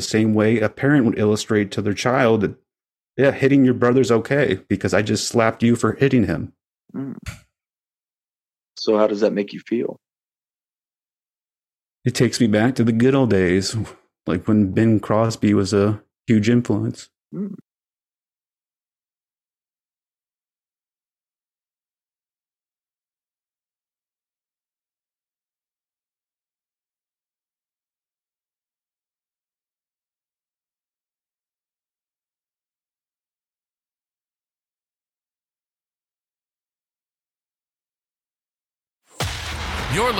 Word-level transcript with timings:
the 0.00 0.08
same 0.08 0.32
way 0.32 0.58
a 0.58 0.68
parent 0.68 1.04
would 1.04 1.18
illustrate 1.18 1.70
to 1.72 1.82
their 1.82 1.94
child 1.94 2.40
that, 2.40 2.54
yeah, 3.16 3.32
hitting 3.32 3.64
your 3.64 3.74
brother's 3.74 4.10
okay 4.10 4.60
because 4.68 4.94
I 4.94 5.02
just 5.02 5.28
slapped 5.28 5.62
you 5.62 5.76
for 5.76 5.92
hitting 5.92 6.26
him. 6.26 6.54
Mm. 6.94 7.16
So 8.78 8.96
how 8.96 9.06
does 9.06 9.20
that 9.20 9.32
make 9.32 9.52
you 9.52 9.60
feel? 9.60 9.98
It 12.04 12.14
takes 12.14 12.40
me 12.40 12.46
back 12.46 12.74
to 12.76 12.84
the 12.84 12.92
good 12.92 13.14
old 13.14 13.28
days, 13.28 13.76
like 14.26 14.48
when 14.48 14.72
Ben 14.72 15.00
Crosby 15.00 15.52
was 15.52 15.74
a 15.74 16.02
huge 16.26 16.48
influence. 16.48 17.10
Mm. 17.34 17.56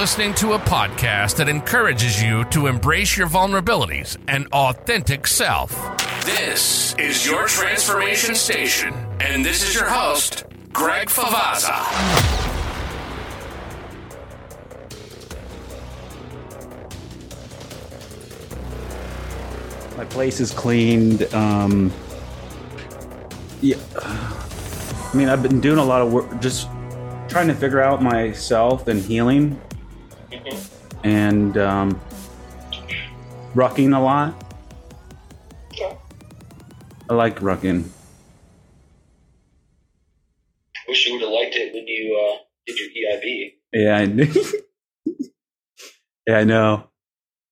Listening 0.00 0.32
to 0.36 0.54
a 0.54 0.58
podcast 0.58 1.36
that 1.36 1.50
encourages 1.50 2.22
you 2.22 2.44
to 2.46 2.68
embrace 2.68 3.18
your 3.18 3.26
vulnerabilities 3.26 4.16
and 4.28 4.46
authentic 4.50 5.26
self. 5.26 5.72
This 6.24 6.94
is 6.94 7.26
your 7.26 7.46
transformation 7.46 8.34
station, 8.34 8.94
and 9.20 9.44
this 9.44 9.62
is 9.62 9.74
your 9.74 9.84
host, 9.84 10.44
Greg 10.72 11.08
Favazza. 11.08 11.76
My 19.98 20.06
place 20.06 20.40
is 20.40 20.50
cleaned. 20.50 21.24
Um, 21.34 21.92
yeah, 23.60 23.76
I 24.00 25.10
mean, 25.12 25.28
I've 25.28 25.42
been 25.42 25.60
doing 25.60 25.76
a 25.76 25.84
lot 25.84 26.00
of 26.00 26.10
work, 26.10 26.40
just 26.40 26.70
trying 27.28 27.48
to 27.48 27.54
figure 27.54 27.82
out 27.82 28.02
myself 28.02 28.88
and 28.88 28.98
healing, 29.02 29.60
and 31.04 31.56
um, 31.58 32.00
rucking 33.54 33.96
a 33.96 34.00
lot. 34.00 34.34
Okay. 35.72 35.96
I 37.08 37.14
like 37.14 37.40
rucking. 37.40 37.88
Wish 40.88 41.06
you 41.06 41.14
would 41.14 41.22
have 41.22 41.30
liked 41.30 41.54
it 41.54 41.72
when 41.72 41.86
you 41.86 42.18
uh, 42.18 42.38
did 42.66 42.78
your 42.78 43.12
EIB. 43.12 43.52
Yeah, 43.72 43.96
I 43.96 44.06
knew. 44.06 44.32
yeah, 46.26 46.38
I 46.38 46.44
know. 46.44 46.88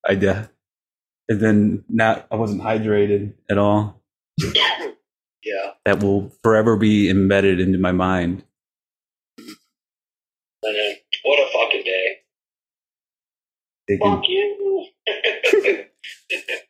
I 0.06 0.14
did. 0.14 0.48
And 1.28 1.40
then 1.40 1.84
not, 1.88 2.26
I 2.30 2.36
wasn't 2.36 2.62
hydrated 2.62 3.34
at 3.50 3.58
all. 3.58 4.02
Yeah. 5.44 5.72
That 5.86 6.02
will 6.02 6.32
forever 6.42 6.76
be 6.76 7.08
embedded 7.08 7.60
into 7.60 7.78
my 7.78 7.92
mind. 7.92 8.44
I 9.38 10.72
know. 10.72 10.92
What 11.22 11.38
a 11.38 11.50
fucking 11.52 11.84
day. 11.84 12.18
Taking, 13.88 14.06
Fuck 14.10 14.28
you. 14.28 14.86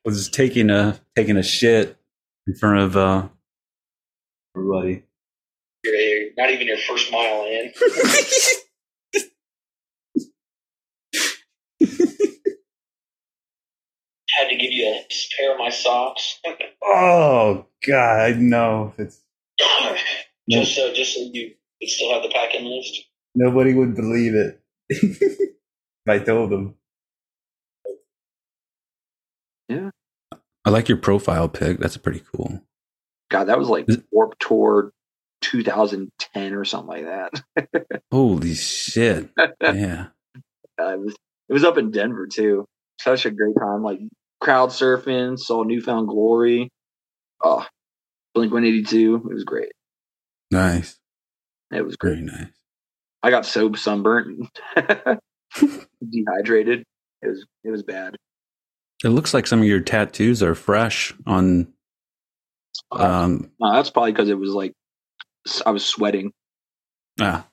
was 0.05 0.28
taking 0.28 0.70
a 0.70 1.00
taking 1.16 1.36
a 1.36 1.42
shit 1.42 1.97
in 2.47 2.55
front 2.55 2.78
of 2.78 2.97
uh 2.97 3.28
everybody. 4.56 5.02
you're, 5.84 5.94
you're 5.94 6.30
not 6.36 6.50
even 6.50 6.66
your 6.69 6.78
first 6.78 7.10
mile 7.10 7.44
in. 7.47 7.72
Had 14.36 14.48
to 14.50 14.56
give 14.56 14.70
you 14.70 14.86
a 14.86 15.05
pair 15.36 15.53
of 15.53 15.58
my 15.58 15.70
socks. 15.70 16.38
Oh 16.84 17.66
God, 17.86 18.36
no! 18.38 18.92
it's 18.98 19.20
just 20.50 20.75
so 20.75 20.92
just 20.94 21.14
so 21.14 21.20
you 21.32 21.53
still 21.84 22.12
have 22.12 22.22
the 22.22 22.28
pack-in 22.28 22.64
list. 22.64 23.05
nobody 23.34 23.75
would 23.75 23.94
believe 23.97 24.34
it 24.34 24.60
if 24.88 25.19
I 26.09 26.19
told 26.19 26.50
them. 26.50 26.75
I 30.68 30.70
like 30.70 30.90
your 30.90 30.98
profile 30.98 31.48
pic. 31.48 31.78
That's 31.78 31.96
pretty 31.96 32.22
cool. 32.30 32.60
God, 33.30 33.44
that 33.44 33.58
was 33.58 33.70
like 33.70 33.86
Warped 34.12 34.38
Tour 34.38 34.92
2010 35.40 36.52
or 36.52 36.66
something 36.66 37.06
like 37.06 37.06
that. 37.06 38.02
Holy 38.12 38.52
shit! 38.52 39.30
Yeah. 39.62 40.08
Uh, 40.78 40.92
it 40.92 41.00
was 41.00 41.16
it 41.48 41.52
was 41.54 41.64
up 41.64 41.78
in 41.78 41.90
Denver 41.90 42.26
too. 42.26 42.66
Such 43.00 43.24
a 43.24 43.30
great 43.30 43.54
time. 43.58 43.82
Like 43.82 44.00
crowd 44.42 44.68
surfing, 44.68 45.38
saw 45.38 45.62
New 45.62 45.80
Found 45.80 46.06
Glory. 46.06 46.68
Oh, 47.42 47.64
Blink 48.34 48.52
182. 48.52 49.26
It 49.30 49.32
was 49.32 49.44
great. 49.44 49.72
Nice. 50.50 50.98
It 51.72 51.82
was 51.82 51.96
great. 51.96 52.16
Very 52.16 52.26
nice. 52.26 52.52
I 53.22 53.30
got 53.30 53.46
so 53.46 53.72
sunburnt, 53.72 54.50
dehydrated. 56.06 56.84
It 57.22 57.28
was 57.28 57.46
it 57.64 57.70
was 57.70 57.82
bad. 57.82 58.16
It 59.04 59.10
looks 59.10 59.32
like 59.32 59.47
some 59.47 59.60
of 59.60 59.66
your 59.66 59.81
tattoos 59.81 60.42
are 60.42 60.54
fresh 60.54 61.14
on. 61.26 61.72
Um. 62.92 63.50
No, 63.60 63.72
that's 63.72 63.91
probably 63.91 64.12
because 64.12 64.28
it 64.28 64.38
was 64.38 64.50
like 64.50 64.72
I 65.66 65.70
was 65.70 65.84
sweating, 65.84 66.32
Ah. 67.20 67.47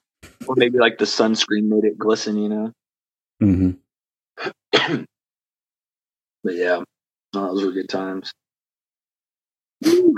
or 0.48 0.56
maybe 0.58 0.78
like 0.80 0.98
the 0.98 1.06
sunscreen 1.06 1.64
made 1.64 1.84
it 1.84 1.98
glisten. 1.98 2.38
You 2.38 2.50
know. 2.50 2.72
hmm 3.40 3.72
But 6.44 6.54
yeah, 6.56 6.82
no, 7.34 7.48
those 7.56 7.66
were 7.66 7.72
good 7.72 7.90
times. 7.90 8.32
So, 9.84 10.14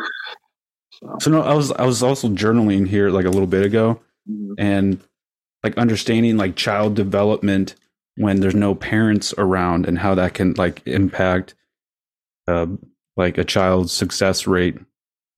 So 1.21 1.31
no, 1.31 1.41
I 1.41 1.53
was 1.53 1.71
I 1.71 1.85
was 1.85 2.03
also 2.03 2.29
journaling 2.29 2.87
here 2.87 3.09
like 3.09 3.25
a 3.25 3.29
little 3.29 3.47
bit 3.47 3.65
ago, 3.65 4.01
mhm. 4.29 4.55
and 4.57 4.99
like 5.63 5.77
understanding 5.77 6.37
like 6.37 6.55
child 6.55 6.95
development 6.95 7.75
when 8.17 8.39
there's 8.39 8.55
no 8.55 8.75
parents 8.75 9.33
around 9.37 9.85
and 9.85 9.97
how 9.97 10.15
that 10.15 10.33
can 10.33 10.53
like 10.57 10.81
impact 10.85 11.55
uh 12.47 12.67
like 13.15 13.37
a 13.37 13.43
child's 13.43 13.93
success 13.93 14.45
rate 14.45 14.77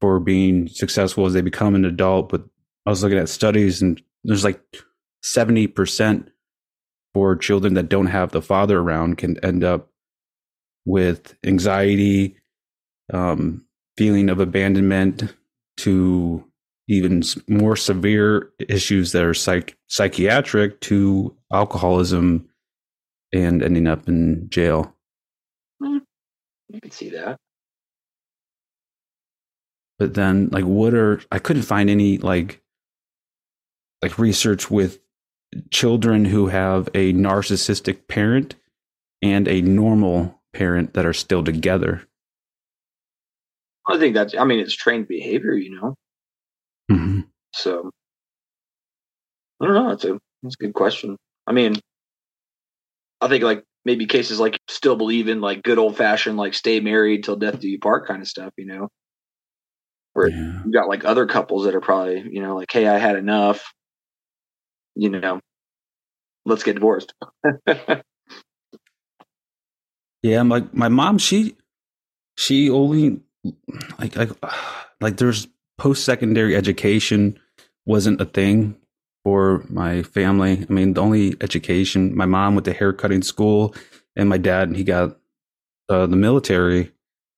for 0.01 0.19
being 0.19 0.67
successful 0.67 1.25
as 1.25 1.33
they 1.33 1.41
become 1.41 1.75
an 1.75 1.85
adult. 1.85 2.29
But 2.29 2.43
i 2.85 2.89
was 2.89 3.03
looking 3.03 3.19
at 3.19 3.29
studies 3.29 3.81
and 3.81 4.01
there's 4.23 4.43
like 4.43 4.61
70% 5.23 6.27
for 7.13 7.35
children 7.35 7.73
that 7.73 7.89
don't 7.89 8.07
have 8.07 8.31
the 8.31 8.41
father 8.41 8.79
around 8.79 9.17
can 9.17 9.43
end 9.43 9.63
up 9.63 9.89
with 10.85 11.35
anxiety 11.45 12.37
um 13.13 13.65
feeling 13.97 14.29
of 14.29 14.39
abandonment 14.39 15.35
to 15.77 16.43
even 16.87 17.21
more 17.47 17.75
severe 17.75 18.49
issues 18.67 19.11
that 19.11 19.23
are 19.23 19.33
psych- 19.33 19.77
psychiatric 19.87 20.79
to 20.81 21.35
alcoholism 21.53 22.48
and 23.33 23.63
ending 23.63 23.87
up 23.87 24.07
in 24.07 24.49
jail. 24.49 24.95
I 25.81 26.79
can 26.81 26.91
see 26.91 27.09
that. 27.09 27.37
But 29.97 30.13
then, 30.13 30.49
like, 30.51 30.63
what 30.63 30.93
are 30.93 31.21
I 31.31 31.39
couldn't 31.39 31.63
find 31.63 31.89
any 31.89 32.17
like 32.19 32.61
like 34.01 34.17
research 34.17 34.71
with 34.71 34.99
children 35.71 36.25
who 36.25 36.47
have 36.47 36.87
a 36.93 37.13
narcissistic 37.13 38.07
parent 38.07 38.55
and 39.21 39.47
a 39.47 39.61
normal 39.61 40.39
parent 40.53 40.93
that 40.93 41.05
are 41.05 41.13
still 41.13 41.43
together. 41.43 42.07
I 43.87 43.97
think 43.97 44.13
that's. 44.13 44.35
I 44.35 44.45
mean, 44.45 44.59
it's 44.59 44.73
trained 44.73 45.07
behavior, 45.07 45.53
you 45.53 45.79
know. 45.79 45.95
Mm-hmm. 46.91 47.21
So 47.53 47.89
I 49.61 49.65
don't 49.65 49.73
know. 49.73 49.89
That's 49.89 50.05
a 50.05 50.19
that's 50.43 50.55
a 50.55 50.63
good 50.63 50.73
question. 50.73 51.17
I 51.47 51.51
mean, 51.51 51.75
I 53.21 53.27
think 53.27 53.43
like 53.43 53.63
maybe 53.85 54.05
cases 54.05 54.39
like 54.39 54.59
still 54.69 54.95
believe 54.95 55.27
in 55.27 55.41
like 55.41 55.63
good 55.63 55.77
old 55.77 55.97
fashioned 55.97 56.37
like 56.37 56.53
stay 56.53 56.79
married 56.79 57.23
till 57.23 57.35
death 57.35 57.59
do 57.59 57.69
you 57.69 57.79
part 57.79 58.07
kind 58.07 58.21
of 58.21 58.27
stuff, 58.27 58.53
you 58.57 58.65
know. 58.65 58.89
Where 60.13 60.29
Yeah. 60.29 60.61
you 60.65 60.71
got 60.71 60.87
like 60.89 61.05
other 61.05 61.25
couples 61.27 61.65
that 61.65 61.75
are 61.75 61.81
probably 61.81 62.21
you 62.31 62.41
know 62.41 62.55
like 62.55 62.71
hey 62.71 62.87
I 62.87 62.97
had 62.97 63.15
enough, 63.15 63.73
you 64.95 65.09
know, 65.09 65.39
let's 66.45 66.63
get 66.63 66.75
divorced. 66.75 67.13
Yeah, 70.23 70.43
my 70.43 70.65
my 70.73 70.89
mom 70.89 71.17
she 71.17 71.55
she 72.37 72.69
only 72.69 73.21
like 73.99 74.15
like 74.15 74.31
like 75.01 75.17
there's 75.17 75.47
post 75.77 76.03
secondary 76.03 76.55
education 76.55 77.39
wasn't 77.85 78.21
a 78.21 78.25
thing 78.25 78.75
for 79.23 79.65
my 79.69 80.03
family. 80.03 80.65
I 80.69 80.71
mean, 80.71 80.93
the 80.93 81.01
only 81.01 81.35
education 81.41 82.15
my 82.15 82.25
mom 82.25 82.55
went 82.55 82.65
to 82.65 82.73
haircutting 82.73 83.21
school, 83.21 83.75
and 84.15 84.29
my 84.29 84.37
dad 84.37 84.75
he 84.75 84.83
got 84.83 85.17
uh, 85.89 86.05
the 86.05 86.15
military. 86.15 86.91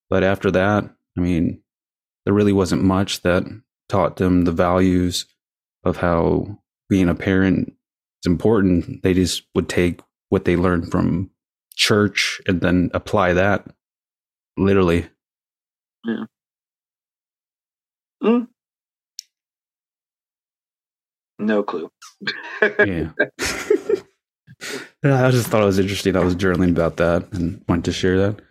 But 0.10 0.24
after 0.24 0.52
that, 0.52 0.84
I 1.18 1.22
mean, 1.22 1.62
there 2.26 2.34
really 2.34 2.54
wasn't 2.54 2.84
much 2.84 3.22
that 3.22 3.44
taught 3.90 4.18
them 4.18 4.44
the 4.44 4.52
values 4.52 5.26
of 5.84 5.98
how 5.98 6.60
being 6.90 7.10
a 7.10 7.16
parent 7.16 7.74
is 8.24 8.30
important. 8.30 9.04
They 9.04 9.14
just 9.14 9.44
would 9.56 9.70
take 9.70 10.02
what 10.30 10.46
they 10.46 10.56
learned 10.56 10.92
from 10.92 11.32
church 11.76 12.42
and 12.48 12.62
then 12.62 12.92
apply 12.94 13.34
that 13.34 13.66
literally. 14.58 15.08
Yeah. 16.06 16.26
Mm. 18.24 18.48
No 21.42 21.64
clue. 21.64 21.92
Yeah. 22.62 23.10
I 25.04 25.32
just 25.32 25.48
thought 25.48 25.64
it 25.64 25.66
was 25.66 25.80
interesting. 25.80 26.16
I 26.16 26.24
was 26.24 26.36
journaling 26.36 26.70
about 26.70 26.98
that 26.98 27.32
and 27.34 27.64
wanted 27.68 27.86
to 27.86 27.92
share 27.92 28.18
that. 28.20 28.42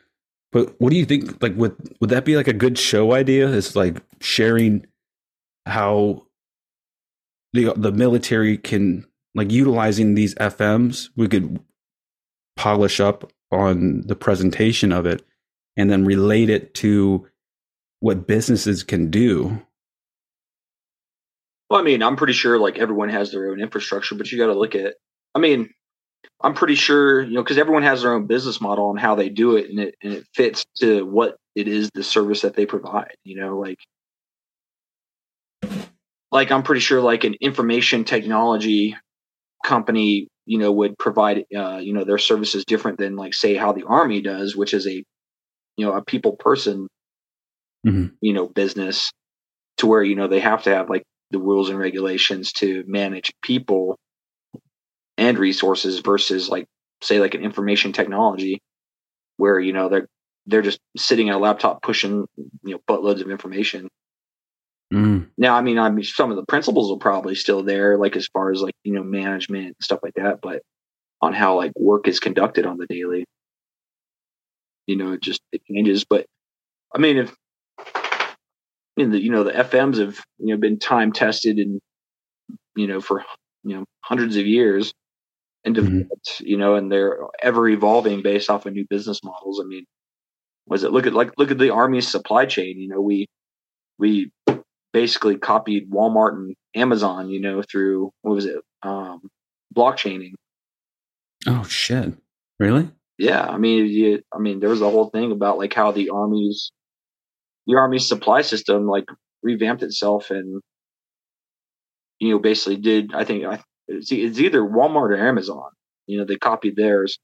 But 0.52 0.74
what 0.80 0.90
do 0.90 0.96
you 0.96 1.06
think? 1.06 1.40
Like, 1.40 1.54
would 1.54 1.76
would 2.00 2.10
that 2.10 2.24
be 2.24 2.36
like 2.36 2.48
a 2.48 2.52
good 2.52 2.76
show 2.76 3.12
idea? 3.12 3.48
Is 3.48 3.76
like 3.76 4.02
sharing 4.20 4.86
how 5.66 6.26
the 7.52 7.72
the 7.76 7.92
military 7.92 8.58
can 8.58 9.06
like 9.36 9.52
utilizing 9.52 10.14
these 10.14 10.34
FMs. 10.34 11.10
We 11.16 11.28
could 11.28 11.60
polish 12.56 12.98
up 12.98 13.32
on 13.52 14.02
the 14.06 14.16
presentation 14.16 14.90
of 14.90 15.06
it, 15.06 15.22
and 15.76 15.88
then 15.88 16.04
relate 16.04 16.50
it 16.50 16.74
to 16.74 17.28
what 18.00 18.26
businesses 18.26 18.82
can 18.82 19.10
do. 19.10 19.64
Well, 21.70 21.80
I 21.80 21.84
mean, 21.84 22.02
I'm 22.02 22.16
pretty 22.16 22.32
sure 22.32 22.58
like 22.58 22.78
everyone 22.78 23.10
has 23.10 23.30
their 23.30 23.50
own 23.50 23.60
infrastructure, 23.60 24.16
but 24.16 24.30
you 24.30 24.38
got 24.38 24.46
to 24.48 24.58
look 24.58 24.74
at. 24.74 24.94
I 25.34 25.38
mean, 25.38 25.70
I'm 26.42 26.54
pretty 26.54 26.74
sure 26.76 27.22
you 27.22 27.34
know 27.34 27.42
because 27.42 27.58
everyone 27.58 27.84
has 27.84 28.02
their 28.02 28.14
own 28.14 28.26
business 28.26 28.60
model 28.60 28.90
and 28.90 29.00
how 29.00 29.14
they 29.14 29.28
do 29.28 29.56
it, 29.56 29.70
and 29.70 29.80
it 29.80 29.94
and 30.02 30.12
it 30.14 30.26
fits 30.34 30.64
to 30.80 31.04
what 31.06 31.36
it 31.54 31.68
is 31.68 31.90
the 31.94 32.02
service 32.04 32.42
that 32.42 32.56
they 32.56 32.66
provide. 32.66 33.14
You 33.24 33.40
know, 33.40 33.58
like 33.58 33.78
like 36.32 36.50
I'm 36.50 36.62
pretty 36.62 36.80
sure 36.80 37.00
like 37.00 37.24
an 37.24 37.34
information 37.40 38.04
technology 38.04 38.96
company, 39.64 40.28
you 40.46 40.58
know, 40.58 40.72
would 40.72 40.98
provide 40.98 41.44
uh, 41.56 41.78
you 41.78 41.92
know 41.92 42.04
their 42.04 42.18
services 42.18 42.64
different 42.66 42.98
than 42.98 43.16
like 43.16 43.34
say 43.34 43.56
how 43.56 43.72
the 43.72 43.84
army 43.84 44.20
does, 44.22 44.56
which 44.56 44.74
is 44.74 44.86
a 44.86 45.02
you 45.76 45.86
know 45.86 45.94
a 45.94 46.04
people 46.04 46.36
person 46.36 46.88
Mhm. 47.86 48.12
you 48.20 48.34
know 48.34 48.46
business 48.48 49.10
to 49.78 49.86
where 49.86 50.02
you 50.02 50.16
know 50.16 50.28
they 50.28 50.40
have 50.40 50.64
to 50.64 50.70
have 50.74 50.90
like 50.90 51.02
the 51.30 51.38
rules 51.38 51.70
and 51.70 51.78
regulations 51.78 52.52
to 52.52 52.84
manage 52.86 53.32
people 53.42 53.98
and 55.16 55.38
resources 55.38 56.00
versus 56.00 56.48
like 56.48 56.66
say 57.02 57.20
like 57.20 57.34
an 57.34 57.42
information 57.42 57.92
technology 57.92 58.60
where 59.36 59.58
you 59.58 59.72
know 59.72 59.88
they're 59.88 60.08
they're 60.46 60.62
just 60.62 60.80
sitting 60.96 61.28
at 61.28 61.36
a 61.36 61.38
laptop 61.38 61.82
pushing 61.82 62.26
you 62.36 62.72
know 62.74 62.80
buttloads 62.88 63.20
of 63.20 63.30
information. 63.30 63.88
Mm, 64.92 65.28
now 65.38 65.54
i 65.54 65.60
mean 65.60 65.78
i 65.78 65.88
mean 65.88 66.04
some 66.04 66.32
of 66.32 66.36
the 66.36 66.44
principles 66.46 66.90
are 66.90 66.98
probably 66.98 67.36
still 67.36 67.62
there 67.62 67.96
like 67.96 68.16
as 68.16 68.26
far 68.26 68.50
as 68.50 68.60
like 68.60 68.74
you 68.82 68.92
know 68.92 69.04
management 69.04 69.66
and 69.66 69.76
stuff 69.80 70.00
like 70.02 70.14
that 70.14 70.40
but 70.42 70.62
on 71.22 71.32
how 71.32 71.56
like 71.56 71.70
work 71.76 72.08
is 72.08 72.18
conducted 72.18 72.66
on 72.66 72.76
the 72.76 72.86
daily 72.86 73.24
you 74.88 74.96
know 74.96 75.12
it 75.12 75.20
just 75.20 75.40
it 75.52 75.62
changes. 75.70 76.04
But 76.04 76.26
i 76.92 76.98
mean 76.98 77.18
if 77.18 77.36
in 78.96 79.10
the 79.10 79.20
you 79.20 79.30
know 79.30 79.44
the 79.44 79.52
fms 79.52 79.98
have 79.98 80.18
you 80.38 80.54
know 80.54 80.56
been 80.56 80.78
time 80.78 81.12
tested 81.12 81.58
and 81.58 81.80
you 82.76 82.86
know 82.86 83.00
for 83.00 83.24
you 83.64 83.76
know 83.76 83.84
hundreds 84.02 84.36
of 84.36 84.46
years 84.46 84.92
and 85.64 85.76
Mhm. 85.76 85.84
developed 85.84 86.40
you 86.40 86.56
know 86.56 86.74
and 86.76 86.90
they're 86.90 87.18
ever 87.42 87.68
evolving 87.68 88.22
based 88.22 88.50
off 88.50 88.66
of 88.66 88.72
new 88.72 88.86
business 88.88 89.22
models 89.22 89.60
i 89.60 89.64
mean 89.66 89.84
was 90.66 90.84
it 90.84 90.92
look 90.92 91.06
at 91.06 91.14
like 91.14 91.32
look 91.38 91.50
at 91.50 91.58
the 91.58 91.70
army's 91.70 92.08
supply 92.08 92.46
chain 92.46 92.78
you 92.80 92.88
know 92.88 93.00
we 93.00 93.26
we 93.98 94.30
basically 94.92 95.36
copied 95.36 95.90
walmart 95.90 96.32
and 96.32 96.54
amazon 96.74 97.28
you 97.30 97.40
know 97.40 97.62
through 97.62 98.10
what 98.22 98.34
was 98.34 98.44
it 98.46 98.56
um 98.82 99.20
blockchaining 99.74 100.32
oh 101.46 101.62
shit! 101.64 102.12
Really? 102.58 102.90
yeah 103.18 103.42
i 103.46 103.56
mean 103.56 103.86
you, 103.86 104.22
i 104.34 104.38
mean 104.38 104.60
there 104.60 104.68
was 104.70 104.80
a 104.82 104.90
whole 104.90 105.10
thing 105.10 105.32
about 105.32 105.58
like 105.58 105.74
how 105.74 105.92
the 105.92 106.10
army's 106.10 106.70
the 107.70 107.76
army's 107.76 108.06
supply 108.08 108.42
system 108.42 108.86
like 108.86 109.04
revamped 109.42 109.82
itself 109.82 110.30
and 110.30 110.60
you 112.18 112.30
know 112.30 112.38
basically 112.38 112.76
did 112.76 113.14
i 113.14 113.24
think 113.24 113.44
I, 113.44 113.62
it's, 113.88 114.10
it's 114.10 114.38
either 114.40 114.60
walmart 114.60 115.10
or 115.10 115.16
amazon 115.16 115.70
you 116.06 116.18
know 116.18 116.24
they 116.24 116.36
copied 116.36 116.76
theirs 116.76 117.18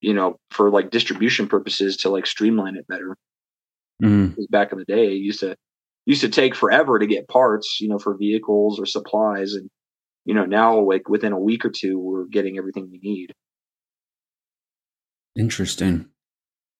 you 0.00 0.14
know 0.14 0.36
for 0.50 0.70
like 0.70 0.90
distribution 0.90 1.46
purposes 1.46 1.98
to 1.98 2.08
like 2.08 2.26
streamline 2.26 2.76
it 2.76 2.86
better. 2.88 3.16
Mm, 4.02 4.34
'Cause 4.34 4.46
back 4.48 4.72
in 4.72 4.78
the 4.78 4.84
day 4.84 5.08
it 5.08 5.18
used 5.18 5.40
to 5.40 5.56
used 6.06 6.20
to 6.22 6.28
take 6.28 6.54
forever 6.54 6.98
to 6.98 7.06
get 7.06 7.28
parts 7.28 7.78
you 7.80 7.88
know 7.88 7.98
for 7.98 8.16
vehicles 8.16 8.78
or 8.80 8.86
supplies 8.86 9.54
and 9.54 9.68
you 10.24 10.34
know 10.34 10.46
now 10.46 10.78
like 10.80 11.08
within 11.08 11.32
a 11.32 11.38
week 11.38 11.64
or 11.64 11.70
two 11.70 11.98
we're 11.98 12.26
getting 12.26 12.56
everything 12.56 12.88
we 12.90 13.00
need. 13.02 13.32
Interesting. 15.36 16.06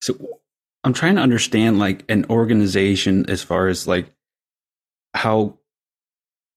So 0.00 0.40
I'm 0.84 0.92
trying 0.92 1.16
to 1.16 1.22
understand 1.22 1.78
like 1.78 2.04
an 2.08 2.24
organization 2.30 3.28
as 3.28 3.42
far 3.42 3.68
as 3.68 3.86
like 3.86 4.12
how 5.14 5.58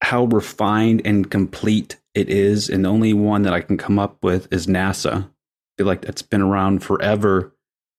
how 0.01 0.25
refined 0.25 1.01
and 1.06 1.29
complete 1.29 1.97
it 2.13 2.29
is, 2.29 2.69
and 2.69 2.83
the 2.83 2.89
only 2.89 3.13
one 3.13 3.44
that 3.44 3.53
I 3.53 3.62
can 3.62 3.77
come 3.77 4.00
up 4.00 4.23
with 4.23 4.51
is 4.51 4.68
NASA. 4.68 5.23
I 5.23 5.27
feel 5.77 5.88
like 5.88 6.01
that's 6.01 6.21
been 6.21 6.41
around 6.41 6.83
forever, 6.83 7.56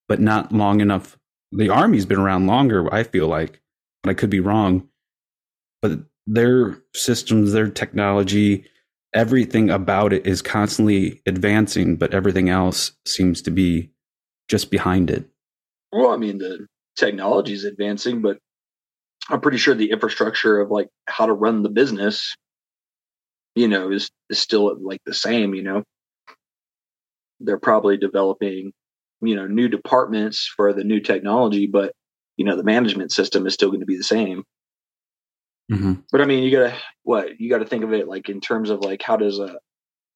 but 0.09 0.21
not 0.21 0.53
long 0.53 0.81
enough. 0.81 1.19
The 1.53 1.69
Army's 1.69 2.07
been 2.07 2.19
around 2.19 2.47
longer, 2.47 2.93
I 2.93 3.05
feel 3.05 3.29
like, 3.29 3.61
but 4.03 4.11
I 4.11 4.15
could 4.15 4.31
be 4.31 4.41
wrong. 4.41 4.89
But 5.81 6.01
their 6.27 6.79
systems, 6.95 7.53
their 7.53 7.69
technology, 7.69 8.67
everything 9.15 9.71
about 9.71 10.13
it 10.13 10.27
is 10.27 10.43
constantly 10.43 11.23
advancing, 11.27 11.97
but 11.97 12.15
everything 12.15 12.49
else 12.49 12.93
seems 13.07 13.43
to 13.43 13.51
be 13.51 13.91
just 14.49 14.71
behind 14.71 15.11
it. 15.11 15.29
Well, 15.93 16.11
I 16.11 16.17
mean, 16.17 16.39
the 16.39 16.67
technology 16.97 17.53
is 17.53 17.65
advancing, 17.65 18.23
but 18.23 18.39
I'm 19.31 19.41
pretty 19.41 19.59
sure 19.59 19.75
the 19.75 19.91
infrastructure 19.91 20.61
of 20.61 20.71
like 20.71 20.89
how 21.07 21.27
to 21.27 21.33
run 21.33 21.63
the 21.63 21.71
business, 21.71 22.35
you 23.55 23.69
know, 23.69 23.91
is 23.91 24.11
is 24.31 24.39
still 24.39 24.77
like 24.81 25.01
the 25.07 25.15
same. 25.15 25.55
You 25.55 25.63
know, 25.63 25.83
they're 27.41 27.59
probably 27.59 27.97
developing, 27.97 28.73
you 29.21 29.35
know, 29.37 29.47
new 29.47 29.69
departments 29.69 30.51
for 30.57 30.73
the 30.73 30.85
new 30.85 31.01
technology, 31.01 31.67
but 31.67 31.93
you 32.37 32.45
know, 32.45 32.57
the 32.57 32.65
management 32.65 33.13
system 33.13 33.47
is 33.47 33.55
still 33.55 33.69
going 33.69 33.81
to 33.81 33.87
be 33.87 33.97
the 33.97 34.03
same. 34.05 34.45
hmm 35.71 35.95
But 36.11 36.21
I 36.21 36.25
mean, 36.27 36.43
you 36.45 36.51
gotta 36.51 36.75
what 37.03 37.41
you 37.41 37.51
got 37.51 37.59
to 37.59 37.67
think 37.67 37.85
of 37.85 37.93
it 37.93 38.09
like 38.09 38.29
in 38.29 38.41
terms 38.41 38.71
of 38.71 38.81
like 38.81 39.03
how 39.03 39.17
does 39.17 39.39
a 39.39 39.59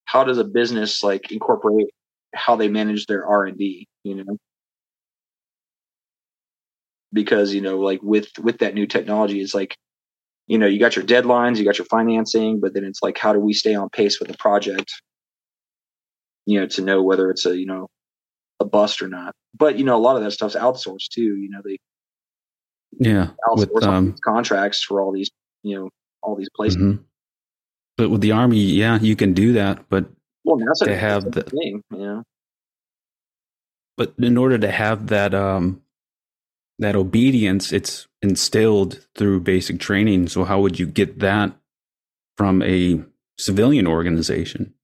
how 0.07 0.25
does 0.25 0.39
a 0.39 0.45
business 0.45 1.03
like 1.03 1.33
incorporate 1.33 1.89
how 2.35 2.57
they 2.57 2.69
manage 2.69 3.07
their 3.07 3.27
R 3.27 3.45
and 3.47 3.59
D, 3.59 3.89
you 4.05 4.17
know? 4.25 4.39
Because 7.17 7.53
you 7.55 7.63
know, 7.63 7.79
like 7.81 8.01
with 8.03 8.29
with 8.41 8.59
that 8.59 8.75
new 8.75 8.87
technology, 8.87 9.41
it's 9.41 9.55
like 9.55 9.75
you 10.47 10.59
know 10.59 10.67
you 10.67 10.79
got 10.79 10.95
your 10.97 11.05
deadlines, 11.05 11.57
you 11.59 11.65
got 11.65 11.79
your 11.79 11.87
financing, 11.87 12.61
but 12.61 12.75
then 12.75 12.85
it's 12.85 13.03
like 13.03 13.19
how 13.19 13.33
do 13.33 13.41
we 13.41 13.55
stay 13.55 13.75
on 13.75 13.89
pace 13.91 14.21
with 14.21 14.29
the 14.29 14.37
project? 14.39 14.93
You 16.47 16.61
know, 16.61 16.67
to 16.67 16.83
know 16.83 17.03
whether 17.03 17.31
it's 17.31 17.47
a 17.47 17.57
you 17.59 17.67
know 17.67 17.89
a 18.61 18.65
bust 18.67 19.03
or 19.03 19.09
not. 19.09 19.35
But 19.59 19.79
you 19.79 19.85
know, 19.85 19.97
a 19.97 20.05
lot 20.07 20.17
of 20.17 20.23
that 20.23 20.33
stuff's 20.33 20.55
outsourced 20.57 21.09
too. 21.11 21.37
You 21.37 21.49
know, 21.51 21.63
they 21.65 21.79
Yeah, 22.99 23.31
outsource 23.49 23.69
with 23.75 23.85
all 23.85 23.93
um, 23.93 24.11
these 24.13 24.21
contracts 24.25 24.83
for 24.85 25.01
all 25.01 25.13
these 25.13 25.31
you 25.63 25.77
know 25.77 25.91
all 26.23 26.37
these 26.37 26.51
places. 26.55 26.79
mhm. 26.79 26.99
but 27.97 28.11
with 28.11 28.21
the 28.21 28.33
Army, 28.33 28.59
yeah, 28.61 28.99
you 29.01 29.17
can 29.17 29.33
do 29.33 29.53
that, 29.55 29.89
but 29.89 30.05
Well, 30.45 30.59
NASA 30.59 30.87
They 30.87 30.97
have 30.97 31.25
the 31.25 31.31
the- 31.43 31.51
thing, 31.51 31.83
you 31.91 31.99
know. 31.99 32.23
but 33.97 34.15
in 34.19 34.37
order 34.37 34.59
to 34.59 34.71
have 34.71 35.07
that 35.09 35.35
um 35.35 35.81
that 36.79 36.97
obedience 36.97 37.73
it's 37.73 38.07
instilled 38.23 39.07
through 39.15 39.41
basic 39.41 39.81
training. 39.81 40.29
So 40.29 40.45
how 40.45 40.61
would 40.61 40.79
you 40.79 40.87
get 40.87 41.21
that 41.21 41.57
from 42.37 42.63
a 42.63 43.03
civilian 43.39 43.87
organization? 43.87 44.75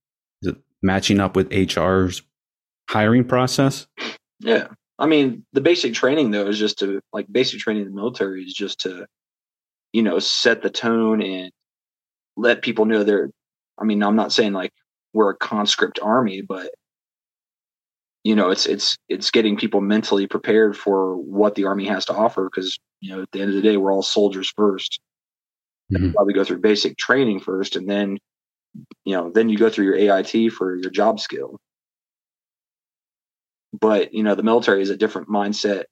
Is 0.42 0.52
it 0.52 0.56
matching 0.82 1.20
up 1.20 1.36
with 1.36 1.52
hr's 1.52 2.22
hiring 2.88 3.24
process? 3.24 3.86
Yeah. 4.40 4.68
I 4.98 5.06
mean, 5.06 5.44
the 5.52 5.60
basic 5.60 5.94
training 5.94 6.30
though 6.30 6.46
is 6.46 6.58
just 6.58 6.78
to 6.80 7.00
like 7.12 7.26
basic 7.30 7.60
training 7.60 7.82
in 7.82 7.88
the 7.88 7.94
military 7.94 8.42
is 8.42 8.54
just 8.54 8.80
to, 8.80 9.06
you 9.92 10.02
know, 10.02 10.18
set 10.18 10.62
the 10.62 10.70
tone 10.70 11.22
and 11.22 11.50
let 12.36 12.62
people 12.62 12.84
know 12.84 13.04
they're 13.04 13.30
I 13.78 13.84
mean, 13.84 14.02
I'm 14.02 14.16
not 14.16 14.32
saying 14.32 14.52
like 14.52 14.72
we're 15.12 15.30
a 15.30 15.36
conscript 15.36 15.98
army, 16.00 16.42
but 16.42 16.70
you 18.24 18.34
know, 18.36 18.50
it's 18.50 18.66
it's 18.66 18.96
it's 19.08 19.30
getting 19.30 19.56
people 19.56 19.80
mentally 19.80 20.26
prepared 20.26 20.76
for 20.76 21.16
what 21.16 21.54
the 21.54 21.64
army 21.64 21.86
has 21.86 22.04
to 22.06 22.14
offer 22.14 22.44
because, 22.52 22.78
you 23.00 23.14
know, 23.14 23.22
at 23.22 23.30
the 23.32 23.40
end 23.40 23.50
of 23.50 23.56
the 23.56 23.62
day 23.62 23.76
we're 23.76 23.92
all 23.92 24.02
soldiers 24.02 24.52
1st 24.56 25.00
Mhm. 25.92 26.14
Probably 26.14 26.34
go 26.34 26.44
through 26.44 26.60
basic 26.60 26.96
training 26.98 27.40
first 27.40 27.76
and 27.76 27.88
then 27.88 28.18
you 29.04 29.14
know, 29.14 29.30
then 29.34 29.48
you 29.48 29.58
go 29.58 29.70
through 29.70 29.86
your 29.86 29.96
AIT 29.96 30.50
for 30.52 30.76
your 30.76 30.90
job 30.90 31.20
skill. 31.20 31.58
But, 33.78 34.12
you 34.12 34.22
know, 34.22 34.34
the 34.34 34.42
military 34.42 34.82
is 34.82 34.90
a 34.90 34.96
different 34.96 35.28
mindset 35.28 35.84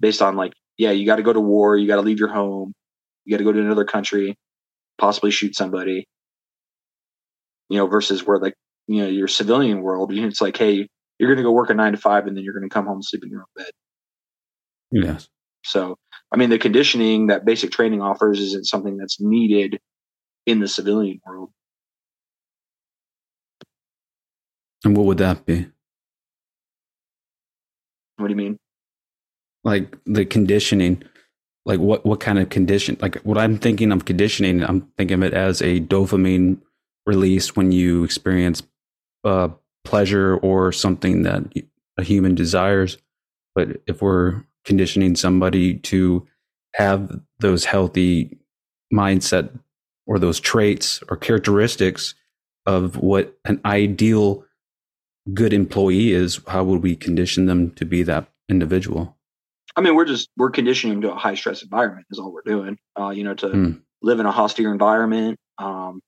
based 0.00 0.22
on 0.22 0.36
like, 0.36 0.52
yeah, 0.78 0.90
you 0.92 1.06
got 1.06 1.16
to 1.16 1.22
go 1.22 1.32
to 1.32 1.40
war, 1.40 1.76
you 1.76 1.88
got 1.88 1.96
to 1.96 2.02
leave 2.02 2.18
your 2.20 2.32
home, 2.32 2.72
you 3.24 3.32
got 3.32 3.38
to 3.38 3.44
go 3.44 3.52
to 3.52 3.60
another 3.60 3.84
country, 3.84 4.36
possibly 4.98 5.30
shoot 5.30 5.56
somebody. 5.56 6.06
You 7.68 7.78
know, 7.78 7.86
versus 7.86 8.26
where 8.26 8.38
like, 8.38 8.54
you 8.86 9.02
know, 9.02 9.08
your 9.08 9.28
civilian 9.28 9.82
world, 9.82 10.12
you 10.12 10.22
know, 10.22 10.28
it's 10.28 10.40
like, 10.40 10.56
hey, 10.56 10.88
you're 11.18 11.28
going 11.28 11.38
to 11.38 11.42
go 11.42 11.52
work 11.52 11.70
a 11.70 11.74
nine 11.74 11.92
to 11.92 11.98
five 11.98 12.26
and 12.26 12.36
then 12.36 12.44
you're 12.44 12.54
going 12.54 12.68
to 12.68 12.72
come 12.72 12.86
home 12.86 12.96
and 12.96 13.04
sleep 13.04 13.24
in 13.24 13.30
your 13.30 13.40
own 13.40 13.46
bed. 13.56 13.70
Yes. 14.90 15.28
So, 15.64 15.98
I 16.32 16.36
mean, 16.36 16.50
the 16.50 16.58
conditioning 16.58 17.26
that 17.26 17.44
basic 17.44 17.70
training 17.70 18.00
offers 18.00 18.40
isn't 18.40 18.66
something 18.66 18.96
that's 18.96 19.20
needed 19.20 19.80
in 20.46 20.60
the 20.60 20.68
civilian 20.68 21.20
world. 21.26 21.50
And 24.84 24.96
what 24.96 25.06
would 25.06 25.18
that 25.18 25.44
be? 25.44 25.66
What 28.16 28.28
do 28.28 28.32
you 28.32 28.36
mean? 28.36 28.58
Like 29.64 29.96
the 30.06 30.24
conditioning, 30.24 31.02
like 31.66 31.80
what 31.80 32.06
what 32.06 32.20
kind 32.20 32.38
of 32.38 32.48
condition? 32.48 32.96
Like 33.00 33.16
what 33.22 33.38
I'm 33.38 33.58
thinking 33.58 33.92
of 33.92 34.04
conditioning, 34.04 34.62
I'm 34.62 34.88
thinking 34.96 35.16
of 35.16 35.22
it 35.24 35.34
as 35.34 35.60
a 35.60 35.80
dopamine 35.80 36.60
release 37.06 37.56
when 37.56 37.72
you 37.72 38.04
experience 38.04 38.62
uh, 39.24 39.48
pleasure 39.88 40.36
or 40.36 40.70
something 40.72 41.22
that 41.22 41.42
a 41.96 42.04
human 42.04 42.34
desires. 42.34 42.98
But 43.54 43.80
if 43.86 44.02
we're 44.02 44.44
conditioning 44.64 45.16
somebody 45.16 45.74
to 45.78 46.26
have 46.74 47.20
those 47.40 47.64
healthy 47.64 48.38
mindset 48.92 49.58
or 50.06 50.18
those 50.18 50.38
traits 50.40 51.02
or 51.08 51.16
characteristics 51.16 52.14
of 52.66 52.96
what 52.96 53.36
an 53.46 53.60
ideal 53.64 54.44
good 55.32 55.52
employee 55.52 56.12
is, 56.12 56.40
how 56.46 56.64
would 56.64 56.82
we 56.82 56.94
condition 56.94 57.46
them 57.46 57.70
to 57.72 57.84
be 57.84 58.02
that 58.02 58.28
individual? 58.48 59.16
I 59.76 59.80
mean, 59.80 59.94
we're 59.94 60.04
just 60.04 60.28
we're 60.36 60.50
conditioning 60.50 61.00
to 61.02 61.12
a 61.12 61.16
high 61.16 61.34
stress 61.34 61.62
environment 61.62 62.06
is 62.10 62.18
all 62.18 62.32
we're 62.32 62.42
doing. 62.42 62.78
Uh, 62.98 63.10
you 63.10 63.24
know, 63.24 63.34
to 63.34 63.46
Mm. 63.48 63.80
live 64.02 64.20
in 64.20 64.26
a 64.26 64.32
hostile 64.32 64.70
environment, 64.70 65.38
um, 65.58 66.00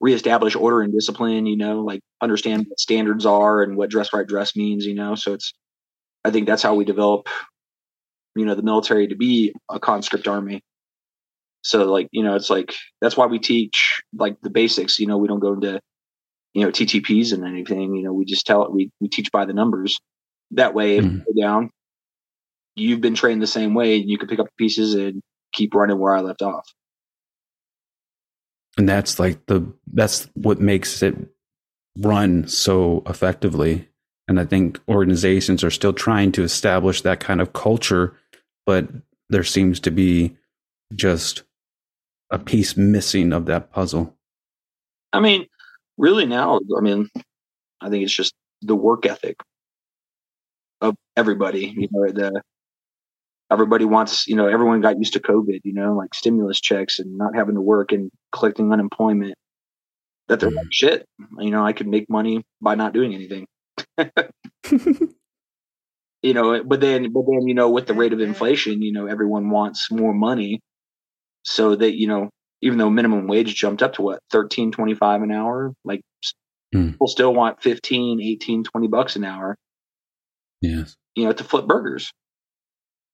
reestablish 0.00 0.56
order 0.56 0.82
and 0.82 0.92
discipline. 0.92 1.46
You 1.46 1.56
know, 1.56 1.80
like 1.82 2.00
understand 2.22 2.66
what 2.68 2.80
standards 2.80 3.26
are 3.26 3.62
and 3.62 3.76
what 3.76 3.90
dress 3.90 4.12
right 4.12 4.26
dress 4.26 4.56
means. 4.56 4.86
You 4.86 4.94
know, 4.94 5.14
so 5.14 5.34
it's 5.34 5.52
I 6.24 6.30
think 6.30 6.46
that's 6.46 6.62
how 6.62 6.74
we 6.74 6.84
develop. 6.84 7.28
You 8.34 8.44
know, 8.44 8.54
the 8.56 8.62
military 8.62 9.06
to 9.08 9.14
be 9.16 9.54
a 9.70 9.78
conscript 9.80 10.26
army. 10.28 10.62
So, 11.62 11.84
like, 11.90 12.08
you 12.12 12.22
know, 12.22 12.36
it's 12.36 12.50
like 12.50 12.74
that's 13.00 13.16
why 13.16 13.26
we 13.26 13.38
teach 13.38 14.00
like 14.16 14.36
the 14.42 14.50
basics. 14.50 14.98
You 14.98 15.06
know, 15.06 15.18
we 15.18 15.28
don't 15.28 15.40
go 15.40 15.52
into 15.54 15.80
you 16.54 16.64
know 16.64 16.70
TTPs 16.70 17.32
and 17.32 17.44
anything. 17.46 17.94
You 17.96 18.04
know, 18.04 18.12
we 18.12 18.24
just 18.24 18.46
tell 18.46 18.64
it 18.64 18.72
we 18.72 18.90
we 19.00 19.08
teach 19.08 19.30
by 19.32 19.44
the 19.46 19.54
numbers. 19.54 20.00
That 20.52 20.74
way, 20.74 20.98
if 20.98 21.04
Mhm. 21.04 21.24
you 21.26 21.34
go 21.34 21.42
down, 21.42 21.70
you've 22.76 23.00
been 23.00 23.14
trained 23.14 23.42
the 23.42 23.46
same 23.46 23.74
way, 23.74 24.00
and 24.00 24.08
you 24.08 24.18
can 24.18 24.28
pick 24.28 24.38
up 24.38 24.46
the 24.46 24.52
pieces 24.64 24.94
and 24.94 25.22
keep 25.52 25.74
running 25.74 25.98
where 25.98 26.14
I 26.14 26.20
left 26.20 26.42
off. 26.42 26.66
And 28.78 28.88
that's 28.88 29.18
like 29.18 29.44
the 29.46 29.66
that's 29.92 30.28
what 30.34 30.60
makes 30.60 31.02
it 31.02 31.14
run 31.98 32.46
so 32.46 33.02
effectively 33.06 33.88
and 34.28 34.38
i 34.38 34.44
think 34.44 34.80
organizations 34.88 35.64
are 35.64 35.70
still 35.70 35.92
trying 35.92 36.32
to 36.32 36.42
establish 36.42 37.02
that 37.02 37.20
kind 37.20 37.40
of 37.40 37.52
culture 37.52 38.16
but 38.66 38.88
there 39.28 39.44
seems 39.44 39.80
to 39.80 39.90
be 39.90 40.36
just 40.94 41.42
a 42.30 42.38
piece 42.38 42.76
missing 42.76 43.32
of 43.32 43.46
that 43.46 43.70
puzzle 43.72 44.16
I 45.12 45.20
mean, 45.20 45.46
really 45.98 46.26
now, 46.26 46.60
I 46.76 46.80
mean, 46.80 47.08
I 47.80 47.88
think 47.88 48.04
it's 48.04 48.14
just 48.14 48.34
the 48.62 48.76
work 48.76 49.06
ethic 49.06 49.36
of 50.80 50.94
everybody. 51.16 51.74
You 51.76 51.88
know, 51.90 52.10
the 52.10 52.42
everybody 53.50 53.84
wants, 53.84 54.26
you 54.26 54.36
know, 54.36 54.46
everyone 54.46 54.80
got 54.80 54.98
used 54.98 55.14
to 55.14 55.20
COVID, 55.20 55.60
you 55.64 55.72
know, 55.74 55.94
like 55.94 56.14
stimulus 56.14 56.60
checks 56.60 56.98
and 56.98 57.16
not 57.16 57.34
having 57.34 57.54
to 57.56 57.60
work 57.60 57.92
and 57.92 58.10
collecting 58.32 58.72
unemployment. 58.72 59.34
That 60.28 60.40
they're 60.40 60.50
like, 60.50 60.66
shit, 60.70 61.04
you 61.38 61.50
know, 61.50 61.64
I 61.64 61.72
could 61.72 61.88
make 61.88 62.08
money 62.08 62.44
by 62.60 62.76
not 62.76 62.94
doing 62.94 63.14
anything. 63.14 63.46
you 66.22 66.34
know, 66.34 66.62
but 66.62 66.80
then, 66.80 67.12
but 67.12 67.22
then, 67.26 67.48
you 67.48 67.54
know, 67.54 67.70
with 67.70 67.86
the 67.86 67.94
rate 67.94 68.12
of 68.12 68.20
inflation, 68.20 68.82
you 68.82 68.92
know, 68.92 69.06
everyone 69.06 69.50
wants 69.50 69.90
more 69.90 70.14
money. 70.14 70.60
So 71.42 71.74
that, 71.74 71.94
you 71.96 72.06
know, 72.06 72.30
even 72.62 72.78
though 72.78 72.90
minimum 72.90 73.26
wage 73.26 73.54
jumped 73.54 73.82
up 73.82 73.94
to 73.94 74.02
what, 74.02 74.20
thirteen 74.30 74.70
twenty 74.70 74.94
five 74.94 75.22
an 75.22 75.32
hour, 75.32 75.72
like 75.84 76.02
Hmm. 76.72 76.90
people 76.92 77.08
still 77.08 77.34
want 77.34 77.62
15, 77.62 78.20
18, 78.20 78.62
20 78.62 78.88
bucks 78.88 79.16
an 79.16 79.24
hour, 79.24 79.56
yes 80.60 80.94
you 81.14 81.24
know, 81.24 81.32
to 81.32 81.44
flip 81.44 81.66
burgers. 81.66 82.12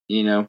You 0.08 0.24
know, 0.24 0.46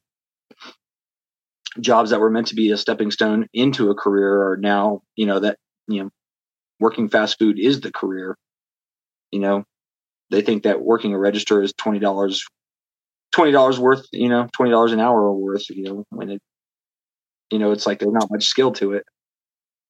jobs 1.80 2.12
that 2.12 2.20
were 2.20 2.30
meant 2.30 2.48
to 2.48 2.56
be 2.56 2.72
a 2.72 2.78
stepping 2.78 3.12
stone 3.12 3.48
into 3.54 3.90
a 3.90 3.96
career 3.96 4.52
are 4.52 4.58
now, 4.58 5.02
you 5.16 5.26
know, 5.26 5.40
that, 5.40 5.58
you 5.88 6.04
know, 6.04 6.10
working 6.80 7.10
fast 7.10 7.40
food 7.40 7.60
is 7.60 7.82
the 7.82 7.92
career. 7.92 8.38
You 9.32 9.40
know, 9.40 9.64
they 10.30 10.42
think 10.42 10.64
that 10.64 10.82
working 10.82 11.14
a 11.14 11.20
register 11.20 11.62
is 11.62 11.74
$20, 11.74 12.02
$20 13.36 13.80
worth, 13.80 14.06
you 14.12 14.30
know, 14.30 14.48
$20 14.60 14.94
an 14.94 15.00
hour 15.00 15.34
worth, 15.34 15.70
you 15.70 15.84
know, 15.84 16.04
when 16.10 16.30
it, 16.32 16.42
you 17.52 17.60
know, 17.60 17.72
it's 17.72 17.86
like 17.86 18.00
there's 18.00 18.14
not 18.14 18.30
much 18.32 18.46
skill 18.46 18.72
to 18.74 18.94
it. 18.94 19.04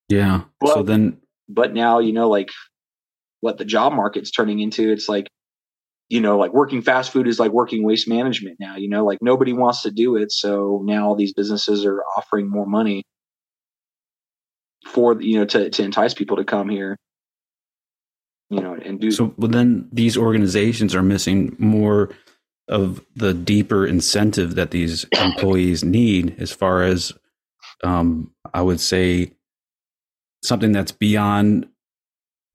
yeah 0.10 0.42
so 0.66 0.84
then 0.84 1.18
but 1.50 1.74
now 1.74 2.00
you 2.00 2.14
know 2.14 2.30
like 2.30 2.50
what 3.42 3.58
the 3.58 3.66
job 3.66 3.94
market's 3.94 4.32
turning 4.32 4.60
into 4.60 4.92
it's 4.92 5.10
like 5.10 5.28
you 6.10 6.22
know 6.22 6.38
like 6.38 6.54
working 6.54 6.82
fast 6.82 7.12
food 7.12 7.28
is 7.28 7.40
like 7.40 7.52
working 7.52 7.84
waste 7.84 8.08
management 8.08 8.58
now 8.60 8.76
you 8.76 8.90
know 8.90 9.06
like 9.06 9.20
nobody 9.22 9.54
wants 9.54 9.82
to 9.82 9.92
do 9.92 10.16
it 10.16 10.32
so 10.32 10.82
now 10.86 11.08
all 11.08 11.16
these 11.16 11.34
businesses 11.34 11.86
are 11.86 12.04
offering 12.16 12.50
more 12.50 12.66
money 12.66 13.04
for 14.88 15.22
you 15.22 15.38
know 15.40 15.46
to, 15.46 15.70
to 15.70 15.84
entice 15.84 16.14
people 16.14 16.38
to 16.38 16.46
come 16.46 16.70
here 16.70 16.98
you 18.50 18.62
know 18.62 18.74
and 18.74 19.00
do 19.00 19.12
so 19.12 19.34
but 19.38 19.52
then 19.52 19.88
these 19.92 20.18
organizations 20.18 20.96
are 20.96 21.04
missing 21.04 21.56
more 21.60 22.10
of 22.70 23.02
the 23.16 23.34
deeper 23.34 23.86
incentive 23.86 24.56
that 24.56 24.72
these 24.72 25.06
employees 25.20 25.84
need 25.84 26.36
as 26.40 26.52
far 26.52 26.84
as 26.84 27.12
um, 27.84 28.32
i 28.54 28.62
would 28.62 28.80
say 28.80 29.32
something 30.44 30.72
that's 30.72 30.92
beyond 30.92 31.68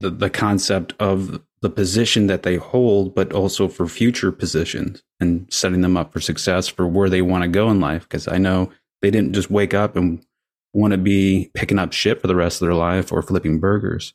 the, 0.01 0.11
the 0.11 0.31
concept 0.31 0.95
of 0.99 1.41
the 1.63 1.71
position 1.71 2.27
that 2.27 2.43
they 2.43 2.57
hold 2.57 3.15
but 3.15 3.33
also 3.33 3.69
for 3.69 3.87
future 3.87 4.33
positions 4.33 5.03
and 5.21 5.47
setting 5.51 5.81
them 5.81 5.97
up 5.97 6.13
for 6.13 6.21
success 6.21 6.69
for 6.69 6.87
where 6.87 7.09
they 7.09 7.23
want 7.23 7.43
to 7.43 7.49
go 7.49 7.71
in 7.71 7.81
life. 7.81 8.03
Because 8.03 8.29
i 8.29 8.37
know 8.37 8.71
they 9.01 9.11
didn't 9.11 9.33
just 9.33 9.51
wake 9.51 9.73
up 9.73 9.97
and 9.97 10.25
want 10.73 10.93
to 10.93 10.99
be 10.99 11.51
picking 11.55 11.79
up 11.79 11.93
shit 11.93 12.21
for 12.21 12.27
the 12.27 12.37
rest 12.37 12.61
of 12.61 12.67
their 12.67 12.75
life 12.75 13.13
or 13.13 13.23
flipping 13.23 13.61
burgers. 13.61 14.13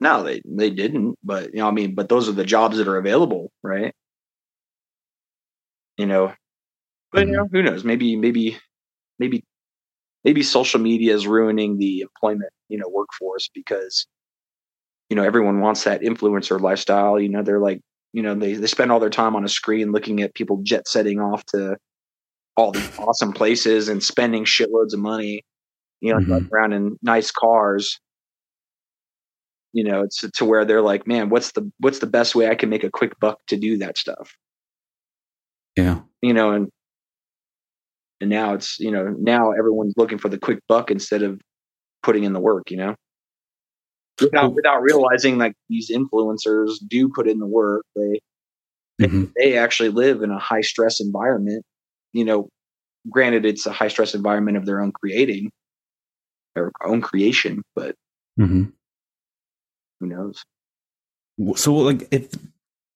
No 0.00 0.22
they 0.22 0.42
they 0.44 0.70
didn't 0.70 1.16
but 1.22 1.54
you 1.54 1.60
know 1.60 1.68
i 1.68 1.70
mean 1.70 1.94
but 1.94 2.08
those 2.08 2.28
are 2.28 2.32
the 2.32 2.44
jobs 2.44 2.76
that 2.76 2.88
are 2.88 2.98
available 2.98 3.50
right? 3.62 3.94
You 5.96 6.06
know 6.06 6.34
but 7.12 7.28
you 7.28 7.32
mm-hmm. 7.32 7.36
know 7.36 7.48
who 7.50 7.62
knows? 7.62 7.84
Maybe 7.84 8.16
maybe 8.16 8.58
maybe 9.20 9.44
maybe 10.24 10.42
social 10.42 10.80
media 10.80 11.14
is 11.14 11.28
ruining 11.28 11.78
the 11.78 12.00
employment 12.00 12.50
you 12.68 12.76
know 12.76 12.88
workforce 12.88 13.48
because 13.54 14.06
you 15.10 15.16
know 15.16 15.22
everyone 15.22 15.60
wants 15.60 15.84
that 15.84 16.00
influencer 16.02 16.60
lifestyle 16.60 17.20
you 17.20 17.28
know 17.28 17.42
they're 17.42 17.60
like 17.60 17.80
you 18.12 18.22
know 18.22 18.34
they, 18.34 18.54
they 18.54 18.66
spend 18.66 18.90
all 18.92 19.00
their 19.00 19.10
time 19.10 19.36
on 19.36 19.44
a 19.44 19.48
screen 19.48 19.92
looking 19.92 20.22
at 20.22 20.34
people 20.34 20.60
jet 20.62 20.86
setting 20.88 21.20
off 21.20 21.44
to 21.46 21.76
all 22.56 22.72
these 22.72 22.90
awesome 22.98 23.32
places 23.32 23.88
and 23.88 24.02
spending 24.02 24.44
shitloads 24.44 24.92
of 24.92 25.00
money 25.00 25.42
you 26.00 26.12
know 26.12 26.18
Mhm. 26.20 26.48
around 26.52 26.72
in 26.72 26.96
nice 27.02 27.30
cars. 27.30 27.98
You 29.72 29.82
know 29.84 30.02
it's 30.02 30.20
to 30.36 30.44
where 30.44 30.64
they're 30.64 30.82
like 30.82 31.06
man 31.06 31.30
what's 31.30 31.52
the 31.52 31.70
what's 31.80 31.98
the 31.98 32.06
best 32.06 32.34
way 32.36 32.48
i 32.48 32.54
can 32.54 32.68
make 32.68 32.84
a 32.84 32.90
quick 32.90 33.18
buck 33.18 33.38
to 33.48 33.56
do 33.56 33.78
that 33.78 33.98
stuff? 33.98 34.36
Yeah. 35.76 36.02
You 36.22 36.32
know 36.32 36.52
and 36.52 36.68
and 38.20 38.30
now 38.30 38.54
it's 38.54 38.78
you 38.78 38.90
know 38.92 39.14
now 39.18 39.50
everyone's 39.52 39.94
looking 39.96 40.18
for 40.18 40.28
the 40.28 40.38
quick 40.38 40.60
buck 40.68 40.90
instead 40.90 41.22
of 41.22 41.40
putting 42.02 42.22
in 42.24 42.32
the 42.32 42.40
work 42.40 42.70
you 42.70 42.76
know 42.76 42.94
without 44.20 44.54
without 44.54 44.82
realizing 44.82 45.38
like 45.38 45.54
these 45.68 45.90
influencers 45.90 46.74
do 46.88 47.08
put 47.08 47.28
in 47.28 47.38
the 47.38 47.46
work 47.46 47.84
they 47.96 48.20
Mhm. 49.00 49.32
they 49.36 49.56
actually 49.58 49.88
live 49.88 50.22
in 50.22 50.30
a 50.30 50.38
high 50.38 50.60
stress 50.60 51.00
environment 51.00 51.64
you 52.12 52.24
know 52.24 52.48
granted 53.10 53.44
it's 53.44 53.66
a 53.66 53.72
high 53.72 53.88
stress 53.88 54.14
environment 54.14 54.56
of 54.56 54.66
their 54.66 54.80
own 54.80 54.92
creating 54.92 55.50
their 56.54 56.70
own 56.84 57.00
creation 57.00 57.62
but 57.74 57.94
Mhm. 58.38 58.72
who 60.00 60.06
knows 60.06 60.42
So, 61.56 61.74
like, 61.74 62.06
if 62.12 62.32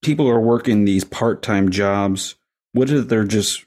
people 0.03 0.29
are 0.29 0.41
working 0.41 0.85
these 0.85 1.03
part-time 1.03 1.71
jobs, 1.71 2.37
what 2.73 2.89
if 2.89 3.09
they're 3.09 3.25
just? 3.25 3.65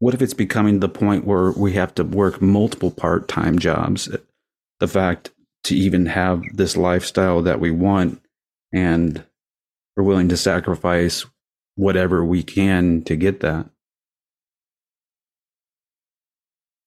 What 0.00 0.14
if 0.14 0.22
it's 0.22 0.34
becoming 0.34 0.80
the 0.80 0.88
point 0.88 1.24
where 1.24 1.52
we 1.52 1.74
have 1.74 1.94
to 1.94 2.02
work 2.02 2.42
multiple 2.42 2.90
part-time 2.90 3.60
jobs? 3.60 4.08
The 4.80 4.88
fact 4.88 5.30
to 5.64 5.76
even 5.76 6.06
have 6.06 6.42
this 6.54 6.76
lifestyle 6.76 7.42
that 7.42 7.60
we 7.60 7.70
want, 7.70 8.22
and 8.72 9.24
we're 9.96 10.04
willing 10.04 10.28
to 10.30 10.36
sacrifice 10.36 11.26
whatever 11.76 12.24
we 12.24 12.42
can 12.42 13.02
to 13.04 13.16
get 13.16 13.40
that. 13.40 13.68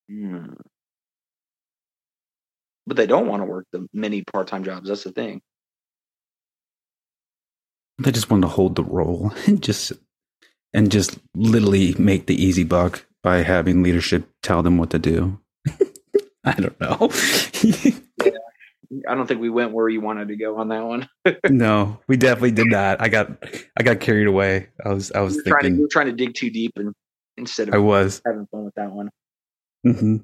Hmm. 0.09 0.53
but 2.87 2.97
they 2.97 3.07
don't 3.07 3.27
want 3.27 3.41
to 3.41 3.45
work 3.45 3.65
the 3.71 3.87
many 3.93 4.23
part-time 4.23 4.63
jobs 4.63 4.89
that's 4.89 5.03
the 5.03 5.11
thing 5.11 5.41
They 7.99 8.11
just 8.11 8.29
want 8.29 8.43
to 8.43 8.49
hold 8.49 8.75
the 8.75 8.83
role 8.83 9.33
and 9.47 9.61
just 9.63 9.93
and 10.73 10.91
just 10.91 11.17
literally 11.35 11.95
make 11.97 12.27
the 12.27 12.41
easy 12.41 12.63
buck 12.63 13.05
by 13.23 13.37
having 13.43 13.83
leadership 13.83 14.29
tell 14.43 14.63
them 14.63 14.77
what 14.77 14.91
to 14.91 14.99
do. 14.99 15.39
I 16.45 16.53
don't 16.53 16.79
know. 16.81 17.09
I 19.07 19.15
don't 19.15 19.27
think 19.27 19.41
we 19.41 19.49
went 19.49 19.71
where 19.71 19.89
you 19.89 20.01
wanted 20.01 20.27
to 20.29 20.35
go 20.35 20.57
on 20.57 20.69
that 20.69 20.85
one. 20.85 21.09
no, 21.49 21.99
we 22.07 22.17
definitely 22.17 22.51
did 22.51 22.67
not. 22.67 23.01
I 23.01 23.09
got 23.09 23.31
I 23.77 23.83
got 23.83 23.99
carried 23.99 24.27
away. 24.27 24.69
I 24.83 24.93
was 24.93 25.11
I 25.11 25.21
was 25.21 25.35
were 25.37 25.43
trying 25.43 25.59
to, 25.59 25.63
thinking 25.63 25.75
you 25.77 25.81
were 25.83 25.89
trying 25.89 26.05
to 26.07 26.13
dig 26.13 26.33
too 26.33 26.49
deep 26.49 26.73
and 26.75 26.93
instead 27.37 27.69
of 27.69 27.73
I 27.73 27.77
was. 27.77 28.21
having 28.25 28.47
fun 28.51 28.65
with 28.65 28.75
that 28.75 28.91
one. 28.91 29.09
Mm-hmm. 29.85 30.17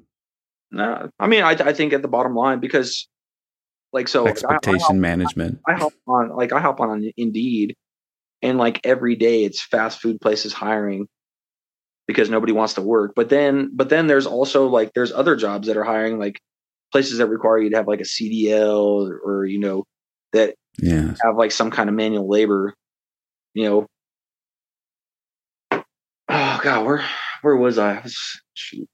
No, 0.72 1.10
I 1.20 1.26
mean, 1.26 1.44
I, 1.44 1.50
I 1.50 1.72
think 1.72 1.92
at 1.92 2.02
the 2.02 2.08
bottom 2.08 2.34
line 2.34 2.58
because, 2.58 3.06
like, 3.92 4.08
so 4.08 4.24
like, 4.24 4.42
I- 4.44 4.52
I, 4.52 4.56
Expectation 4.56 5.00
management. 5.00 5.60
I 5.68 5.74
hop 5.74 5.92
on 6.06 6.30
like 6.34 6.52
I 6.52 6.60
hop 6.60 6.80
on 6.80 7.10
Indeed, 7.16 7.76
and 8.40 8.58
like 8.58 8.80
every 8.84 9.16
day 9.16 9.44
it's 9.44 9.62
fast 9.62 10.00
food 10.00 10.20
places 10.20 10.52
hiring 10.52 11.08
because 12.06 12.30
nobody 12.30 12.52
wants 12.52 12.74
to 12.74 12.82
work. 12.82 13.12
But 13.14 13.28
then, 13.28 13.70
but 13.74 13.88
then 13.88 14.06
there's 14.06 14.26
also 14.26 14.68
like 14.68 14.92
there's 14.94 15.12
other 15.12 15.36
jobs 15.36 15.68
that 15.68 15.76
are 15.76 15.84
hiring 15.84 16.18
like 16.18 16.40
places 16.92 17.18
that 17.18 17.26
require 17.26 17.58
you 17.58 17.70
to 17.70 17.76
have 17.76 17.88
like 17.88 18.00
a 18.00 18.04
CDL 18.04 19.08
or, 19.08 19.18
or 19.24 19.44
you 19.46 19.58
know 19.58 19.84
that 20.32 20.54
Yeah. 20.78 21.14
have 21.22 21.36
like 21.36 21.50
some 21.52 21.70
kind 21.70 21.88
of 21.88 21.94
manual 21.96 22.28
labor. 22.28 22.74
You 23.54 23.64
know. 23.64 23.86
Oh 26.28 26.60
God, 26.62 26.86
where 26.86 27.04
where 27.42 27.56
was 27.56 27.78
I? 27.78 27.96
I 27.98 28.00
was, 28.02 28.16
shoot. 28.54 28.88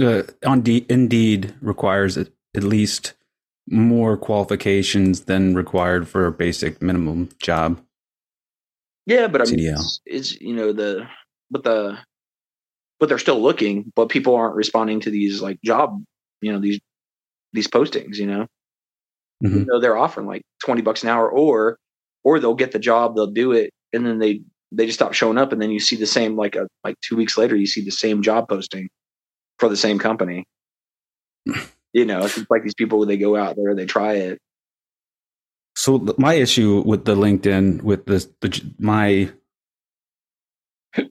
uh, 0.00 0.22
on 0.44 0.60
D- 0.62 0.86
Indeed 0.88 1.54
requires 1.60 2.16
at 2.18 2.28
least 2.54 3.14
more 3.68 4.16
qualifications 4.16 5.22
than 5.22 5.54
required 5.54 6.08
for 6.08 6.26
a 6.26 6.32
basic 6.32 6.82
minimum 6.82 7.28
job. 7.40 7.80
Yeah, 9.06 9.28
but 9.28 9.40
I 9.40 9.44
mean, 9.50 9.58
CDL. 9.58 9.72
it's, 9.74 10.00
it's 10.04 10.40
you 10.40 10.54
know 10.54 10.72
the 10.72 11.06
but 11.50 11.62
the 11.64 11.98
but 13.00 13.08
they're 13.08 13.18
still 13.18 13.40
looking, 13.40 13.92
but 13.96 14.08
people 14.08 14.34
aren't 14.34 14.54
responding 14.56 15.00
to 15.00 15.10
these 15.10 15.40
like 15.40 15.58
job, 15.64 16.02
you 16.40 16.52
know 16.52 16.58
these 16.60 16.80
these 17.52 17.68
postings. 17.68 18.16
You 18.16 18.26
know, 18.26 18.46
Mhm. 19.44 19.54
you 19.60 19.64
know 19.66 19.80
they're 19.80 19.96
offering 19.98 20.26
like 20.26 20.42
twenty 20.64 20.82
bucks 20.82 21.02
an 21.02 21.08
hour, 21.08 21.30
or 21.30 21.78
or 22.24 22.38
they'll 22.40 22.54
get 22.54 22.72
the 22.72 22.78
job, 22.78 23.14
they'll 23.16 23.26
do 23.26 23.52
it, 23.52 23.70
and 23.92 24.06
then 24.06 24.18
they 24.18 24.42
they 24.70 24.86
just 24.86 24.98
stop 24.98 25.12
showing 25.12 25.38
up, 25.38 25.52
and 25.52 25.60
then 25.60 25.70
you 25.70 25.80
see 25.80 25.96
the 25.96 26.06
same 26.06 26.36
like 26.36 26.56
a 26.56 26.66
like 26.84 26.96
two 27.00 27.16
weeks 27.16 27.36
later, 27.36 27.56
you 27.56 27.66
see 27.66 27.84
the 27.84 27.90
same 27.90 28.22
job 28.22 28.48
posting 28.48 28.88
for 29.58 29.68
the 29.68 29.76
same 29.76 29.98
company. 29.98 30.44
you 31.92 32.04
know, 32.04 32.24
it's 32.24 32.38
like 32.50 32.62
these 32.62 32.74
people 32.74 33.04
they 33.06 33.16
go 33.18 33.36
out 33.36 33.56
there, 33.56 33.74
they 33.74 33.86
try 33.86 34.14
it. 34.14 34.38
So 35.74 36.14
my 36.18 36.34
issue 36.34 36.82
with 36.84 37.06
the 37.06 37.14
LinkedIn, 37.14 37.82
with 37.82 38.04
this, 38.04 38.28
the, 38.40 38.62
my 38.78 39.30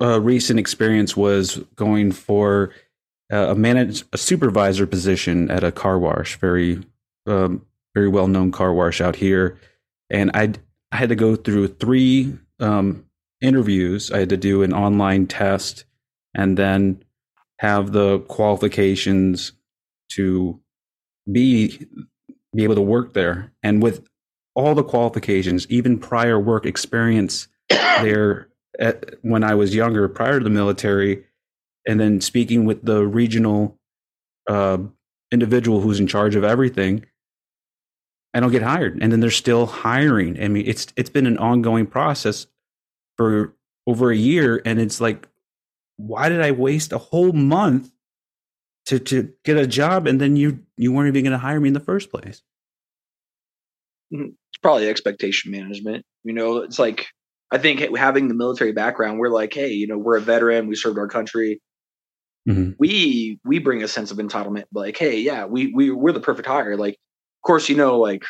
uh, 0.00 0.20
recent 0.20 0.58
experience 0.58 1.16
was 1.16 1.58
going 1.76 2.12
for 2.12 2.70
uh, 2.70 2.74
a 3.30 3.54
manage 3.54 4.04
a 4.12 4.18
supervisor 4.18 4.86
position 4.86 5.50
at 5.50 5.64
a 5.64 5.72
car 5.72 5.98
wash, 5.98 6.38
very 6.38 6.82
um, 7.26 7.64
very 7.94 8.08
well 8.08 8.28
known 8.28 8.52
car 8.52 8.72
wash 8.72 9.00
out 9.00 9.16
here, 9.16 9.58
and 10.10 10.30
I 10.34 10.52
I 10.92 10.96
had 10.96 11.10
to 11.10 11.16
go 11.16 11.36
through 11.36 11.68
three 11.68 12.38
um, 12.60 13.04
interviews. 13.40 14.10
I 14.10 14.20
had 14.20 14.30
to 14.30 14.36
do 14.36 14.62
an 14.62 14.72
online 14.72 15.26
test, 15.26 15.84
and 16.34 16.56
then 16.56 17.02
have 17.58 17.92
the 17.92 18.20
qualifications 18.20 19.52
to 20.10 20.60
be 21.30 21.86
be 22.54 22.64
able 22.64 22.74
to 22.74 22.82
work 22.82 23.12
there 23.12 23.52
and 23.62 23.82
with 23.82 24.08
all 24.54 24.74
the 24.74 24.82
qualifications 24.82 25.66
even 25.68 25.98
prior 25.98 26.40
work 26.40 26.64
experience 26.64 27.46
there 27.68 28.48
at, 28.78 29.16
when 29.22 29.44
i 29.44 29.54
was 29.54 29.74
younger 29.74 30.08
prior 30.08 30.38
to 30.38 30.44
the 30.44 30.50
military 30.50 31.24
and 31.88 31.98
then 31.98 32.20
speaking 32.20 32.64
with 32.64 32.84
the 32.84 33.04
regional 33.04 33.76
uh, 34.48 34.78
individual 35.32 35.80
who's 35.80 35.98
in 35.98 36.06
charge 36.06 36.36
of 36.36 36.44
everything 36.44 37.04
i 38.34 38.40
don't 38.40 38.52
get 38.52 38.62
hired 38.62 38.98
and 39.02 39.10
then 39.10 39.20
they're 39.20 39.30
still 39.30 39.66
hiring 39.66 40.40
i 40.42 40.48
mean 40.48 40.64
it's 40.66 40.86
it's 40.96 41.10
been 41.10 41.26
an 41.26 41.38
ongoing 41.38 41.86
process 41.86 42.46
for 43.16 43.54
over 43.86 44.10
a 44.10 44.16
year 44.16 44.62
and 44.64 44.78
it's 44.78 45.00
like 45.00 45.26
why 45.96 46.28
did 46.28 46.40
i 46.40 46.52
waste 46.52 46.92
a 46.92 46.98
whole 46.98 47.32
month 47.32 47.90
to 48.86 48.98
to 48.98 49.32
get 49.44 49.56
a 49.56 49.66
job 49.66 50.06
and 50.06 50.20
then 50.20 50.36
you 50.36 50.60
you 50.76 50.92
weren't 50.92 51.08
even 51.08 51.24
going 51.24 51.32
to 51.32 51.38
hire 51.38 51.58
me 51.58 51.68
in 51.68 51.74
the 51.74 51.80
first 51.80 52.10
place 52.10 52.42
it's 54.10 54.62
probably 54.62 54.88
expectation 54.88 55.52
management. 55.52 56.04
You 56.24 56.32
know, 56.32 56.58
it's 56.58 56.78
like 56.78 57.06
I 57.50 57.58
think 57.58 57.96
having 57.96 58.28
the 58.28 58.34
military 58.34 58.72
background, 58.72 59.18
we're 59.18 59.30
like, 59.30 59.54
hey, 59.54 59.72
you 59.72 59.86
know, 59.86 59.98
we're 59.98 60.16
a 60.16 60.20
veteran, 60.20 60.68
we 60.68 60.76
served 60.76 60.98
our 60.98 61.08
country. 61.08 61.60
Mhm. 62.48 62.76
We 62.78 63.38
we 63.44 63.58
bring 63.58 63.82
a 63.82 63.88
sense 63.88 64.10
of 64.10 64.18
entitlement, 64.18 64.64
like, 64.72 64.96
hey, 64.96 65.20
yeah, 65.20 65.44
we 65.44 65.72
we 65.74 65.90
we're 65.90 66.12
the 66.12 66.20
perfect 66.20 66.48
hire. 66.48 66.76
Like, 66.76 66.94
of 66.94 67.46
course, 67.46 67.68
you 67.68 67.76
know, 67.76 67.98
like 67.98 68.24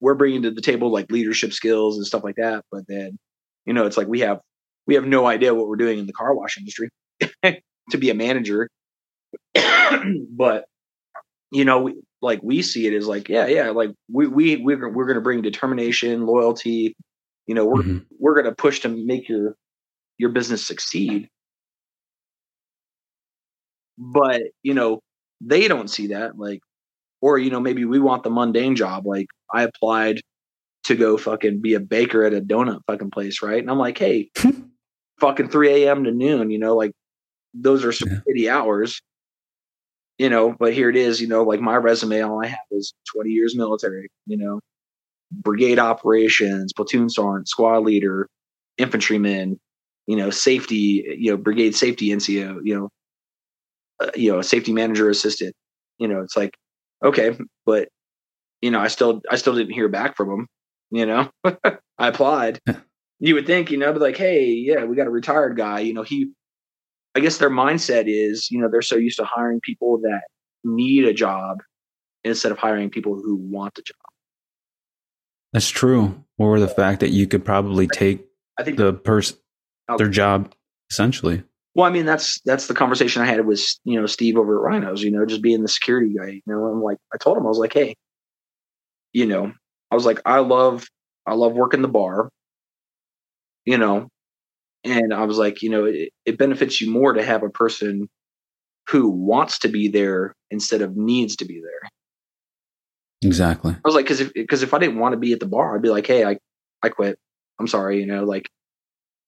we're 0.00 0.14
bringing 0.14 0.42
to 0.42 0.50
the 0.50 0.60
table 0.62 0.90
like 0.92 1.10
leadership 1.10 1.52
skills 1.52 1.96
and 1.96 2.06
stuff 2.06 2.24
like 2.24 2.36
that. 2.36 2.64
But 2.72 2.84
then, 2.88 3.18
you 3.66 3.72
know, 3.74 3.86
it's 3.86 3.96
like 3.96 4.08
we 4.08 4.20
have 4.20 4.40
we 4.86 4.94
have 4.94 5.06
no 5.06 5.26
idea 5.26 5.54
what 5.54 5.68
we're 5.68 5.76
doing 5.76 5.98
in 5.98 6.06
the 6.06 6.12
car 6.12 6.34
wash 6.34 6.58
industry 6.58 6.90
to 7.44 7.98
be 7.98 8.10
a 8.10 8.14
manager. 8.14 8.68
but 10.30 10.64
you 11.52 11.64
know, 11.64 11.80
we, 11.82 11.94
like 12.22 12.40
we 12.42 12.62
see 12.62 12.86
it 12.86 12.94
as 12.94 13.06
like, 13.06 13.28
yeah, 13.28 13.46
yeah, 13.46 13.70
like 13.70 13.90
we 14.12 14.26
we 14.26 14.56
we're, 14.56 14.88
we're 14.90 15.06
going 15.06 15.16
to 15.16 15.20
bring 15.22 15.42
determination, 15.42 16.26
loyalty. 16.26 16.94
You 17.46 17.54
know, 17.54 17.66
we're 17.66 17.82
Mhm. 17.82 18.06
we're 18.18 18.34
going 18.34 18.46
to 18.46 18.54
push 18.54 18.80
to 18.80 18.88
make 18.88 19.28
your 19.28 19.56
your 20.18 20.30
business 20.30 20.66
succeed. 20.66 21.28
But 23.98 24.42
you 24.62 24.74
know, 24.74 25.00
they 25.42 25.68
don't 25.68 25.88
see 25.90 26.08
that. 26.08 26.38
Like, 26.38 26.60
or 27.20 27.38
you 27.38 27.50
know, 27.50 27.60
maybe 27.60 27.84
we 27.84 28.00
want 28.00 28.22
the 28.24 28.30
mundane 28.30 28.76
job. 28.76 29.06
Like, 29.06 29.26
I 29.52 29.64
applied 29.64 30.20
to 30.84 30.96
go 30.96 31.18
fucking 31.18 31.60
be 31.60 31.74
a 31.74 31.80
baker 31.80 32.24
at 32.24 32.34
a 32.34 32.40
donut 32.40 32.80
fucking 32.86 33.10
place, 33.10 33.42
right? 33.42 33.60
And 33.60 33.70
I'm 33.70 33.78
like, 33.78 33.98
hey, 33.98 34.30
fucking 35.20 35.50
3 35.50 35.84
a.m. 35.84 36.04
to 36.04 36.12
noon. 36.12 36.50
You 36.50 36.58
know, 36.58 36.76
like 36.76 36.92
those 37.54 37.84
are 37.84 37.92
some 37.92 38.08
Yeah. 38.10 38.20
shitty 38.28 38.50
hours 38.50 39.00
you 40.18 40.28
know, 40.28 40.54
but 40.58 40.72
here 40.74 40.90
it 40.90 40.96
is, 40.96 41.20
you 41.20 41.28
know, 41.28 41.42
like 41.44 41.60
my 41.60 41.76
resume, 41.76 42.20
all 42.22 42.42
I 42.44 42.48
have 42.48 42.58
is 42.70 42.92
20 43.14 43.30
years 43.30 43.56
military, 43.56 44.08
you 44.26 44.36
know, 44.36 44.60
brigade 45.30 45.78
operations, 45.78 46.72
platoon 46.72 47.08
sergeant, 47.08 47.48
squad 47.48 47.84
leader, 47.84 48.28
infantryman, 48.78 49.58
you 50.06 50.16
know, 50.16 50.30
safety, 50.30 51.16
you 51.18 51.30
know, 51.30 51.36
brigade 51.36 51.76
safety 51.76 52.08
NCO, 52.10 52.60
you 52.64 52.74
know, 52.76 52.88
uh, 54.00 54.10
you 54.14 54.32
know, 54.32 54.38
a 54.38 54.44
safety 54.44 54.72
manager 54.72 55.08
assistant, 55.08 55.54
you 55.98 56.08
know, 56.08 56.20
it's 56.20 56.36
like, 56.36 56.56
okay, 57.04 57.36
but 57.66 57.88
you 58.60 58.70
know, 58.70 58.80
I 58.80 58.88
still, 58.88 59.22
I 59.30 59.36
still 59.36 59.54
didn't 59.54 59.74
hear 59.74 59.88
back 59.88 60.16
from 60.16 60.28
them, 60.28 60.46
you 60.90 61.06
know, 61.06 61.30
I 61.44 62.08
applied. 62.08 62.60
you 63.20 63.34
would 63.34 63.46
think, 63.46 63.70
you 63.70 63.78
know, 63.78 63.92
be 63.92 63.98
like, 63.98 64.16
hey, 64.16 64.50
yeah, 64.50 64.84
we 64.84 64.96
got 64.96 65.06
a 65.06 65.10
retired 65.10 65.56
guy, 65.56 65.80
you 65.80 65.94
know, 65.94 66.02
he, 66.02 66.30
I 67.14 67.20
guess 67.20 67.38
their 67.38 67.50
mindset 67.50 68.04
is, 68.06 68.50
you 68.50 68.60
know, 68.60 68.68
they're 68.70 68.82
so 68.82 68.96
used 68.96 69.18
to 69.18 69.24
hiring 69.24 69.60
people 69.62 69.98
that 70.02 70.22
need 70.64 71.04
a 71.04 71.14
job 71.14 71.58
instead 72.24 72.52
of 72.52 72.58
hiring 72.58 72.90
people 72.90 73.14
who 73.14 73.36
want 73.36 73.78
a 73.78 73.82
job. 73.82 73.96
That's 75.52 75.70
true. 75.70 76.24
Or 76.36 76.60
the 76.60 76.68
fact 76.68 77.00
that 77.00 77.08
you 77.08 77.26
could 77.26 77.44
probably 77.44 77.88
take 77.88 78.24
I 78.58 78.64
think 78.64 78.76
the 78.76 78.92
person 78.92 79.38
Oh. 79.88 79.96
their 79.96 80.08
job 80.08 80.52
essentially. 80.90 81.42
Well, 81.74 81.86
I 81.86 81.90
mean, 81.90 82.06
that's 82.06 82.40
that's 82.44 82.66
the 82.66 82.74
conversation 82.74 83.22
I 83.22 83.26
had 83.26 83.44
with 83.46 83.62
you 83.84 84.00
know 84.00 84.06
Steve 84.06 84.36
over 84.36 84.58
at 84.58 84.62
Rhinos. 84.62 85.02
You 85.02 85.10
know, 85.10 85.26
just 85.26 85.42
being 85.42 85.62
the 85.62 85.68
security 85.68 86.14
guy. 86.18 86.30
You 86.30 86.42
know, 86.46 86.64
I'm 86.64 86.82
like, 86.82 86.98
I 87.12 87.18
told 87.18 87.36
him 87.36 87.44
I 87.44 87.48
was 87.48 87.58
like, 87.58 87.72
hey, 87.72 87.94
you 89.12 89.26
know, 89.26 89.52
I 89.90 89.94
was 89.94 90.06
like, 90.06 90.20
I 90.26 90.40
love 90.40 90.86
I 91.26 91.34
love 91.34 91.52
working 91.52 91.82
the 91.82 91.88
bar. 91.88 92.30
You 93.64 93.78
know, 93.78 94.08
and 94.84 95.12
I 95.12 95.24
was 95.24 95.38
like, 95.38 95.62
you 95.62 95.70
know, 95.70 95.84
it, 95.84 96.10
it 96.24 96.38
benefits 96.38 96.80
you 96.80 96.90
more 96.90 97.12
to 97.12 97.22
have 97.22 97.42
a 97.42 97.50
person 97.50 98.08
who 98.88 99.10
wants 99.10 99.58
to 99.60 99.68
be 99.68 99.88
there 99.88 100.34
instead 100.50 100.80
of 100.80 100.96
needs 100.96 101.36
to 101.36 101.44
be 101.44 101.60
there. 101.60 101.90
Exactly. 103.22 103.72
I 103.72 103.80
was 103.84 103.94
like, 103.94 104.04
because 104.04 104.20
if 104.20 104.32
because 104.32 104.62
if 104.62 104.72
I 104.72 104.78
didn't 104.78 104.98
want 104.98 105.12
to 105.12 105.18
be 105.18 105.32
at 105.32 105.40
the 105.40 105.46
bar, 105.46 105.74
I'd 105.74 105.82
be 105.82 105.90
like, 105.90 106.06
hey, 106.06 106.24
I 106.24 106.38
I 106.82 106.88
quit. 106.88 107.18
I'm 107.58 107.66
sorry, 107.66 108.00
you 108.00 108.06
know, 108.06 108.24
like 108.24 108.48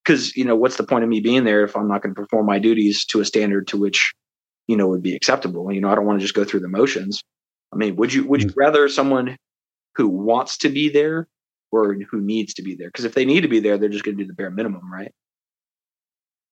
because 0.05 0.37
you 0.37 0.45
know 0.45 0.57
what's 0.57 0.77
the 0.77 0.85
point 0.85 1.05
of 1.05 1.11
me 1.11 1.21
being 1.21 1.45
there 1.45 1.65
if 1.65 1.77
I'm 1.77 1.89
not 1.89 2.03
going 2.03 2.15
to 2.15 2.21
perform 2.21 2.47
my 2.47 2.59
duties 2.59 3.05
to 3.07 3.21
a 3.21 3.25
standard 3.25 3.69
to 3.69 3.77
which 3.77 4.13
you 4.67 4.77
know 4.77 4.89
would 4.89 5.03
be 5.03 5.15
acceptable. 5.15 5.73
You 5.73 5.81
know, 5.81 5.91
I 5.91 5.95
don't 5.95 6.07
want 6.07 6.19
to 6.21 6.25
just 6.25 6.35
go 6.35 6.45
through 6.45 6.61
the 6.61 6.69
motions. 6.69 7.23
I 7.73 7.77
mean, 7.77 7.97
would 7.97 8.13
you 8.13 8.27
would 8.27 8.43
you 8.43 8.49
mm. 8.49 8.55
rather 8.57 8.89
someone 8.89 9.37
who 9.97 10.09
wants 10.09 10.59
to 10.59 10.69
be 10.69 10.89
there 10.89 11.29
or 11.73 11.95
who 12.11 12.21
needs 12.21 12.55
to 12.55 12.63
be 12.63 12.75
there? 12.75 12.89
Because 12.89 13.05
if 13.05 13.15
they 13.15 13.25
need 13.25 13.43
to 13.43 13.49
be 13.49 13.61
there, 13.61 13.79
they're 13.79 13.89
just 13.89 14.05
going 14.05 14.17
to 14.17 14.25
do 14.25 14.27
the 14.27 14.35
bare 14.35 14.51
minimum, 14.51 14.93
right? 14.93 15.13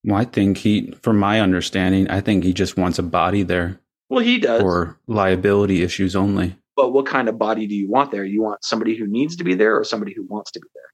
Well, 0.04 0.20
I 0.20 0.24
think 0.24 0.58
he, 0.58 0.92
from 1.02 1.18
my 1.18 1.40
understanding, 1.40 2.08
I 2.08 2.20
think 2.20 2.44
he 2.44 2.52
just 2.52 2.76
wants 2.76 2.98
a 3.00 3.02
body 3.02 3.42
there 3.42 3.80
Well, 4.08 4.22
he 4.22 4.38
does. 4.38 4.60
for 4.60 4.96
liability 5.08 5.82
issues 5.82 6.14
only. 6.14 6.56
but 6.76 6.92
what 6.92 7.06
kind 7.06 7.28
of 7.28 7.36
body 7.36 7.66
do 7.66 7.74
you 7.74 7.90
want 7.90 8.12
there? 8.12 8.24
You 8.24 8.42
want 8.42 8.64
somebody 8.64 8.96
who 8.96 9.08
needs 9.08 9.34
to 9.36 9.44
be 9.44 9.54
there 9.54 9.76
or 9.76 9.82
somebody 9.82 10.14
who 10.14 10.24
wants 10.28 10.52
to 10.52 10.60
be 10.60 10.68
there? 10.72 10.84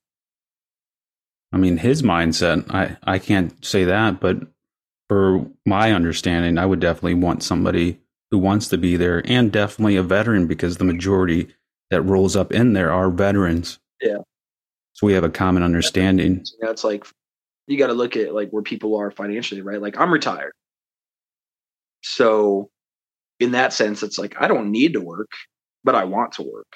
I 1.54 1.56
mean, 1.56 1.76
his 1.76 2.02
mindset, 2.02 2.68
I, 2.74 2.96
I 3.04 3.20
can't 3.20 3.64
say 3.64 3.84
that, 3.84 4.18
but 4.18 4.38
for 5.08 5.46
my 5.64 5.92
understanding, 5.92 6.58
I 6.58 6.66
would 6.66 6.80
definitely 6.80 7.14
want 7.14 7.44
somebody 7.44 8.00
who 8.32 8.38
wants 8.38 8.66
to 8.68 8.76
be 8.76 8.96
there 8.96 9.22
and 9.24 9.52
definitely 9.52 9.94
a 9.94 10.02
veteran 10.02 10.48
because 10.48 10.78
the 10.78 10.84
majority 10.84 11.54
that 11.90 12.02
rolls 12.02 12.34
up 12.34 12.50
in 12.50 12.72
there 12.72 12.90
are 12.90 13.08
veterans. 13.08 13.78
Yeah. 14.02 14.18
So 14.94 15.06
we 15.06 15.12
have 15.12 15.22
a 15.22 15.30
common 15.30 15.62
understanding. 15.62 16.44
Know, 16.60 16.74
like 16.82 17.06
you 17.68 17.78
got 17.78 17.86
to 17.86 17.92
look 17.92 18.16
at 18.16 18.34
like 18.34 18.50
where 18.50 18.62
people 18.62 18.96
are 18.96 19.12
financially, 19.12 19.60
right? 19.60 19.80
Like 19.80 19.96
I'm 19.96 20.12
retired. 20.12 20.54
So 22.02 22.68
in 23.38 23.52
that 23.52 23.72
sense, 23.72 24.02
it's 24.02 24.18
like 24.18 24.34
I 24.40 24.48
don't 24.48 24.72
need 24.72 24.94
to 24.94 25.00
work, 25.00 25.30
but 25.84 25.94
I 25.94 26.02
want 26.02 26.32
to 26.32 26.42
work. 26.42 26.66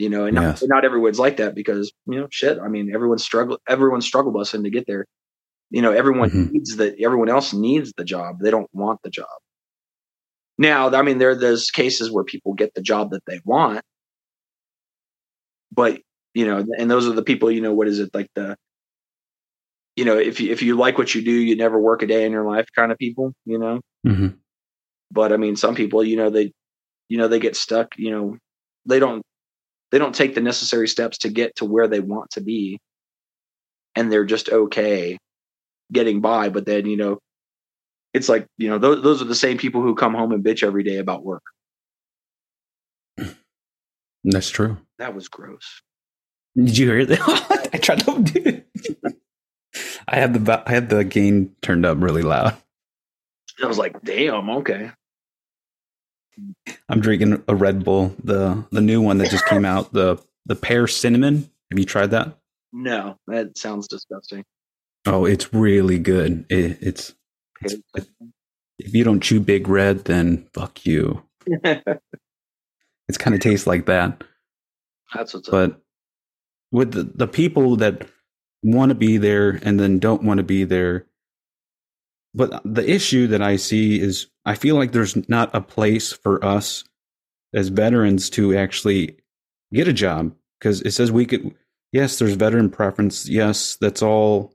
You 0.00 0.08
know, 0.08 0.24
and 0.24 0.34
Yes. 0.34 0.62
not, 0.62 0.76
not 0.76 0.84
everyone's 0.86 1.18
like 1.18 1.36
that 1.36 1.54
because 1.54 1.92
you 2.06 2.18
know, 2.20 2.26
shit. 2.30 2.58
I 2.58 2.68
mean, 2.68 2.94
everyone's 2.94 3.22
struggle, 3.22 3.58
everyone's 3.68 4.06
struggle 4.06 4.32
busing 4.32 4.64
to 4.64 4.70
get 4.70 4.86
there. 4.86 5.04
You 5.70 5.82
know, 5.82 5.92
everyone 5.92 6.30
Mhm. 6.30 6.50
needs 6.52 6.76
the 6.76 6.96
everyone 7.04 7.28
else 7.30 7.52
needs 7.52 7.92
the 7.96 8.04
job. 8.04 8.38
They 8.42 8.50
don't 8.50 8.70
want 8.72 9.00
the 9.04 9.10
job. 9.10 9.26
Now, 10.58 10.90
I 10.90 11.02
mean, 11.02 11.18
there 11.18 11.30
are 11.30 11.34
those 11.34 11.70
cases 11.70 12.10
where 12.12 12.24
people 12.24 12.54
get 12.54 12.74
the 12.74 12.82
job 12.82 13.10
that 13.10 13.24
they 13.26 13.40
want, 13.44 13.82
but 15.72 16.00
you 16.34 16.46
know, 16.46 16.64
and 16.78 16.90
those 16.90 17.06
are 17.06 17.12
the 17.12 17.22
people. 17.24 17.50
You 17.50 17.60
know, 17.60 17.74
what 17.74 17.88
is 17.88 17.98
it 17.98 18.10
like 18.14 18.28
the 18.34 18.56
you 19.96 20.04
know, 20.04 20.18
if 20.18 20.40
you 20.40 20.50
if 20.52 20.62
you 20.62 20.76
like 20.76 20.98
what 20.98 21.14
you 21.14 21.22
do, 21.22 21.32
you 21.32 21.56
never 21.56 21.78
work 21.80 22.02
a 22.02 22.06
day 22.06 22.24
in 22.24 22.32
your 22.32 22.44
life 22.46 22.66
kind 22.74 22.92
of 22.92 22.98
people, 22.98 23.32
you 23.44 23.58
know. 23.58 23.80
hmm 24.04 24.28
But 25.10 25.32
I 25.32 25.36
mean, 25.36 25.56
some 25.56 25.74
people, 25.74 26.04
you 26.04 26.16
know, 26.16 26.30
they, 26.30 26.52
you 27.08 27.18
know, 27.18 27.28
they 27.28 27.38
get 27.40 27.56
stuck. 27.56 27.94
You 27.96 28.10
know, 28.12 28.36
they 28.86 28.98
don't 29.00 29.22
they 29.90 29.98
don't 29.98 30.14
take 30.14 30.34
the 30.34 30.40
necessary 30.40 30.88
steps 30.88 31.18
to 31.18 31.28
get 31.28 31.56
to 31.56 31.64
where 31.64 31.88
they 31.88 32.00
want 32.00 32.30
to 32.32 32.40
be, 32.40 32.78
and 33.94 34.10
they're 34.10 34.24
just 34.24 34.48
okay 34.48 35.18
getting 35.92 36.20
by. 36.20 36.48
But 36.48 36.66
then, 36.66 36.86
you 36.86 36.96
know, 36.96 37.18
it's 38.14 38.28
like 38.28 38.46
you 38.58 38.68
know, 38.68 38.78
those 38.78 39.02
those 39.02 39.22
are 39.22 39.26
the 39.26 39.34
same 39.34 39.58
people 39.58 39.82
who 39.82 39.94
come 39.94 40.14
home 40.14 40.32
and 40.32 40.44
bitch 40.44 40.62
every 40.62 40.82
day 40.82 40.98
about 40.98 41.24
work. 41.24 41.42
That's 44.24 44.50
true. 44.50 44.78
That 44.98 45.14
was 45.14 45.28
gross. 45.28 45.82
Did 46.56 46.76
you 46.76 46.90
hear 46.90 47.06
that? 47.06 47.70
I 47.72 47.78
tried 47.78 48.00
to 48.00 48.22
do 48.22 48.42
it. 48.44 48.66
I 50.08 50.16
had 50.16 50.34
the 50.34 50.62
I 50.66 50.70
had 50.70 50.88
the 50.88 51.04
gain 51.04 51.54
turned 51.62 51.86
up 51.86 51.98
really 52.00 52.22
loud. 52.22 52.56
I 53.62 53.66
was 53.66 53.78
like, 53.78 54.00
damn, 54.02 54.48
okay. 54.50 54.90
I'm 56.88 57.00
drinking 57.00 57.42
a 57.48 57.54
Red 57.54 57.84
Bull, 57.84 58.14
the 58.22 58.64
the 58.70 58.80
new 58.80 59.00
one 59.00 59.18
that 59.18 59.30
just 59.30 59.46
came 59.46 59.64
out, 59.64 59.92
the 59.92 60.22
the 60.46 60.56
pear 60.56 60.86
cinnamon. 60.86 61.50
Have 61.70 61.78
you 61.78 61.84
tried 61.84 62.10
that? 62.10 62.36
No, 62.72 63.18
that 63.26 63.58
sounds 63.58 63.88
disgusting. 63.88 64.44
Oh, 65.06 65.24
it's 65.24 65.52
really 65.52 65.98
good. 65.98 66.46
It, 66.48 66.78
it's 66.80 67.14
if 67.62 68.94
you 68.94 69.04
don't 69.04 69.20
chew 69.20 69.40
Big 69.40 69.68
Red, 69.68 70.04
then 70.04 70.48
fuck 70.52 70.84
you. 70.86 71.22
It's 73.10 73.18
kind 73.18 73.34
of 73.34 73.40
tastes 73.40 73.66
like 73.66 73.86
that. 73.86 74.22
That's 75.12 75.34
what's 75.34 75.48
up. 75.48 75.52
But 75.52 75.82
with 76.70 76.92
the, 76.92 77.02
the 77.02 77.26
people 77.26 77.74
that 77.78 78.06
want 78.62 78.90
to 78.90 78.94
be 78.94 79.16
there 79.16 79.58
and 79.64 79.80
then 79.80 79.98
don't 79.98 80.22
want 80.22 80.38
to 80.38 80.44
be 80.44 80.62
there, 80.62 81.06
but 82.34 82.62
the 82.64 82.88
issue 82.88 83.26
that 83.26 83.42
I 83.42 83.56
see 83.56 84.00
is 84.00 84.28
I 84.44 84.54
feel 84.54 84.76
like 84.76 84.92
there's 84.92 85.28
not 85.28 85.54
a 85.54 85.60
place 85.60 86.12
for 86.12 86.44
us 86.44 86.84
as 87.54 87.68
veterans 87.68 88.30
to 88.30 88.56
actually 88.56 89.16
get 89.72 89.88
a 89.88 89.92
job 89.92 90.34
because 90.58 90.82
it 90.82 90.92
says 90.92 91.12
we 91.12 91.26
could. 91.26 91.54
Yes, 91.92 92.18
there's 92.18 92.34
veteran 92.34 92.70
preference. 92.70 93.28
Yes, 93.28 93.76
that's 93.80 94.02
all 94.02 94.54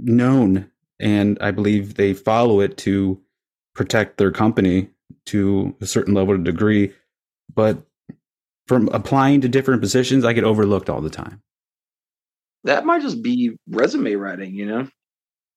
known, 0.00 0.70
and 1.00 1.38
I 1.40 1.52
believe 1.52 1.94
they 1.94 2.14
follow 2.14 2.60
it 2.60 2.76
to 2.78 3.20
protect 3.74 4.18
their 4.18 4.32
company 4.32 4.90
to 5.26 5.76
a 5.80 5.86
certain 5.86 6.14
level 6.14 6.34
of 6.34 6.44
degree. 6.44 6.92
But 7.54 7.86
from 8.66 8.88
applying 8.88 9.42
to 9.42 9.48
different 9.48 9.82
positions, 9.82 10.24
I 10.24 10.32
get 10.32 10.44
overlooked 10.44 10.90
all 10.90 11.00
the 11.00 11.10
time. 11.10 11.42
that 12.64 12.86
might 12.86 13.02
just 13.02 13.22
be 13.22 13.56
resume 13.68 14.14
writing, 14.14 14.54
you 14.54 14.66
know? 14.66 14.88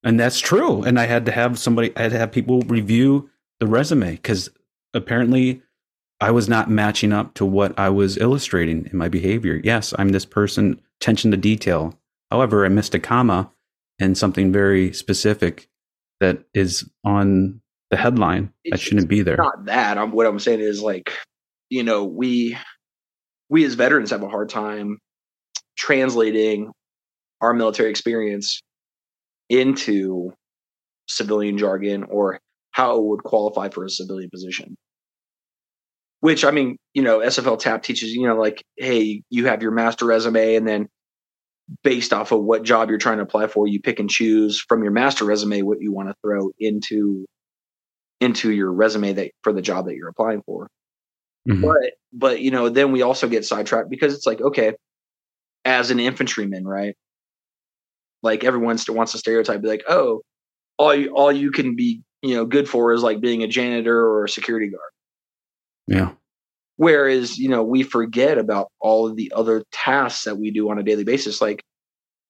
And 0.08 0.18
that's 0.18 0.40
true. 0.40 0.84
And 0.84 0.98
I 0.98 1.06
had 1.06 1.26
to 1.26 1.34
have 1.34 1.60
somebody, 1.60 1.92
I 1.98 2.04
had 2.04 2.12
to 2.14 2.18
have 2.18 2.32
people 2.32 2.62
review 2.62 3.30
the 3.60 3.68
resume 3.68 4.12
because 4.12 4.50
apparently 4.94 5.62
I 6.22 6.32
was 6.32 6.48
not 6.48 6.70
matching 6.70 7.12
up 7.12 7.34
to 7.34 7.46
what 7.46 7.78
I 7.78 7.90
was 7.90 8.18
illustrating 8.18 8.88
in 8.90 8.98
my 8.98 9.10
behavior. 9.10 9.60
Yes, 9.62 9.94
I'm 10.00 10.10
this 10.10 10.24
person, 10.24 10.82
attention 11.02 11.32
to 11.32 11.38
detail. 11.38 12.00
However, 12.32 12.66
I 12.66 12.70
missed 12.70 12.96
a 12.96 13.00
comma 13.00 13.52
and 14.00 14.18
something 14.18 14.54
very 14.54 14.94
specific 14.94 15.68
that 16.22 16.46
is 16.54 16.90
on 17.04 17.60
the 17.92 17.98
headline 17.98 18.54
that 18.72 18.80
shouldn't 18.80 19.10
be 19.10 19.24
there. 19.24 19.36
not 19.36 19.66
that. 19.66 19.98
I'm, 19.98 20.12
what 20.12 20.26
I'm 20.26 20.40
saying 20.40 20.62
is 20.62 20.82
like, 20.82 21.12
you 21.70 21.84
know, 21.84 22.06
we 22.06 22.58
we 23.50 23.66
as 23.66 23.74
veterans 23.74 24.12
have 24.12 24.24
a 24.24 24.30
hard 24.30 24.48
time 24.48 25.00
translating 25.78 26.72
our 27.42 27.54
military 27.54 27.90
experience 27.90 28.62
into 29.50 30.34
civilian 31.08 31.58
jargon 31.58 32.04
or 32.04 32.40
how 32.72 32.98
it 32.98 33.04
would 33.04 33.24
qualify 33.24 33.70
for 33.70 33.86
a 33.86 33.90
civilian 33.90 34.30
position. 34.30 34.76
Which 36.20 36.44
I 36.44 36.52
mean, 36.52 36.78
you 36.94 37.04
know, 37.04 37.20
SFL 37.20 37.60
TAP 37.60 37.84
teaches 37.84 38.12
you 38.12 38.28
know, 38.28 38.36
like, 38.36 38.64
hey, 38.78 39.22
you 39.30 39.46
have 39.46 39.62
your 39.62 39.72
master 39.72 40.06
resume, 40.06 40.56
and 40.56 40.68
then 40.68 40.88
based 41.84 42.14
off 42.14 42.32
of 42.32 42.44
what 42.44 42.64
job 42.64 42.90
you're 42.90 42.98
trying 42.98 43.18
to 43.18 43.24
apply 43.24 43.48
for, 43.48 43.68
you 43.68 43.82
pick 43.82 44.00
and 44.00 44.10
choose 44.10 44.60
from 44.68 44.84
your 44.84 44.92
master 44.92 45.26
resume 45.26 45.62
what 45.64 45.80
you 45.82 45.92
want 45.94 46.10
to 46.10 46.16
throw 46.24 46.50
into 46.60 47.26
into 48.20 48.52
your 48.52 48.72
resume 48.74 49.14
that 49.14 49.32
for 49.44 49.54
the 49.54 49.62
job 49.62 49.86
that 49.88 49.96
you're 49.96 50.10
applying 50.10 50.42
for. 50.46 50.68
Mhm. 51.48 51.62
But 51.62 51.94
but 52.14 52.42
you 52.42 52.52
know, 52.52 52.70
then 52.70 52.92
we 52.92 53.02
also 53.04 53.28
get 53.28 53.46
sidetracked 53.46 53.90
because 53.90 54.14
it's 54.16 54.26
like, 54.26 54.42
okay, 54.42 54.74
as 55.66 55.92
an 55.92 56.00
infantryman, 56.00 56.66
right? 56.68 56.96
Like 58.24 58.44
everyone 58.44 58.78
st- 58.78 58.98
wants 58.98 59.12
to 59.14 59.18
stereotype, 59.20 59.62
be 59.62 59.68
like, 59.68 59.84
oh, 59.88 60.22
all 60.78 60.94
you 60.96 61.10
all 61.16 61.32
you 61.32 61.52
can 61.52 61.76
be, 61.76 62.02
you 62.22 62.36
know, 62.36 62.46
good 62.46 62.68
for 62.70 62.94
is 62.94 63.04
like 63.04 63.20
being 63.22 63.44
a 63.44 63.48
janitor 63.48 64.00
or 64.00 64.26
a 64.26 64.30
security 64.30 64.70
guard. 64.70 64.92
Yeah. 65.88 66.12
Whereas, 66.78 67.38
you 67.38 67.50
know, 67.50 67.64
we 67.64 67.84
forget 67.84 68.38
about 68.38 68.68
all 68.80 69.08
of 69.08 69.16
the 69.16 69.32
other 69.36 69.64
tasks 69.72 70.26
that 70.26 70.38
we 70.38 70.52
do 70.52 70.70
on 70.70 70.78
a 70.78 70.84
daily 70.84 71.04
basis. 71.04 71.42
Like, 71.42 71.64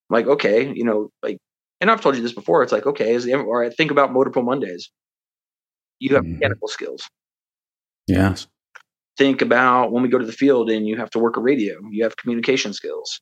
like, 0.10 0.26
okay, 0.28 0.71
you 0.73 0.86
know, 0.86 1.10
like, 1.21 1.38
and 1.82 1.91
I've 1.91 2.02
told 2.02 2.15
you 2.15 2.21
this 2.21 2.34
before. 2.34 2.63
It's 2.63 2.71
like, 2.71 2.86
okay, 2.86 3.13
is 3.13 3.26
the, 3.26 3.34
all 3.36 3.58
right, 3.58 3.76
think 3.76 3.91
about 3.91 4.13
pool 4.13 4.43
Mondays. 4.43 4.89
You 6.00 6.15
have 6.15 6.23
Mhm. 6.23 6.34
mechanical 6.34 6.67
skills. 6.69 7.04
Yes. 8.08 8.47
think 9.17 9.41
about 9.41 9.91
when 9.91 10.04
we 10.04 10.10
go 10.10 10.19
to 10.19 10.26
the 10.26 10.32
field 10.32 10.69
and 10.69 10.88
you 10.88 10.95
have 10.95 11.10
to 11.10 11.17
work 11.19 11.38
a 11.38 11.41
radio 11.41 11.80
you 11.89 12.04
have 12.04 12.15
communication 12.17 12.71
skills 12.71 13.19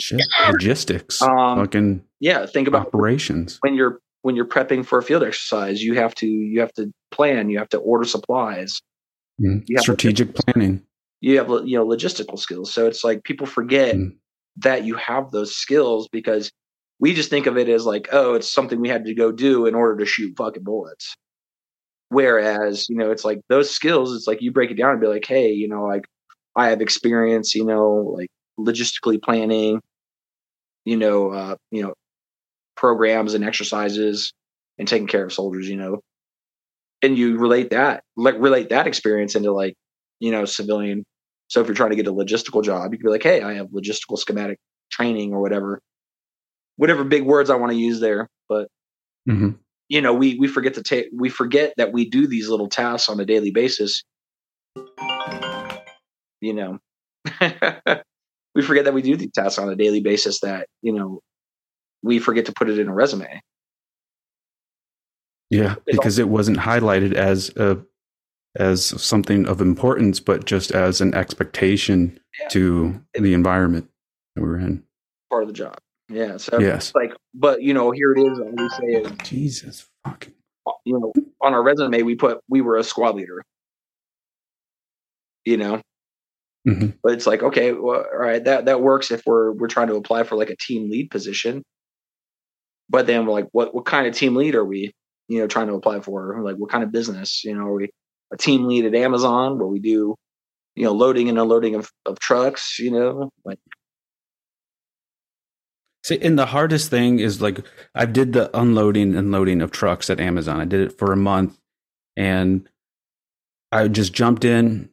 Shit. 0.00 0.20
Logistics. 0.50 1.20
Um, 1.22 1.58
fucking 1.58 2.02
yeah 2.20 2.46
think 2.46 2.66
about 2.68 2.86
operations. 2.88 3.58
when 3.60 3.74
you're 3.74 4.00
when 4.22 4.34
you're 4.36 4.44
prepping 4.46 4.84
for 4.84 4.98
a 4.98 5.02
field 5.02 5.22
exercise 5.22 5.82
you 5.82 5.94
have 5.94 6.14
to 6.16 6.26
you 6.26 6.60
have 6.60 6.72
to 6.74 6.92
plan 7.10 7.48
you 7.50 7.58
have 7.58 7.68
to 7.70 7.78
order 7.78 8.04
supplies 8.04 8.80
have 9.40 9.62
Strategic 9.82 10.34
planning. 10.34 10.82
you 11.20 11.38
have 11.38 11.48
you 11.64 11.78
know 11.78 11.86
logistical 11.86 12.38
skills 12.38 12.72
so 12.74 12.86
it's 12.86 13.04
like 13.04 13.22
people 13.24 13.46
forget 13.46 13.94
Mm. 13.94 14.16
that 14.56 14.84
you 14.84 14.94
have 14.96 15.30
those 15.30 15.54
skills 15.54 16.08
because 16.10 16.50
we 17.00 17.14
just 17.14 17.30
think 17.30 17.46
of 17.46 17.56
it 17.56 17.68
as 17.68 17.86
like 17.86 18.08
oh 18.12 18.34
it's 18.34 18.52
something 18.52 18.80
we 18.80 18.88
had 18.88 19.04
to 19.04 19.14
go 19.14 19.30
do 19.30 19.66
in 19.66 19.74
order 19.76 19.96
to 19.98 20.06
shoot 20.06 20.34
fucking 20.36 20.64
bullets 20.64 21.14
whereas 22.08 22.88
you 22.88 22.96
know 22.96 23.10
it's 23.10 23.24
like 23.24 23.40
those 23.48 23.70
skills 23.70 24.14
it's 24.14 24.26
like 24.26 24.40
you 24.42 24.50
break 24.50 24.70
it 24.70 24.74
down 24.78 24.92
and 24.92 25.00
be 25.00 25.06
like 25.06 25.24
hey 25.26 25.50
you 25.52 25.68
know 25.68 25.84
like 25.84 26.04
i 26.56 26.68
have 26.70 26.80
experience 26.80 27.54
you 27.54 27.64
know 27.64 28.12
like 28.16 28.28
logistically 28.58 29.22
planning 29.22 29.80
you 30.84 30.96
know 30.96 31.30
uh 31.30 31.56
you 31.70 31.82
know 31.82 31.92
programs 32.76 33.34
and 33.34 33.44
exercises 33.44 34.32
and 34.78 34.86
taking 34.88 35.06
care 35.06 35.24
of 35.24 35.32
soldiers 35.32 35.68
you 35.68 35.76
know. 35.76 36.00
And 37.02 37.16
you 37.16 37.38
relate 37.38 37.70
that 37.70 38.02
like 38.16 38.36
relate 38.38 38.70
that 38.70 38.86
experience 38.86 39.34
into 39.34 39.52
like 39.52 39.74
you 40.20 40.30
know 40.30 40.44
civilian. 40.44 41.04
So 41.48 41.60
if 41.60 41.66
you're 41.66 41.76
trying 41.76 41.90
to 41.90 41.96
get 41.96 42.06
a 42.06 42.12
logistical 42.12 42.64
job 42.64 42.92
you 42.92 42.98
can 42.98 43.06
be 43.06 43.10
like 43.10 43.22
hey 43.22 43.42
i 43.42 43.54
have 43.54 43.68
logistical 43.68 44.16
schematic 44.18 44.58
training 44.90 45.32
or 45.32 45.40
whatever. 45.40 45.80
Whatever 46.76 47.04
big 47.04 47.24
words 47.24 47.50
i 47.50 47.56
want 47.56 47.72
to 47.72 47.78
use 47.78 48.00
there 48.00 48.28
but 48.48 48.68
hmm 49.26 49.50
you 49.88 50.00
know 50.00 50.14
we 50.14 50.38
we 50.38 50.46
forget 50.46 50.74
to 50.74 50.82
take 50.82 51.08
we 51.12 51.28
forget 51.28 51.74
that 51.76 51.92
we 51.92 52.08
do 52.08 52.26
these 52.26 52.48
little 52.48 52.68
tasks 52.68 53.08
on 53.08 53.18
a 53.20 53.24
daily 53.24 53.50
basis. 53.50 54.04
You 56.40 56.54
know 56.54 56.78
we 58.58 58.64
forget 58.64 58.84
that 58.86 58.92
we 58.92 59.02
do 59.02 59.16
these 59.16 59.30
tasks 59.32 59.56
on 59.56 59.68
a 59.68 59.76
daily 59.76 60.00
basis 60.00 60.40
that 60.40 60.66
you 60.82 60.92
know 60.92 61.20
we 62.02 62.18
forget 62.18 62.44
to 62.46 62.52
put 62.52 62.68
it 62.68 62.76
in 62.80 62.88
a 62.88 62.92
resume 62.92 63.40
Yeah, 65.50 65.76
because 65.86 66.18
it 66.18 66.28
wasn't 66.28 66.58
highlighted 66.58 67.12
as 67.14 67.50
a 67.56 67.78
as 68.56 68.84
something 69.00 69.46
of 69.46 69.60
importance, 69.60 70.18
but 70.18 70.44
just 70.44 70.72
as 70.72 71.00
an 71.00 71.14
expectation 71.14 72.18
Yeah. 72.40 72.48
to 72.48 73.00
the 73.14 73.32
environment 73.32 73.88
that 74.34 74.42
we're 74.42 74.58
in. 74.58 74.82
part 75.30 75.42
of 75.44 75.48
the 75.48 75.54
job. 75.54 75.78
Yeah. 76.08 76.38
So 76.38 76.58
Yes. 76.58 76.88
it's 76.88 76.94
like, 76.96 77.12
but 77.34 77.62
you 77.62 77.74
know, 77.74 77.92
here 77.92 78.12
it 78.12 78.18
is. 78.20 78.38
all 78.40 78.50
We 78.56 78.68
say 78.70 78.86
is, 79.02 79.12
Jesus 79.22 79.88
fucking. 80.04 80.34
Uh, 80.66 80.72
you 80.84 80.98
know, 80.98 81.12
on 81.42 81.54
our 81.54 81.62
resume, 81.62 82.02
we 82.02 82.16
put 82.16 82.40
we 82.48 82.60
were 82.60 82.76
a 82.76 82.82
squad 82.82 83.14
leader. 83.14 83.44
You 85.44 85.58
know, 85.58 85.80
Mhm. 86.68 86.94
but 87.02 87.12
it's 87.14 87.26
like, 87.26 87.42
okay, 87.42 87.72
well, 87.72 88.04
all 88.12 88.18
right, 88.18 88.44
that 88.44 88.66
that 88.66 88.80
works 88.82 89.10
if 89.10 89.22
we're 89.26 89.52
we're 89.52 89.68
trying 89.68 89.88
to 89.88 89.96
apply 89.96 90.24
for 90.24 90.36
like 90.36 90.50
a 90.50 90.56
team 90.56 90.90
lead 90.90 91.10
position. 91.10 91.62
But 92.90 93.06
then 93.06 93.26
we're 93.26 93.32
like, 93.32 93.48
what 93.52 93.74
what 93.74 93.86
kind 93.86 94.06
of 94.06 94.14
team 94.14 94.34
lead 94.36 94.54
are 94.54 94.64
we? 94.64 94.92
You 95.28 95.40
know, 95.40 95.46
trying 95.46 95.68
to 95.68 95.74
apply 95.74 96.00
for? 96.00 96.40
Like, 96.42 96.56
what 96.56 96.70
kind 96.70 96.82
of 96.84 96.92
business? 96.92 97.44
You 97.44 97.54
know, 97.54 97.66
are 97.66 97.74
we 97.74 97.90
a 98.32 98.36
team 98.36 98.64
lead 98.66 98.84
at 98.86 98.94
Amazon 98.94 99.58
where 99.58 99.66
we 99.68 99.78
do, 99.78 100.14
you 100.76 100.84
know, 100.84 100.92
loading 100.92 101.28
and 101.28 101.38
unloading 101.38 101.74
of, 101.74 101.90
of 102.06 102.18
trucks? 102.18 102.78
You 102.78 102.90
know, 102.92 103.30
like 103.44 103.58
See, 106.04 106.18
and 106.22 106.38
the 106.38 106.46
hardest 106.46 106.90
thing 106.90 107.18
is 107.18 107.42
like 107.42 107.66
I 107.94 108.06
did 108.06 108.32
the 108.32 108.56
unloading 108.58 109.14
and 109.14 109.30
loading 109.30 109.60
of 109.60 109.70
trucks 109.70 110.08
at 110.08 110.20
Amazon. 110.20 110.60
I 110.60 110.64
did 110.64 110.80
it 110.80 110.98
for 110.98 111.12
a 111.12 111.16
month, 111.16 111.58
and 112.16 112.68
I 113.72 113.88
just 113.88 114.12
jumped 114.14 114.44
in, 114.44 114.88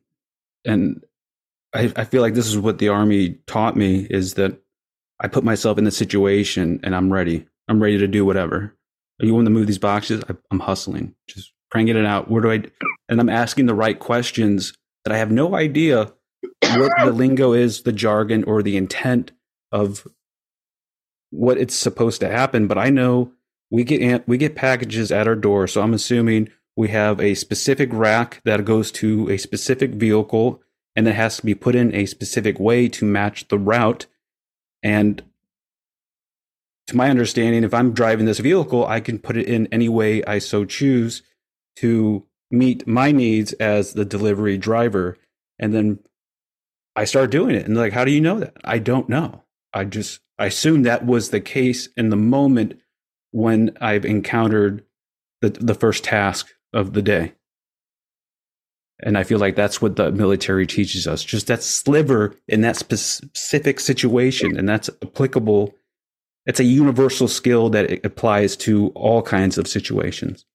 and 0.66 1.04
I, 1.76 1.92
I 1.96 2.04
feel 2.06 2.22
like 2.22 2.34
this 2.34 2.48
is 2.48 2.58
what 2.58 2.78
the 2.80 2.90
army 2.90 3.38
taught 3.48 3.76
me 3.76 4.08
is 4.10 4.36
that 4.36 4.60
I 5.20 5.28
put 5.28 5.44
myself 5.44 5.78
in 5.78 5.84
the 5.84 5.92
situation 5.92 6.80
and 6.84 6.96
I'm 6.96 7.12
ready. 7.12 7.46
I'm 7.68 7.82
ready 7.82 7.98
to 7.98 8.08
do 8.08 8.26
whatever. 8.26 8.76
You 9.20 9.34
want 9.34 9.46
to 9.46 9.52
move 9.52 9.68
these 9.68 9.78
boxes? 9.78 10.24
I, 10.30 10.36
I'm 10.52 10.60
hustling, 10.60 11.16
just 11.28 11.54
cranking 11.72 11.98
it 11.98 12.06
out. 12.06 12.30
Where 12.30 12.42
do 12.42 12.52
I? 12.52 12.64
And 13.10 13.20
I'm 13.20 13.30
asking 13.30 13.66
the 13.66 13.74
right 13.74 13.98
questions 13.98 14.74
that 15.04 15.14
I 15.14 15.18
have 15.18 15.32
no 15.32 15.56
idea 15.56 16.12
what 16.42 16.92
the 17.04 17.12
lingo 17.12 17.54
is, 17.54 17.84
the 17.84 17.94
jargon, 17.94 18.44
or 18.44 18.62
the 18.62 18.78
intent 18.78 19.32
of 19.72 20.08
what 21.30 21.58
it's 21.58 21.76
supposed 21.76 22.20
to 22.22 22.30
happen. 22.30 22.68
But 22.68 22.78
I 22.78 22.90
know 22.90 23.32
we 23.70 23.84
get 23.84 24.28
we 24.28 24.38
get 24.38 24.56
packages 24.56 25.12
at 25.12 25.28
our 25.28 25.36
door, 25.36 25.68
so 25.68 25.82
I'm 25.82 25.94
assuming 25.94 26.50
we 26.76 26.90
have 26.90 27.22
a 27.22 27.36
specific 27.36 27.90
rack 27.94 28.42
that 28.44 28.66
goes 28.66 28.92
to 28.94 29.30
a 29.30 29.38
specific 29.38 29.92
vehicle, 29.92 30.62
and 30.96 31.08
it 31.08 31.16
has 31.16 31.38
to 31.38 31.46
be 31.46 31.56
put 31.56 31.76
in 31.76 31.94
a 31.94 32.06
specific 32.06 32.60
way 32.60 32.88
to 32.90 33.06
match 33.06 33.48
the 33.48 33.60
route. 33.60 34.06
And 34.82 35.24
to 36.88 36.96
my 36.96 37.10
understanding, 37.10 37.64
if 37.64 37.74
I'm 37.74 37.94
driving 37.94 38.26
this 38.26 38.40
vehicle, 38.40 38.86
I 38.86 39.00
can 39.00 39.20
put 39.20 39.38
it 39.38 39.48
in 39.48 39.68
any 39.72 39.90
way 39.90 40.24
I 40.24 40.40
so 40.40 40.66
choose 40.66 41.24
to 41.78 42.26
meet 42.52 42.88
my 42.88 43.12
needs 43.12 43.54
as 43.54 43.94
the 43.94 44.06
delivery 44.06 44.58
driver. 44.58 45.18
And 45.60 45.74
then 45.74 46.00
I 46.96 47.06
start 47.06 47.32
doing 47.32 47.56
it. 47.56 47.66
And 47.66 47.76
like, 47.76 47.94
how 47.94 48.06
do 48.06 48.12
you 48.12 48.22
know 48.22 48.40
that? 48.40 48.56
I 48.64 48.80
don't 48.80 49.10
know. 49.10 49.44
I 49.74 49.84
just 49.84 50.22
I 50.40 50.46
assume 50.48 50.84
that 50.84 51.06
was 51.06 51.30
the 51.30 51.42
case 51.42 51.88
in 51.98 52.10
the 52.10 52.16
moment 52.16 52.80
when 53.32 53.76
I've 53.82 54.06
encountered 54.06 54.86
the 55.42 55.50
the 55.50 55.76
first 55.76 56.04
task 56.04 56.54
of 56.74 56.94
the 56.94 57.02
day. 57.02 57.34
And 59.06 59.18
I 59.20 59.24
feel 59.24 59.38
like 59.38 59.56
that's 59.56 59.82
what 59.82 59.96
the 59.96 60.12
military 60.12 60.66
teaches 60.66 61.06
us. 61.08 61.24
Just 61.24 61.46
that 61.48 61.62
sliver 61.62 62.36
in 62.48 62.62
that 62.62 62.76
specific 62.76 63.80
situation, 63.80 64.58
and 64.58 64.68
that's 64.68 64.90
applicable. 65.04 65.76
It's 66.48 66.60
a 66.60 66.64
universal 66.64 67.28
skill 67.28 67.70
that 67.70 67.90
it 67.90 68.06
applies 68.06 68.58
to 68.58 68.90
all 68.96 69.22
kinds 69.22 69.58
of 69.60 69.68
situations. 69.68 70.46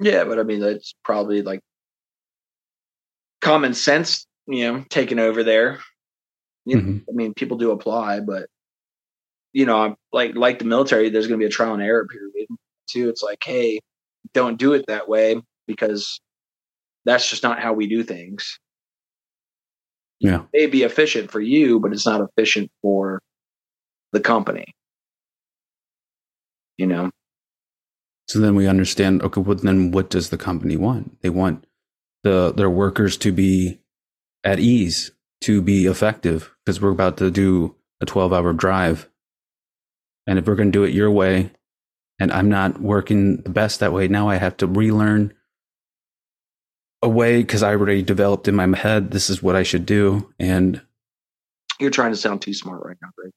Yeah, 0.00 0.24
but 0.24 0.38
I 0.38 0.42
mean 0.42 0.60
that's 0.60 0.94
probably 1.04 1.42
like 1.42 1.60
common 3.40 3.74
sense, 3.74 4.26
you 4.46 4.64
know, 4.72 4.84
taking 4.90 5.18
over 5.18 5.42
there. 5.44 5.78
You 6.64 6.76
know, 6.76 6.82
Mhm. 6.82 7.04
I 7.08 7.12
mean, 7.12 7.32
people 7.34 7.56
do 7.58 7.70
apply, 7.70 8.20
but 8.20 8.48
you 9.52 9.66
know, 9.66 9.96
like 10.12 10.34
like 10.34 10.58
the 10.58 10.64
military, 10.64 11.10
there's 11.10 11.28
going 11.28 11.38
to 11.38 11.44
be 11.44 11.48
a 11.48 11.54
trial 11.54 11.74
and 11.74 11.82
error 11.82 12.06
period 12.06 12.48
too. 12.90 13.08
It's 13.08 13.22
like, 13.22 13.42
hey, 13.44 13.80
don't 14.34 14.58
do 14.58 14.72
it 14.74 14.86
that 14.88 15.08
way 15.08 15.40
because 15.68 16.20
that's 17.06 17.30
just 17.30 17.42
not 17.42 17.60
how 17.60 17.72
we 17.72 17.86
do 17.86 18.02
things. 18.02 18.58
Yeah. 20.20 20.42
It 20.52 20.60
may 20.60 20.66
be 20.66 20.82
efficient 20.82 21.30
for 21.30 21.40
you, 21.40 21.80
but 21.80 21.92
it's 21.92 22.06
not 22.06 22.20
efficient 22.20 22.70
for 22.82 23.22
the 24.12 24.20
company. 24.20 24.74
You 26.78 26.86
know, 26.86 27.10
So 28.28 28.40
then 28.40 28.54
we 28.54 28.66
understand. 28.66 29.22
Okay, 29.22 29.40
well 29.40 29.56
then 29.56 29.92
what 29.92 30.10
does 30.10 30.30
the 30.30 30.38
company 30.38 30.76
want? 30.76 31.20
They 31.22 31.30
want 31.30 31.64
the 32.24 32.52
their 32.52 32.70
workers 32.70 33.16
to 33.18 33.32
be 33.32 33.80
at 34.44 34.58
ease, 34.58 35.12
to 35.42 35.62
be 35.62 35.86
effective, 35.86 36.54
because 36.64 36.80
we're 36.80 36.90
about 36.90 37.16
to 37.18 37.30
do 37.30 37.76
a 38.00 38.06
twelve 38.06 38.32
hour 38.32 38.52
drive, 38.52 39.08
and 40.26 40.38
if 40.38 40.46
we're 40.46 40.56
going 40.56 40.72
to 40.72 40.78
do 40.78 40.84
it 40.84 40.94
your 40.94 41.10
way, 41.10 41.52
and 42.18 42.32
I'm 42.32 42.48
not 42.48 42.80
working 42.80 43.42
the 43.42 43.50
best 43.50 43.80
that 43.80 43.92
way, 43.92 44.08
now 44.08 44.28
I 44.28 44.36
have 44.36 44.56
to 44.58 44.66
relearn 44.66 45.32
a 47.02 47.08
way 47.08 47.38
because 47.42 47.62
I 47.62 47.70
already 47.72 48.02
developed 48.02 48.48
in 48.48 48.54
my 48.54 48.76
head 48.76 49.10
this 49.10 49.30
is 49.30 49.42
what 49.42 49.56
I 49.56 49.62
should 49.62 49.86
do, 49.86 50.32
and 50.38 50.80
you're 51.78 51.90
trying 51.90 52.12
to 52.12 52.16
sound 52.16 52.42
too 52.42 52.54
smart 52.54 52.82
right 52.84 52.96
now, 53.02 53.08
Greg. 53.16 53.32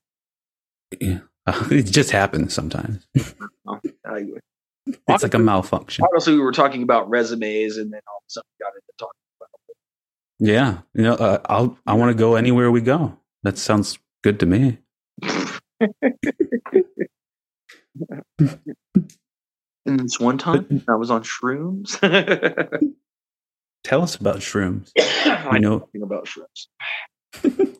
yeah, 1.01 1.19
it 1.71 1.83
just 1.83 2.11
happens 2.11 2.53
sometimes. 2.53 3.05
I, 4.05 4.25
It's 5.07 5.23
like 5.23 5.33
a 5.33 5.39
malfunction. 5.39 6.05
honestly, 6.11 6.33
we 6.33 6.39
were 6.39 6.51
talking 6.51 6.83
about 6.83 7.09
resumes, 7.09 7.77
and 7.77 7.91
then 7.91 8.01
all 8.07 8.17
of 8.17 8.23
a 8.27 8.31
sudden 8.31 8.47
we 8.59 8.63
got 8.63 8.73
into 8.73 8.93
talking 8.97 9.19
about 9.39 9.49
Yeah, 10.39 10.79
you 10.93 11.03
know, 11.03 11.13
uh, 11.15 11.39
I'll 11.45 11.77
I 11.85 11.93
want 11.93 12.09
to 12.11 12.15
go 12.17 12.35
anywhere 12.35 12.71
we 12.71 12.81
go. 12.81 13.17
That 13.43 13.57
sounds 13.57 13.99
good 14.23 14.39
to 14.39 14.45
me. 14.45 14.79
And 19.85 19.99
this 20.01 20.19
one 20.19 20.37
time, 20.37 20.83
I 20.87 20.95
was 20.95 21.09
on 21.09 21.23
shrooms. 21.23 21.97
Tell 23.83 24.01
us 24.01 24.15
about 24.15 24.37
shrooms. 24.37 24.91
I 24.99 25.57
know 25.59 25.77
nothing 25.79 26.03
about 26.03 26.27
shrooms. 26.27 27.75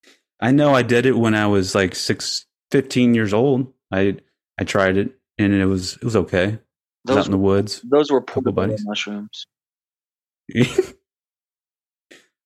I 0.40 0.50
know, 0.50 0.74
I 0.74 0.82
did 0.82 1.06
it 1.06 1.16
when 1.16 1.34
I 1.34 1.46
was 1.46 1.74
like 1.74 1.94
six, 1.94 2.46
15 2.72 3.14
years 3.14 3.32
old. 3.32 3.72
I 3.92 4.16
I 4.58 4.64
tried 4.64 4.96
it 4.96 5.12
and 5.38 5.52
it 5.52 5.66
was 5.66 5.94
it 5.94 6.04
was 6.04 6.16
okay. 6.16 6.58
Those, 7.04 7.16
out 7.18 7.26
in 7.26 7.30
the 7.30 7.38
woods. 7.38 7.80
those 7.88 8.10
were 8.10 8.20
buddies. 8.20 8.84
mushrooms. 8.84 9.46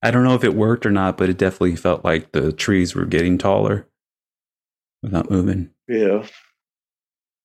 I 0.02 0.10
don't 0.10 0.24
know 0.24 0.34
if 0.34 0.44
it 0.44 0.54
worked 0.54 0.84
or 0.86 0.90
not, 0.90 1.16
but 1.16 1.28
it 1.30 1.38
definitely 1.38 1.76
felt 1.76 2.04
like 2.04 2.32
the 2.32 2.52
trees 2.52 2.94
were 2.94 3.06
getting 3.06 3.38
taller 3.38 3.86
without 5.02 5.30
moving. 5.30 5.70
Yeah. 5.88 6.26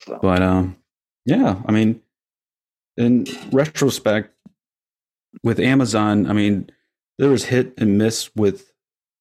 So, 0.04 0.20
But 0.22 0.41
um, 0.41 0.78
yeah, 1.26 1.62
I 1.65 1.72
mean, 1.72 2.02
in 2.98 3.26
retrospect, 3.52 4.35
with 5.43 5.60
Amazon, 5.60 6.30
I 6.30 6.34
mean, 6.34 6.69
there 7.17 7.30
was 7.30 7.45
hit 7.45 7.74
and 7.78 7.98
miss 7.98 8.30
with 8.36 8.71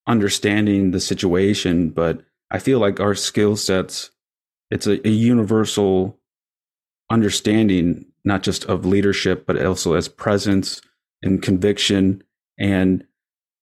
understanding 0.07 0.91
the 0.91 1.01
situation, 1.01 1.91
but 1.91 2.23
I 2.51 2.59
feel 2.59 2.79
like 2.79 3.01
our 3.01 3.15
skill 3.15 3.57
sets, 3.57 4.11
it's 4.71 4.87
a, 4.87 5.07
a 5.07 5.11
universal 5.11 6.19
understanding, 7.11 8.07
not 8.25 8.43
just 8.43 8.65
of 8.67 8.85
leadership, 8.85 9.47
but 9.47 9.63
also 9.65 9.95
as 9.95 10.09
presence 10.09 10.81
and 11.23 11.43
conviction 11.43 12.23
and 12.59 13.05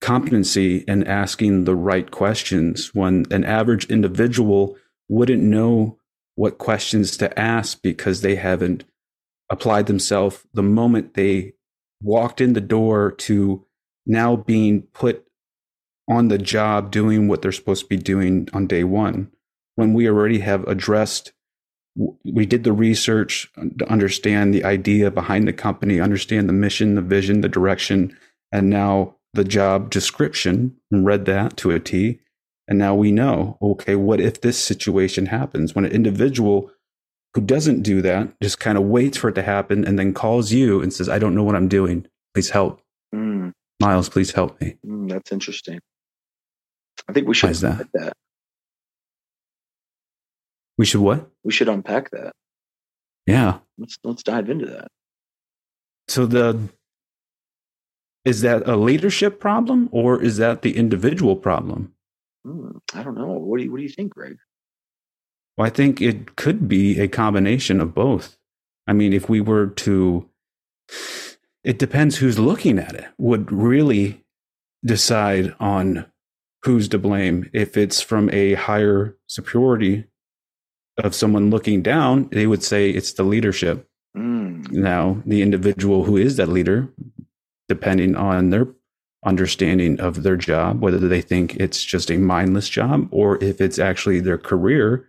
competency 0.01 0.85
and 0.88 1.07
asking 1.07 1.65
the 1.65 1.77
right 1.77 2.11
questions 2.11 2.91
when 2.93 3.25
an 3.31 3.45
average 3.45 3.85
individual 3.87 4.77
wouldn't 5.09 5.43
know 5.43 5.99
what 6.35 6.59
questions 6.59 7.17
to 7.17 7.38
ask 7.38 7.81
because 7.83 8.21
they 8.21 8.35
haven't 8.35 8.85
applied 9.49 9.87
themselves 9.87 10.45
the 10.55 10.62
moment 10.62 11.15
they 11.15 11.53
walked 12.03 12.41
in 12.41 12.53
the 12.53 12.61
door 12.61 13.12
to 13.12 13.65
now 14.07 14.37
being 14.37 14.83
put 14.93 15.27
on 16.09 16.29
the 16.29 16.38
job 16.38 16.91
doing 16.91 17.29
what 17.29 17.43
they're 17.43 17.53
supposed 17.53 17.83
to 17.83 17.88
be 17.88 17.97
doing 17.97 18.49
on 18.53 18.67
day 18.67 18.85
one. 18.85 19.31
When 19.77 19.95
we 19.95 20.09
already 20.09 20.41
have 20.41 20.67
addressed 20.67 21.33
we 22.25 22.47
did 22.47 22.65
the 22.65 22.73
research 22.73 23.53
to 23.79 23.93
understand 23.93 24.55
the 24.55 24.65
idea 24.65 25.11
behind 25.11 25.47
the 25.47 25.53
company 25.53 26.01
understand 26.01 26.49
the 26.49 26.53
mission 26.55 26.95
the 26.95 27.03
vision 27.03 27.43
the 27.43 27.51
direction 27.51 28.17
and 28.51 28.71
now 28.71 29.15
the 29.35 29.45
job 29.45 29.91
description 29.91 30.75
and 30.91 31.05
read 31.05 31.27
that 31.27 31.55
to 31.59 31.71
a 31.71 31.79
t 31.79 32.19
and 32.69 32.79
now 32.79 32.95
we 32.95 33.12
know, 33.12 33.59
okay, 33.61 33.97
what 33.97 34.21
if 34.21 34.41
this 34.41 34.59
situation 34.59 35.27
happens? 35.27 35.75
When 35.75 35.85
an 35.85 35.93
individual 35.93 36.71
who 37.35 37.40
doesn't 37.40 37.83
do 37.83 38.03
that 38.03 38.29
just 38.42 38.61
kind 38.61 38.77
of 38.77 38.85
waits 38.85 39.16
for 39.16 39.29
it 39.29 39.35
to 39.35 39.42
happen 39.42 39.85
and 39.85 39.99
then 39.99 40.12
calls 40.12 40.53
you 40.53 40.83
and 40.83 40.92
says, 40.92 41.09
I 41.09 41.18
don't 41.18 41.35
know 41.35 41.42
what 41.42 41.55
I'm 41.57 41.68
doing. 41.68 42.07
Please 42.35 42.51
help. 42.51 42.81
mm, 43.14 43.53
Miles, 43.81 44.09
please 44.09 44.33
help 44.33 44.61
me. 44.61 44.77
mm, 44.87 45.09
that's 45.09 45.33
interesting. 45.33 45.81
I 47.09 47.12
think 47.12 47.27
we 47.27 47.35
should 47.35 47.51
is 47.51 47.61
that? 47.62 47.73
unpack 47.73 47.92
that. 47.95 48.12
We 50.79 50.85
should 50.87 51.01
what? 51.01 51.29
We 51.45 51.53
should 51.53 51.68
unpack 51.68 52.11
that. 52.11 52.33
Yeah. 53.27 53.59
Let's 53.79 53.99
let's 54.05 54.23
dive 54.23 54.51
into 54.51 54.66
that. 54.66 54.88
So 56.09 56.27
the 56.27 56.68
is 58.25 58.40
that 58.42 58.68
a 58.68 58.77
leadership 58.77 59.40
problem 59.40 59.88
or 59.92 60.21
is 60.23 60.37
that 60.37 60.62
the 60.62 60.77
individual 60.77 61.37
problem? 61.37 61.92
Hmm, 62.45 62.79
I 62.95 63.03
don't 63.03 63.14
know. 63.16 63.27
What 63.33 63.59
do 63.59 63.64
you 63.64 63.71
What 63.71 63.79
do 63.79 63.83
you 63.83 63.88
think, 63.88 64.12
Greg? 64.14 64.37
Well, 65.57 65.67
I 65.67 65.71
think 65.71 66.01
it 66.01 66.37
could 66.37 66.69
be 66.69 67.01
a 67.01 67.09
combination 67.09 67.81
of 67.81 67.95
both. 67.95 68.37
I 68.87 68.93
mean, 68.93 69.12
if 69.12 69.29
we 69.29 69.41
were 69.41 69.69
to, 69.69 70.29
it 71.62 71.79
depends 71.79 72.17
who's 72.17 72.38
looking 72.38 72.79
at 72.79 72.95
it, 72.95 73.05
would 73.19 73.53
really 73.53 74.25
decide 74.85 75.55
on 75.61 76.07
who's 76.65 76.88
to 76.88 76.99
blame. 76.99 77.51
If 77.53 77.77
it's 77.77 78.01
from 78.01 78.31
a 78.31 78.55
higher 78.55 79.17
superiority 79.27 80.05
of 80.99 81.15
someone 81.15 81.51
looking 81.51 81.83
down, 81.83 82.29
they 82.33 82.47
would 82.47 82.62
say 82.62 82.91
it's 82.91 83.12
the 83.12 83.23
leadership. 83.23 83.88
Mm. 84.17 84.71
Now, 84.71 85.23
the 85.27 85.43
individual 85.43 86.05
who 86.05 86.17
is 86.17 86.37
that 86.37 86.49
leader, 86.49 86.88
depending 87.69 88.17
on 88.17 88.51
their 88.51 88.69
understanding 89.25 90.01
of 90.01 90.23
their 90.23 90.37
job, 90.37 90.81
whether 90.81 90.99
they 90.99 91.21
think 91.21 91.57
it's 91.57 91.83
just 91.83 92.11
a 92.11 92.19
mindless 92.19 92.69
job 92.69 93.09
or 93.11 93.43
if 93.43 93.61
it's 93.61 93.79
actually 93.79 94.21
their 94.21 94.38
career, 94.38 95.09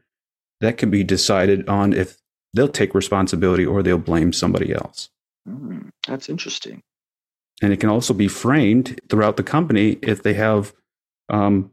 that 0.64 0.78
can 0.78 0.90
be 0.90 1.04
decided 1.04 1.68
on 1.68 1.92
if 1.92 2.18
they'll 2.54 2.70
take 2.70 2.96
responsibility 2.96 3.66
or 3.66 3.84
they'll 3.84 3.98
blame 3.98 4.32
somebody 4.32 4.74
else. 4.74 5.10
Mm. 5.48 5.90
That's 6.08 6.30
interesting. 6.30 6.82
And 7.62 7.74
it 7.74 7.82
can 7.82 7.90
also 7.90 8.14
be 8.14 8.30
framed 8.30 9.00
throughout 9.10 9.36
the 9.36 9.44
company 9.44 10.00
if 10.02 10.24
they 10.24 10.34
have 10.36 10.74
um, 11.30 11.72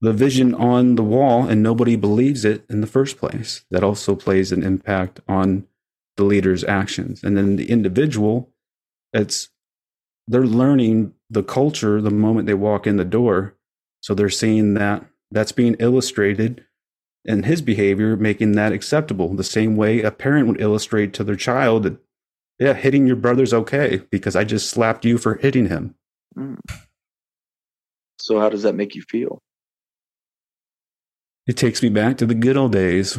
the 0.00 0.12
vision 0.12 0.54
on 0.54 0.94
the 0.94 1.02
wall 1.02 1.48
and 1.48 1.64
nobody 1.64 1.96
believes 1.96 2.44
it 2.44 2.64
in 2.70 2.80
the 2.80 2.86
first 2.86 3.18
place. 3.18 3.64
That 3.72 3.82
also 3.82 4.14
plays 4.14 4.52
an 4.52 4.62
impact 4.62 5.18
on 5.26 5.66
the 6.16 6.24
leader's 6.24 6.62
actions. 6.62 7.24
And 7.24 7.36
then 7.36 7.56
the 7.56 7.68
individual, 7.68 8.50
it's 9.12 9.48
they're 10.28 10.46
learning 10.46 11.12
the 11.28 11.42
culture 11.42 12.00
the 12.00 12.10
moment 12.10 12.46
they 12.46 12.54
walk 12.54 12.86
in 12.86 12.98
the 12.98 13.04
door. 13.04 13.56
So 14.00 14.14
they're 14.14 14.30
seeing 14.30 14.74
that 14.74 15.04
that's 15.32 15.52
being 15.52 15.74
illustrated 15.80 16.64
in 17.26 17.42
his 17.42 17.60
behavior, 17.60 18.16
making 18.16 18.52
that 18.52 18.72
acceptable. 18.72 19.34
The 19.34 19.44
same 19.44 19.76
way 19.76 20.00
a 20.00 20.10
parent 20.10 20.46
would 20.46 20.60
illustrate 20.60 21.12
to 21.14 21.24
their 21.24 21.36
child 21.36 21.82
that, 21.82 21.98
yeah, 22.58 22.72
hitting 22.72 23.06
your 23.06 23.16
brother's 23.16 23.52
okay 23.52 24.02
because 24.10 24.36
I 24.36 24.44
just 24.44 24.70
slapped 24.70 25.04
you 25.04 25.18
for 25.18 25.34
hitting 25.34 25.68
him. 25.68 25.94
Mm. 26.38 26.58
So, 28.18 28.40
how 28.40 28.48
does 28.48 28.62
that 28.62 28.74
make 28.74 28.94
you 28.94 29.02
feel? 29.02 29.42
It 31.46 31.56
takes 31.56 31.82
me 31.82 31.88
back 31.88 32.16
to 32.18 32.26
the 32.26 32.34
good 32.34 32.56
old 32.56 32.72
days, 32.72 33.18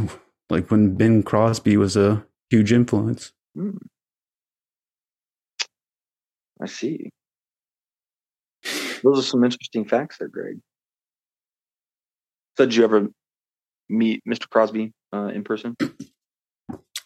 like 0.49 0.71
when 0.71 0.95
Bing 0.95 1.23
Crosby 1.23 1.77
was 1.77 1.95
a 1.95 2.25
huge 2.49 2.71
influence. 2.73 3.31
Mm. 3.57 3.77
I 6.61 6.65
see. 6.65 7.09
Those 9.03 9.19
are 9.19 9.23
some 9.23 9.43
interesting 9.43 9.85
facts 9.85 10.17
there, 10.17 10.27
Greg. 10.27 10.59
So, 12.57 12.65
did 12.65 12.75
you 12.75 12.83
ever 12.83 13.09
meet 13.89 14.21
Mr. 14.28 14.50
Crosby 14.50 14.93
uh, 15.13 15.28
in 15.28 15.43
person? 15.43 15.76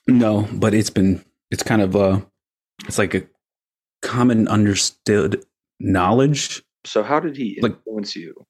No, 0.07 0.47
but 0.53 0.73
it's 0.73 0.89
been 0.89 1.23
it's 1.51 1.63
kind 1.63 1.81
of 1.81 1.95
uh 1.95 2.21
it's 2.87 2.97
like 2.97 3.13
a 3.13 3.23
common 4.01 4.47
understood 4.47 5.45
knowledge. 5.79 6.63
So, 6.85 7.03
how 7.03 7.19
did 7.19 7.37
he 7.37 7.59
Like- 7.61 7.73
influence 7.73 8.15
you? 8.15 8.33
I 8.39 8.43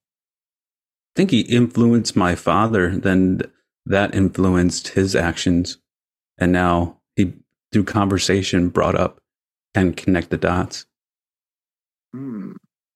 think 1.18 1.32
he 1.32 1.42
influenced 1.42 2.16
my 2.16 2.36
father, 2.36 2.96
then 2.98 3.42
that 3.86 4.16
influenced 4.16 4.90
his 4.90 5.14
actions. 5.14 5.78
And 6.38 6.54
now 6.54 7.02
he 7.18 7.34
through 7.74 7.84
conversation 7.84 8.70
brought 8.70 8.96
up 8.96 9.20
and 9.76 9.96
connect 9.98 10.30
the 10.30 10.38
dots. 10.38 10.86
Hmm. 12.14 12.54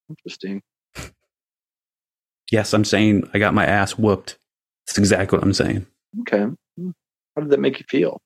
Interesting. 0.10 0.62
Yes, 2.52 2.74
I'm 2.76 2.86
saying 2.86 3.28
I 3.34 3.40
got 3.40 3.56
my 3.56 3.66
ass 3.66 3.98
whooped. 3.98 4.38
That's 4.88 4.98
exactly 4.98 5.38
what 5.38 5.44
I'm 5.44 5.54
saying. 5.54 5.86
Okay. 6.22 6.46
How 7.36 7.42
did 7.42 7.50
that 7.50 7.60
make 7.60 7.80
you 7.80 7.86
feel? 7.90 8.20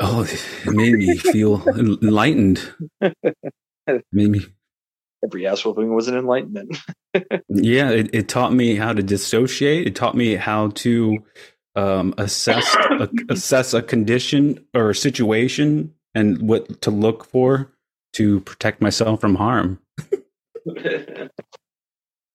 Oh, 0.00 0.22
it 0.22 0.72
made 0.72 0.94
me 0.94 1.16
feel 1.16 1.62
enlightened. 1.78 2.60
It 3.00 4.04
made 4.12 4.30
me 4.30 4.40
Every 5.24 5.46
ass 5.46 5.64
whooping 5.64 5.94
was 5.94 6.08
an 6.08 6.16
enlightenment. 6.16 6.76
Yeah, 7.50 7.90
it, 7.90 8.08
it 8.14 8.28
taught 8.30 8.54
me 8.54 8.74
how 8.74 8.94
to 8.94 9.02
dissociate. 9.02 9.86
It 9.86 9.94
taught 9.94 10.14
me 10.14 10.34
how 10.34 10.68
to 10.68 11.22
um, 11.76 12.14
assess 12.16 12.74
a, 12.74 13.10
assess 13.28 13.74
a 13.74 13.82
condition 13.82 14.64
or 14.72 14.88
a 14.88 14.94
situation 14.94 15.92
and 16.14 16.40
what 16.40 16.80
to 16.80 16.90
look 16.90 17.26
for 17.26 17.70
to 18.14 18.40
protect 18.40 18.80
myself 18.80 19.20
from 19.20 19.34
harm. 19.34 19.78
yeah. 20.64 21.28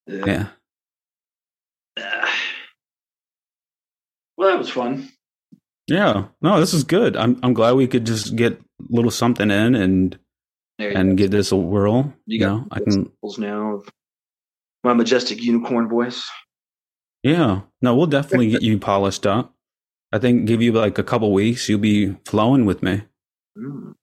Yeah, 0.05 0.47
Well, 4.37 4.49
that 4.51 4.59
was 4.59 4.69
fun. 4.69 5.09
yeah. 5.87 6.25
No, 6.41 6.59
this 6.59 6.73
is 6.73 6.83
good. 6.83 7.17
I'm 7.17 7.39
I'm 7.41 7.53
glad 7.55 7.73
we 7.73 7.87
could 7.87 8.05
just 8.05 8.35
get 8.35 8.53
a 8.53 8.61
little 8.89 9.09
something 9.11 9.49
in 9.49 9.73
and 9.75 10.17
and 10.79 11.17
go. 11.17 11.23
get 11.23 11.31
this 11.31 11.51
a 11.51 11.55
whirl. 11.55 12.13
You 12.27 12.39
You 12.39 12.45
know, 12.45 12.67
I 12.71 12.79
can. 12.79 13.11
now 13.39 13.75
of 13.77 13.89
my 14.83 14.93
majestic 14.93 15.41
unicorn 15.41 15.89
voice. 15.89 16.23
Yeah, 17.23 17.61
no, 17.81 17.95
we'll 17.95 18.05
definitely 18.05 18.49
get 18.49 18.61
you 18.61 18.77
polished 18.77 19.25
up. 19.25 19.53
I 20.13 20.19
think 20.19 20.45
give 20.45 20.61
you 20.61 20.71
like 20.71 20.99
a 20.99 21.03
couple 21.03 21.33
weeks, 21.33 21.67
you'll 21.67 21.79
be 21.79 22.15
flowing 22.27 22.65
with 22.65 22.83
me. 22.83 23.01
Mm. 23.57 23.95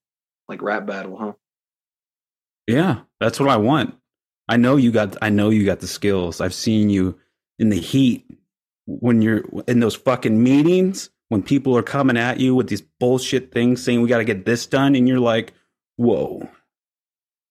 Like 0.48 0.60
rap 0.62 0.84
battle, 0.84 1.16
huh? 1.16 1.32
Yeah, 2.66 3.02
that's 3.20 3.38
what 3.38 3.48
I 3.48 3.56
want. 3.56 3.94
I 4.48 4.56
know 4.56 4.76
you 4.76 4.90
got 4.90 5.16
I 5.22 5.30
know 5.30 5.50
you 5.50 5.64
got 5.64 5.78
the 5.80 5.86
skills. 5.86 6.40
I've 6.40 6.54
seen 6.54 6.90
you 6.90 7.18
in 7.58 7.68
the 7.68 7.80
heat 7.80 8.24
when 8.86 9.22
you're 9.22 9.44
in 9.66 9.80
those 9.80 9.94
fucking 9.94 10.42
meetings 10.42 11.10
when 11.30 11.42
people 11.42 11.76
are 11.76 11.82
coming 11.82 12.16
at 12.18 12.38
you 12.38 12.54
with 12.54 12.68
these 12.68 12.82
bullshit 13.00 13.50
things 13.52 13.82
saying 13.82 14.02
we 14.02 14.08
got 14.08 14.18
to 14.18 14.24
get 14.24 14.44
this 14.44 14.66
done 14.66 14.94
and 14.94 15.08
you're 15.08 15.20
like, 15.20 15.52
"Whoa. 15.96 16.48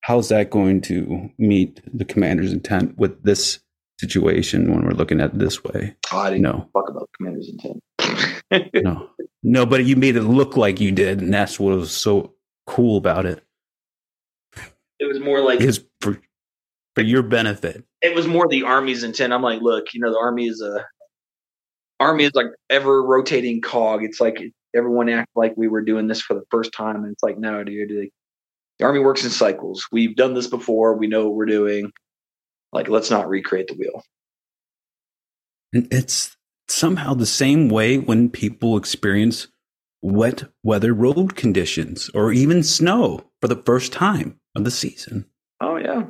How's 0.01 0.29
that 0.29 0.49
going 0.49 0.81
to 0.81 1.29
meet 1.37 1.81
the 1.97 2.05
commander's 2.05 2.51
intent 2.53 2.97
with 2.97 3.23
this 3.23 3.59
situation 3.99 4.69
when 4.71 4.83
we're 4.85 4.91
looking 4.91 5.19
at 5.21 5.31
it 5.33 5.39
this 5.39 5.63
way?" 5.63 5.95
Oh, 6.11 6.19
I 6.19 6.29
didn't 6.31 6.43
No. 6.43 6.69
fuck 6.73 6.89
about 6.89 7.09
the 7.11 7.17
commander's 7.17 7.49
intent. 7.49 8.73
No. 8.83 9.09
No, 9.41 9.65
but 9.65 9.83
you 9.85 9.95
made 9.95 10.15
it 10.15 10.23
look 10.23 10.55
like 10.57 10.79
you 10.79 10.91
did 10.91 11.21
and 11.21 11.33
that's 11.33 11.59
what 11.59 11.75
was 11.75 11.91
so 11.91 12.35
cool 12.67 12.97
about 12.97 13.25
it. 13.25 13.43
it 14.99 15.05
was 15.07 15.19
more 15.19 15.41
like 15.41 15.59
Is 15.61 15.83
for 16.95 17.01
your 17.01 17.23
benefit. 17.23 17.83
it 18.01 18.15
was 18.15 18.27
more 18.27 18.47
the 18.47 18.63
army's 18.63 19.03
intent. 19.03 19.33
I'm 19.33 19.41
like, 19.41 19.61
look, 19.61 19.93
you 19.93 19.99
know, 19.99 20.11
the 20.11 20.19
army 20.19 20.47
is 20.47 20.61
a 20.61 20.85
army 21.99 22.25
is 22.25 22.33
like 22.33 22.47
ever 22.69 23.01
rotating 23.01 23.61
cog. 23.61 24.03
It's 24.03 24.19
like 24.19 24.41
everyone 24.75 25.09
act 25.09 25.29
like 25.35 25.53
we 25.55 25.67
were 25.67 25.81
doing 25.81 26.07
this 26.07 26.21
for 26.21 26.33
the 26.33 26.43
first 26.51 26.73
time, 26.73 26.97
and 26.97 27.11
it's 27.13 27.23
like, 27.23 27.37
no, 27.37 27.63
dude. 27.63 27.91
Like, 27.91 28.11
the 28.79 28.85
army 28.85 28.99
works 28.99 29.23
in 29.23 29.29
cycles. 29.29 29.87
We've 29.91 30.15
done 30.15 30.33
this 30.33 30.47
before. 30.47 30.97
We 30.97 31.07
know 31.07 31.25
what 31.25 31.35
we're 31.35 31.45
doing. 31.45 31.91
Like, 32.71 32.89
let's 32.89 33.11
not 33.11 33.29
recreate 33.29 33.67
the 33.67 33.75
wheel. 33.75 34.03
It's 35.71 36.35
somehow 36.67 37.13
the 37.13 37.25
same 37.25 37.69
way 37.69 37.97
when 37.97 38.29
people 38.29 38.77
experience 38.77 39.47
wet 40.01 40.43
weather 40.63 40.93
road 40.93 41.35
conditions 41.35 42.09
or 42.13 42.33
even 42.33 42.61
snow 42.61 43.23
for 43.41 43.47
the 43.47 43.61
first 43.65 43.93
time 43.93 44.39
of 44.55 44.63
the 44.65 44.71
season. 44.71 45.25
Oh 45.61 45.77
yeah. 45.77 46.03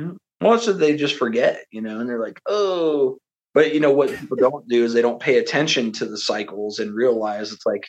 Mm-hmm. 0.00 0.16
Most 0.42 0.68
of 0.68 0.78
they 0.78 0.96
just 0.96 1.16
forget, 1.16 1.64
you 1.70 1.82
know, 1.82 2.00
and 2.00 2.08
they're 2.08 2.20
like, 2.20 2.40
oh. 2.46 3.18
But 3.52 3.74
you 3.74 3.80
know 3.80 3.90
what 3.90 4.16
people 4.16 4.36
don't 4.40 4.68
do 4.68 4.84
is 4.84 4.92
they 4.92 5.02
don't 5.02 5.20
pay 5.20 5.38
attention 5.38 5.92
to 5.92 6.06
the 6.06 6.18
cycles 6.18 6.78
and 6.78 6.94
realize 6.94 7.52
it's 7.52 7.66
like 7.66 7.88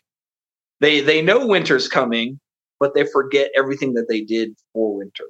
they 0.79 1.01
they 1.01 1.21
know 1.21 1.45
winter's 1.47 1.87
coming, 1.87 2.39
but 2.79 2.93
they 2.95 3.05
forget 3.05 3.51
everything 3.55 3.93
that 3.93 4.07
they 4.09 4.21
did 4.21 4.55
for 4.73 4.95
winter. 4.97 5.25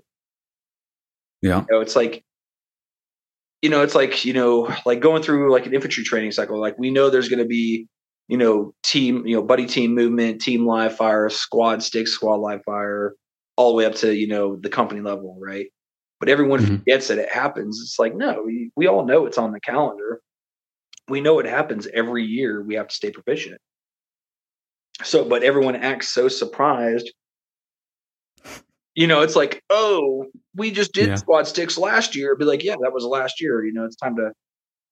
Yeah. 1.41 1.61
You 1.61 1.75
know, 1.75 1.81
it's 1.81 1.95
like 1.95 2.23
you 3.61 3.69
know, 3.69 3.83
it's 3.83 3.95
like, 3.95 4.25
you 4.25 4.33
know, 4.33 4.73
like 4.85 5.01
going 5.01 5.21
through 5.21 5.51
like 5.51 5.65
an 5.65 5.73
infantry 5.73 6.03
training 6.03 6.31
cycle. 6.31 6.59
Like 6.59 6.77
we 6.79 6.89
know 6.89 7.09
there's 7.09 7.29
gonna 7.29 7.45
be, 7.45 7.87
you 8.27 8.37
know, 8.37 8.73
team, 8.83 9.25
you 9.27 9.35
know, 9.35 9.43
buddy 9.43 9.65
team 9.67 9.93
movement, 9.93 10.41
team 10.41 10.65
live 10.65 10.95
fire, 10.95 11.29
squad 11.29 11.83
stick, 11.83 12.07
squad 12.07 12.37
live 12.37 12.61
fire, 12.65 13.13
all 13.57 13.71
the 13.71 13.75
way 13.75 13.85
up 13.85 13.95
to, 13.95 14.15
you 14.15 14.27
know, 14.27 14.55
the 14.55 14.69
company 14.69 15.01
level, 15.01 15.37
right? 15.39 15.67
But 16.21 16.29
everyone 16.29 16.59
Mhm. 16.61 16.79
forgets 16.79 17.07
that 17.09 17.17
it 17.17 17.29
happens. 17.29 17.81
It's 17.81 17.97
like, 17.99 18.15
no, 18.15 18.43
we, 18.45 18.71
we 18.77 18.87
all 18.87 19.05
know 19.05 19.25
it's 19.25 19.39
on 19.39 19.51
the 19.51 19.59
calendar. 19.59 20.21
We 21.09 21.19
know 21.19 21.39
it 21.39 21.47
happens 21.47 21.87
every 21.93 22.23
year. 22.23 22.63
We 22.63 22.75
have 22.75 22.87
to 22.87 22.95
stay 22.95 23.11
proficient. 23.11 23.59
So, 25.03 25.25
but 25.27 25.41
everyone 25.41 25.75
acts 25.75 26.13
so 26.13 26.27
surprised. 26.27 27.11
You 28.93 29.07
know, 29.07 29.21
it's 29.21 29.35
like, 29.35 29.63
oh, 29.71 30.27
we 30.55 30.69
just 30.69 30.93
did 30.93 31.07
Yeah. 31.07 31.15
squad 31.15 31.47
sticks 31.47 31.75
last 31.75 32.15
year. 32.15 32.35
Be 32.35 32.45
like, 32.45 32.63
yeah, 32.63 32.75
that 32.81 32.93
was 32.93 33.03
last 33.03 33.41
year. 33.41 33.65
You 33.65 33.73
know, 33.73 33.83
it's 33.85 33.95
time 33.95 34.15
to, 34.17 34.31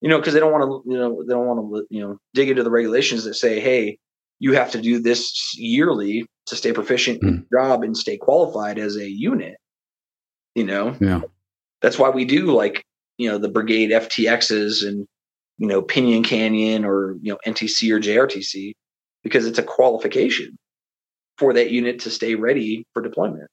you 0.01 0.09
know, 0.09 0.17
because 0.17 0.33
they 0.33 0.39
don't 0.39 0.51
want 0.51 0.63
to, 0.63 0.91
you 0.91 0.97
know, 0.97 1.23
they 1.27 1.33
don't 1.33 1.45
want 1.45 1.59
to, 1.59 1.85
you 1.95 2.01
know, 2.01 2.17
dig 2.33 2.49
into 2.49 2.63
the 2.63 2.71
regulations 2.71 3.23
that 3.25 3.35
say, 3.35 3.59
hey, 3.59 3.99
you 4.39 4.53
have 4.53 4.71
to 4.71 4.81
do 4.81 4.99
this 4.99 5.53
yearly 5.55 6.25
to 6.47 6.55
stay 6.55 6.73
proficient 6.73 7.21
in 7.21 7.45
your 7.51 7.61
job 7.61 7.83
and 7.83 7.95
stay 7.95 8.17
qualified 8.17 8.79
as 8.79 8.95
a 8.95 9.07
unit. 9.07 9.57
You 10.55 10.63
know, 10.65 10.95
Yeah. 10.99 11.21
that's 11.81 11.97
why 11.99 12.09
we 12.09 12.25
do 12.25 12.47
like 12.47 12.83
you 13.17 13.29
know 13.29 13.37
the 13.37 13.49
brigade 13.49 13.91
FTXs 13.91 14.87
and 14.87 15.05
you 15.57 15.67
know 15.67 15.81
Piñon 15.81 16.23
Canyon 16.23 16.85
or 16.85 17.15
you 17.21 17.31
know 17.33 17.39
NTC 17.45 17.91
or 17.91 17.99
JRTC 17.99 18.73
because 19.23 19.45
it's 19.45 19.59
a 19.59 19.63
qualification 19.63 20.57
for 21.37 21.53
that 21.53 21.71
unit 21.71 21.99
to 21.99 22.09
stay 22.09 22.35
ready 22.35 22.85
for 22.93 23.01
deployment. 23.01 23.47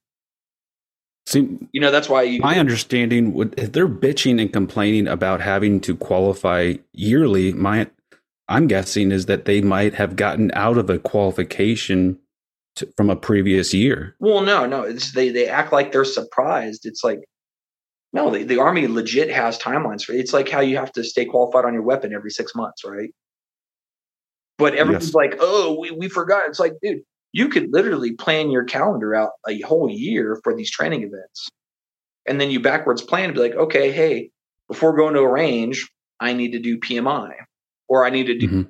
See, 1.26 1.58
You 1.72 1.80
know 1.80 1.90
that's 1.90 2.08
why 2.08 2.22
you 2.22 2.40
my 2.40 2.58
understanding 2.58 3.32
would 3.34 3.58
if 3.58 3.72
they're 3.72 3.88
bitching 3.88 4.40
and 4.40 4.52
complaining 4.52 5.08
about 5.08 5.40
having 5.40 5.80
to 5.80 5.96
qualify 5.96 6.74
yearly, 6.92 7.52
my 7.52 7.88
I'm 8.48 8.68
guessing 8.68 9.10
is 9.10 9.26
that 9.26 9.44
they 9.44 9.60
might 9.60 9.94
have 9.94 10.14
gotten 10.14 10.52
out 10.54 10.78
of 10.78 10.88
a 10.88 11.00
qualification 11.00 12.20
to, 12.76 12.88
from 12.96 13.10
a 13.10 13.16
previous 13.16 13.74
year. 13.74 14.14
Well, 14.20 14.42
no, 14.42 14.66
no. 14.66 14.92
They 14.92 15.30
they 15.30 15.48
act 15.48 15.72
like 15.72 15.92
they're 15.92 16.04
surprised. 16.04 16.86
It's 16.86 17.02
like 17.02 17.20
no, 18.12 18.30
the, 18.30 18.44
the 18.44 18.58
army 18.58 18.86
legit 18.86 19.30
has 19.30 19.58
timelines 19.58 20.04
for 20.04 20.12
it. 20.12 20.20
It's 20.20 20.32
like 20.32 20.48
how 20.48 20.60
you 20.60 20.76
have 20.78 20.92
to 20.92 21.04
stay 21.04 21.26
qualified 21.26 21.64
on 21.66 21.74
your 21.74 21.82
weapon 21.82 22.14
every 22.14 22.30
six 22.30 22.54
months, 22.54 22.82
right? 22.84 23.10
But 24.58 24.74
everyone's 24.74 25.06
Yes. 25.06 25.14
like, 25.14 25.36
oh, 25.40 25.76
we, 25.78 25.90
we 25.90 26.08
forgot. 26.08 26.48
It's 26.48 26.58
like, 26.58 26.72
dude, 26.82 27.02
you 27.32 27.48
could 27.48 27.70
literally 27.72 28.12
plan 28.12 28.50
your 28.50 28.64
calendar 28.64 29.14
out 29.14 29.32
a 29.46 29.60
whole 29.60 29.90
year 29.90 30.40
for 30.42 30.56
these 30.56 30.70
training 30.70 31.02
events. 31.02 31.50
And 32.26 32.40
then 32.40 32.50
you 32.50 32.58
backwards 32.58 33.02
plan 33.02 33.28
to 33.28 33.34
be 33.34 33.40
like, 33.40 33.54
okay, 33.54 33.92
hey, 33.92 34.30
before 34.68 34.96
going 34.96 35.12
to 35.14 35.20
a 35.20 35.30
range, 35.30 35.86
I 36.18 36.32
need 36.32 36.52
to 36.52 36.58
do 36.58 36.78
PMI 36.78 37.34
or 37.88 38.06
I 38.06 38.10
need 38.10 38.28
to 38.28 38.38
do 38.38 38.48
Mhm. 38.48 38.68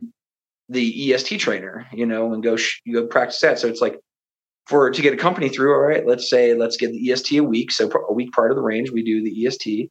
The 0.69 1.13
EST 1.13 1.39
trainer, 1.39 1.87
you 1.93 2.07
know, 2.07 2.33
and 2.33 2.43
go 2.43 2.57
sh- 2.57 2.81
you 2.85 2.93
go 2.95 3.07
practice 3.07 3.41
that. 3.41 3.59
So 3.59 3.69
it's 3.69 3.81
like 3.81 3.99
for 4.67 4.91
to 4.91 5.03
get 5.03 5.15
a 5.15 5.17
company 5.17 5.49
through. 5.49 5.73
All 5.75 5.81
right, 5.81 6.07
let's 6.07 6.29
say 6.29 6.55
let's 6.55 6.77
give 6.77 6.93
the 6.93 7.11
EST 7.13 7.39
a 7.39 7.45
week. 7.45 7.71
So 7.71 7.91
a 8.09 8.13
week 8.13 8.33
prior 8.33 8.49
to 8.49 8.55
the 8.55 8.63
range, 8.63 8.91
we 8.91 9.03
do 9.05 9.23
the 9.23 9.47
EST, 9.47 9.91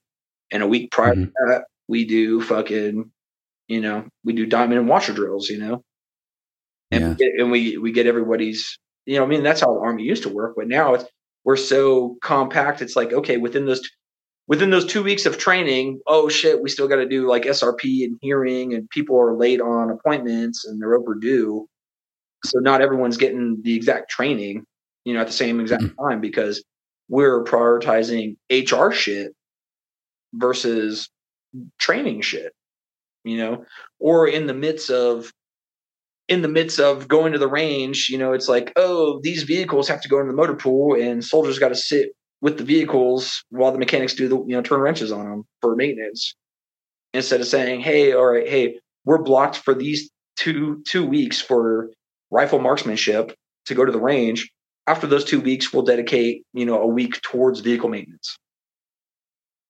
and 0.52 0.64
a 0.64 0.68
week 0.68 0.92
prior 0.92 1.16
Mhm. 1.16 1.26
to 1.28 1.32
that, 1.48 1.66
we 1.88 2.06
do 2.06 2.42
fucking, 2.42 3.10
you 3.68 3.82
know, 3.82 4.06
we 4.24 4.34
do 4.34 4.46
diamond 4.46 4.80
and 4.80 4.90
washer 4.90 5.14
drills. 5.14 5.50
You 5.50 5.60
know, 5.60 5.84
and 6.92 7.02
Yeah. 7.02 7.10
we 7.10 7.16
get, 7.16 7.32
and 7.40 7.52
we 7.52 7.78
we 7.78 7.92
get 7.92 8.08
everybody's. 8.08 8.78
You 9.06 9.18
know, 9.18 9.24
I 9.24 9.28
mean 9.28 9.44
that's 9.44 9.62
how 9.62 9.74
the 9.74 9.80
army 9.80 10.04
used 10.04 10.24
to 10.24 10.30
work, 10.30 10.56
but 10.58 10.68
now 10.68 10.96
it's 10.96 11.06
we're 11.44 11.58
so 11.58 12.18
compact. 12.22 12.82
It's 12.82 12.96
like 12.96 13.14
okay, 13.14 13.38
within 13.38 13.66
those 13.66 13.88
within 14.48 14.70
those 14.70 14.86
two 14.86 15.04
weeks 15.04 15.26
of 15.26 15.38
training, 15.38 16.00
oh 16.08 16.30
shit, 16.30 16.62
we 16.62 16.70
still 16.70 16.88
got 16.88 16.98
to 16.98 17.08
do 17.08 17.28
like 17.28 17.44
SRP 17.44 18.04
and 18.04 18.18
hearing, 18.22 18.74
and 18.74 18.90
people 18.90 19.20
are 19.20 19.36
late 19.36 19.62
on 19.62 19.90
appointments 19.90 20.66
and 20.66 20.82
they're 20.82 20.96
overdue. 20.96 21.68
So 22.44 22.60
not 22.60 22.82
everyone's 22.82 23.18
getting 23.18 23.62
the 23.64 23.76
exact 23.76 24.10
training, 24.10 24.66
you 25.04 25.14
know, 25.14 25.22
at 25.22 25.28
the 25.28 25.34
same 25.34 25.60
exact 25.60 25.84
mm-hmm. 25.84 26.10
time 26.10 26.22
because 26.22 26.64
we're 27.10 27.44
prioritizing 27.44 28.36
HR 28.52 28.92
shit 28.92 29.32
versus 30.34 31.10
training 31.80 32.22
shit, 32.22 32.54
you 33.24 33.38
know, 33.38 33.66
or 34.00 34.28
in 34.28 34.48
the 34.48 34.54
midst 34.54 34.90
of 34.90 35.32
in 36.28 36.42
the 36.42 36.48
midst 36.48 36.80
of 36.80 37.08
going 37.08 37.34
to 37.34 37.38
the 37.38 37.48
range, 37.48 38.10
you 38.10 38.18
know, 38.18 38.34
it's 38.34 38.50
like, 38.50 38.74
oh, 38.76 39.20
these 39.22 39.44
vehicles 39.44 39.88
have 39.88 40.02
to 40.02 40.10
go 40.10 40.20
into 40.20 40.32
the 40.32 40.36
motor 40.36 40.56
pool 40.56 41.00
and 41.00 41.24
soldiers 41.24 41.60
got 41.60 41.70
to 41.70 41.76
sit 41.76 42.10
with 42.42 42.58
the 42.58 42.64
vehicles 42.64 43.44
while 43.50 43.72
the 43.72 43.78
mechanics 43.78 44.14
do 44.14 44.28
the, 44.28 44.38
you 44.38 44.56
know, 44.56 44.62
turn 44.62 44.80
wrenches 44.80 45.12
on 45.12 45.30
them 45.30 45.44
for 45.62 45.76
maintenance. 45.76 46.36
Instead 47.14 47.42
of 47.42 47.48
saying, 47.48 47.80
hey, 47.80 48.14
all 48.14 48.26
right, 48.26 48.48
hey, 48.48 48.80
we're 49.06 49.22
blocked 49.22 49.58
for 49.58 49.74
these 49.74 50.10
two 50.36 50.84
two 50.86 51.06
weeks 51.06 51.42
for 51.42 51.90
rifle 52.32 52.60
marksmanship 52.60 53.34
to 53.66 53.76
go 53.76 53.86
to 53.86 53.92
the 53.92 54.00
range. 54.00 54.52
After 54.88 55.08
those 55.08 55.26
two 55.26 55.40
weeks, 55.40 55.74
we'll 55.74 55.84
dedicate, 55.84 56.44
you 56.54 56.66
know, 56.66 56.82
a 56.82 56.88
week 56.88 57.22
towards 57.22 57.62
vehicle 57.62 57.90
maintenance. 57.90 58.38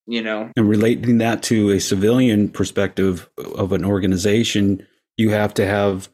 You 0.07 0.21
know, 0.21 0.51
And 0.55 0.69
relating 0.69 1.17
that 1.19 1.41
to 1.43 1.71
a 1.71 1.79
civilian 1.79 2.49
perspective 2.49 3.27
of 3.37 3.71
an 3.71 3.83
organization, 3.83 4.85
you 5.17 5.31
have 5.31 5.53
to 5.55 5.65
have 5.65 6.09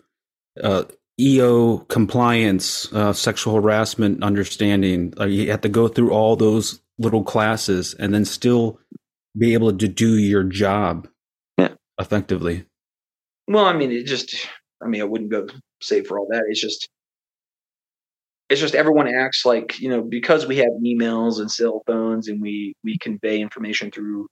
uh, 0.64 0.84
EO 1.22 1.80
compliance, 1.90 2.92
uh, 2.94 3.14
sexual 3.14 3.56
harassment 3.56 4.24
understanding. 4.24 5.14
Like 5.18 5.30
you 5.32 5.52
have 5.52 5.62
to 5.62 5.70
go 5.70 5.88
through 5.88 6.12
all 6.12 6.36
those 6.36 6.82
little 6.98 7.24
classes 7.24 7.94
and 7.96 8.14
then 8.14 8.26
still 8.26 8.80
be 9.38 9.54
able 9.54 9.76
to 9.78 9.88
do 9.88 10.18
your 10.18 10.44
job 10.44 11.08
Yeah. 11.58 11.76
effectively. 12.00 12.66
Well, 13.48 13.66
I 13.66 13.74
mean, 13.74 13.92
it 13.92 14.06
just, 14.06 14.36
I 14.84 14.88
mean, 14.88 15.02
I 15.02 15.06
wouldn't 15.06 15.32
go 15.32 15.48
say 15.82 16.04
for 16.04 16.20
all 16.20 16.28
that. 16.32 16.44
It's 16.48 16.62
just, 16.62 16.90
it's 18.50 18.60
just 18.62 18.76
everyone 18.76 19.08
acts 19.08 19.46
like, 19.46 19.80
you 19.80 19.90
know, 19.90 20.02
because 20.02 20.46
we 20.46 20.58
have 20.58 20.70
emails 20.86 21.40
and 21.40 21.50
cell 21.50 21.82
phones 21.88 22.28
and 22.28 22.42
we, 22.42 22.74
we 22.84 22.98
convey 22.98 23.40
information 23.40 23.92
through, 23.92 24.28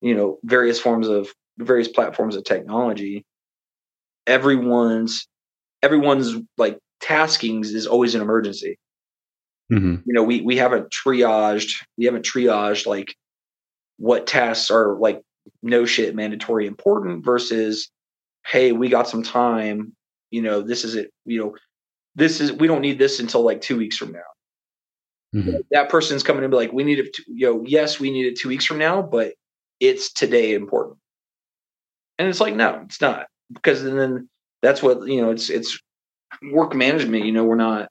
you 0.00 0.14
know, 0.14 0.38
various 0.44 0.80
forms 0.80 1.08
of, 1.08 1.32
various 1.58 1.88
platforms 1.88 2.36
of 2.36 2.44
technology. 2.44 3.24
Everyone's, 4.26 5.26
everyone's 5.82 6.34
like 6.56 6.78
taskings 7.02 7.66
is 7.74 7.86
always 7.86 8.14
an 8.14 8.22
emergency. 8.22 8.78
hmm 9.70 9.96
You 10.04 10.14
know, 10.14 10.22
we, 10.22 10.40
we 10.40 10.56
haven't 10.56 10.90
triaged, 10.90 11.84
we 11.96 12.04
haven't 12.06 12.24
triaged 12.24 12.86
like 12.86 13.14
what 13.96 14.26
tasks 14.26 14.70
are 14.70 14.96
like 14.98 15.22
no 15.62 15.84
shit 15.84 16.14
mandatory 16.14 16.66
important 16.66 17.24
versus 17.24 17.90
hey 18.46 18.72
we 18.72 18.88
got 18.88 19.08
some 19.08 19.22
time. 19.22 19.94
You 20.30 20.42
know 20.42 20.60
this 20.62 20.84
is 20.84 20.94
it. 20.94 21.10
You 21.24 21.40
know 21.40 21.56
this 22.14 22.40
is 22.40 22.52
we 22.52 22.66
don't 22.66 22.82
need 22.82 22.98
this 22.98 23.20
until 23.20 23.42
like 23.42 23.60
two 23.60 23.76
weeks 23.76 23.96
from 23.96 24.12
now. 24.12 24.20
Hmm 25.32 25.56
that 25.70 25.90
person's 25.90 26.22
coming 26.22 26.42
and 26.42 26.50
be 26.50 26.56
like 26.56 26.72
we 26.72 26.84
need 26.84 26.98
it 26.98 27.12
to, 27.14 27.22
you 27.28 27.46
know 27.46 27.64
yes 27.66 28.00
we 28.00 28.10
need 28.10 28.26
it 28.26 28.38
two 28.38 28.48
weeks 28.48 28.64
from 28.64 28.78
now 28.78 29.02
but 29.02 29.34
it's 29.80 30.12
today 30.12 30.54
important. 30.54 30.98
And 32.18 32.28
it's 32.28 32.40
like 32.40 32.54
no 32.54 32.82
it's 32.84 33.00
not. 33.00 33.26
Because 33.52 33.82
then 33.82 34.28
that's 34.62 34.82
what 34.82 35.06
you 35.06 35.20
know 35.20 35.30
it's 35.30 35.50
it's 35.50 35.78
work 36.52 36.74
management 36.74 37.24
you 37.24 37.32
know 37.32 37.44
we're 37.44 37.56
not 37.56 37.88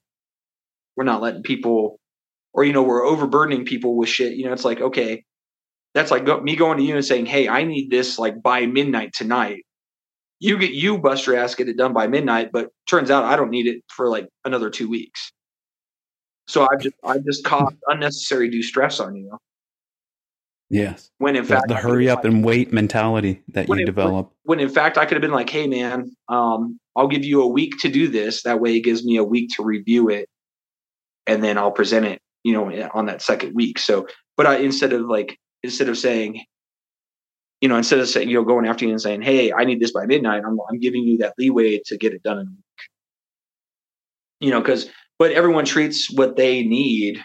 we're 0.96 1.04
not 1.04 1.22
letting 1.22 1.44
people 1.44 2.00
or 2.54 2.64
you 2.64 2.74
know 2.74 2.84
we're 2.84 3.06
overburdening 3.06 3.66
people 3.66 3.96
with 3.96 4.10
shit 4.10 4.34
you 4.34 4.46
know 4.46 4.54
it's 4.54 4.66
like 4.66 4.82
okay 4.82 5.24
that's 5.94 6.12
like 6.12 6.26
go, 6.26 6.40
me 6.40 6.56
going 6.56 6.78
to 6.78 6.84
you 6.84 6.96
and 6.96 7.06
saying 7.06 7.26
hey 7.26 7.48
i 7.48 7.64
need 7.64 7.90
this 7.90 8.20
like 8.20 8.42
by 8.42 8.66
midnight 8.66 9.14
tonight. 9.14 9.64
You 10.40 10.60
get 10.60 10.72
you 10.72 11.00
bust 11.00 11.26
your 11.26 11.36
ass 11.38 11.56
get 11.56 11.68
it 11.68 11.78
done 11.78 11.94
by 11.94 12.08
midnight 12.08 12.52
but 12.52 12.70
turns 12.88 13.10
out 13.10 13.26
i 13.26 13.36
don't 13.36 13.50
need 13.50 13.68
it 13.68 13.84
for 13.88 14.10
like 14.10 14.28
another 14.46 14.70
two 14.70 14.90
weeks. 14.90 15.32
So 16.48 16.68
I've 16.72 16.80
just 16.80 16.96
I've 17.04 17.26
just 17.26 17.44
caused 17.44 17.76
unnecessary 17.88 18.50
due 18.50 18.64
stress 18.64 19.00
on 19.00 19.16
you 19.16 19.38
Yes. 20.70 21.10
when 21.20 21.36
in 21.36 21.44
The, 21.44 21.50
fact 21.50 21.68
the 21.70 21.76
hurry 21.76 22.10
up 22.10 22.20
like- 22.20 22.34
and 22.34 22.44
wait 22.44 22.74
mentality 22.74 23.42
that 23.50 23.68
you 23.70 23.76
it- 23.76 23.86
develop. 23.86 24.32
when 24.44 24.60
in 24.60 24.70
fact 24.70 24.98
I 24.98 25.06
could 25.06 25.14
have 25.16 25.22
been 25.22 25.32
like, 25.32 25.50
"Hey, 25.50 25.66
man, 25.68 26.16
um, 26.28 26.80
I'll 26.96 27.08
give 27.08 27.24
you 27.24 27.42
a 27.42 27.48
week 27.48 27.76
to 27.82 27.90
do 27.90 28.08
this. 28.10 28.44
That 28.44 28.60
way, 28.60 28.76
it 28.76 28.82
gives 28.82 29.06
me 29.06 29.16
a 29.18 29.24
week 29.24 29.50
to 29.56 29.64
review 29.64 30.10
it, 30.10 30.28
and 31.26 31.44
then 31.44 31.58
I'll 31.58 31.72
present 31.72 32.06
it, 32.06 32.22
you 32.44 32.52
know, 32.54 32.66
on 32.94 33.06
that 33.06 33.22
second 33.22 33.54
week." 33.56 33.80
So, 33.80 34.08
but 34.36 34.46
I 34.46 34.58
instead 34.58 34.92
of 34.94 35.02
like 35.08 35.38
instead 35.64 35.88
of 35.90 35.98
saying, 35.98 36.44
you 37.62 37.70
know, 37.70 37.78
instead 37.78 38.00
of 38.00 38.10
saying, 38.10 38.28
you 38.30 38.36
know, 38.36 38.44
going 38.44 38.68
after 38.68 38.84
you 38.86 38.92
and 38.92 39.02
saying, 39.02 39.22
"Hey, 39.22 39.54
I 39.54 39.64
need 39.64 39.80
this 39.80 39.92
by 39.94 40.06
midnight," 40.06 40.44
I'm 40.46 40.58
I'm 40.70 40.80
giving 40.80 41.04
you 41.04 41.18
that 41.20 41.34
leeway 41.38 41.80
to 41.86 41.98
get 41.98 42.14
it 42.14 42.24
done 42.24 42.40
in 42.40 42.48
a 42.48 42.50
week. 42.50 42.90
You 44.42 44.52
know, 44.52 44.60
because 44.60 44.90
but 45.18 45.32
everyone 45.32 45.66
treats 45.66 46.12
what 46.12 46.36
they 46.36 46.64
need, 46.64 47.24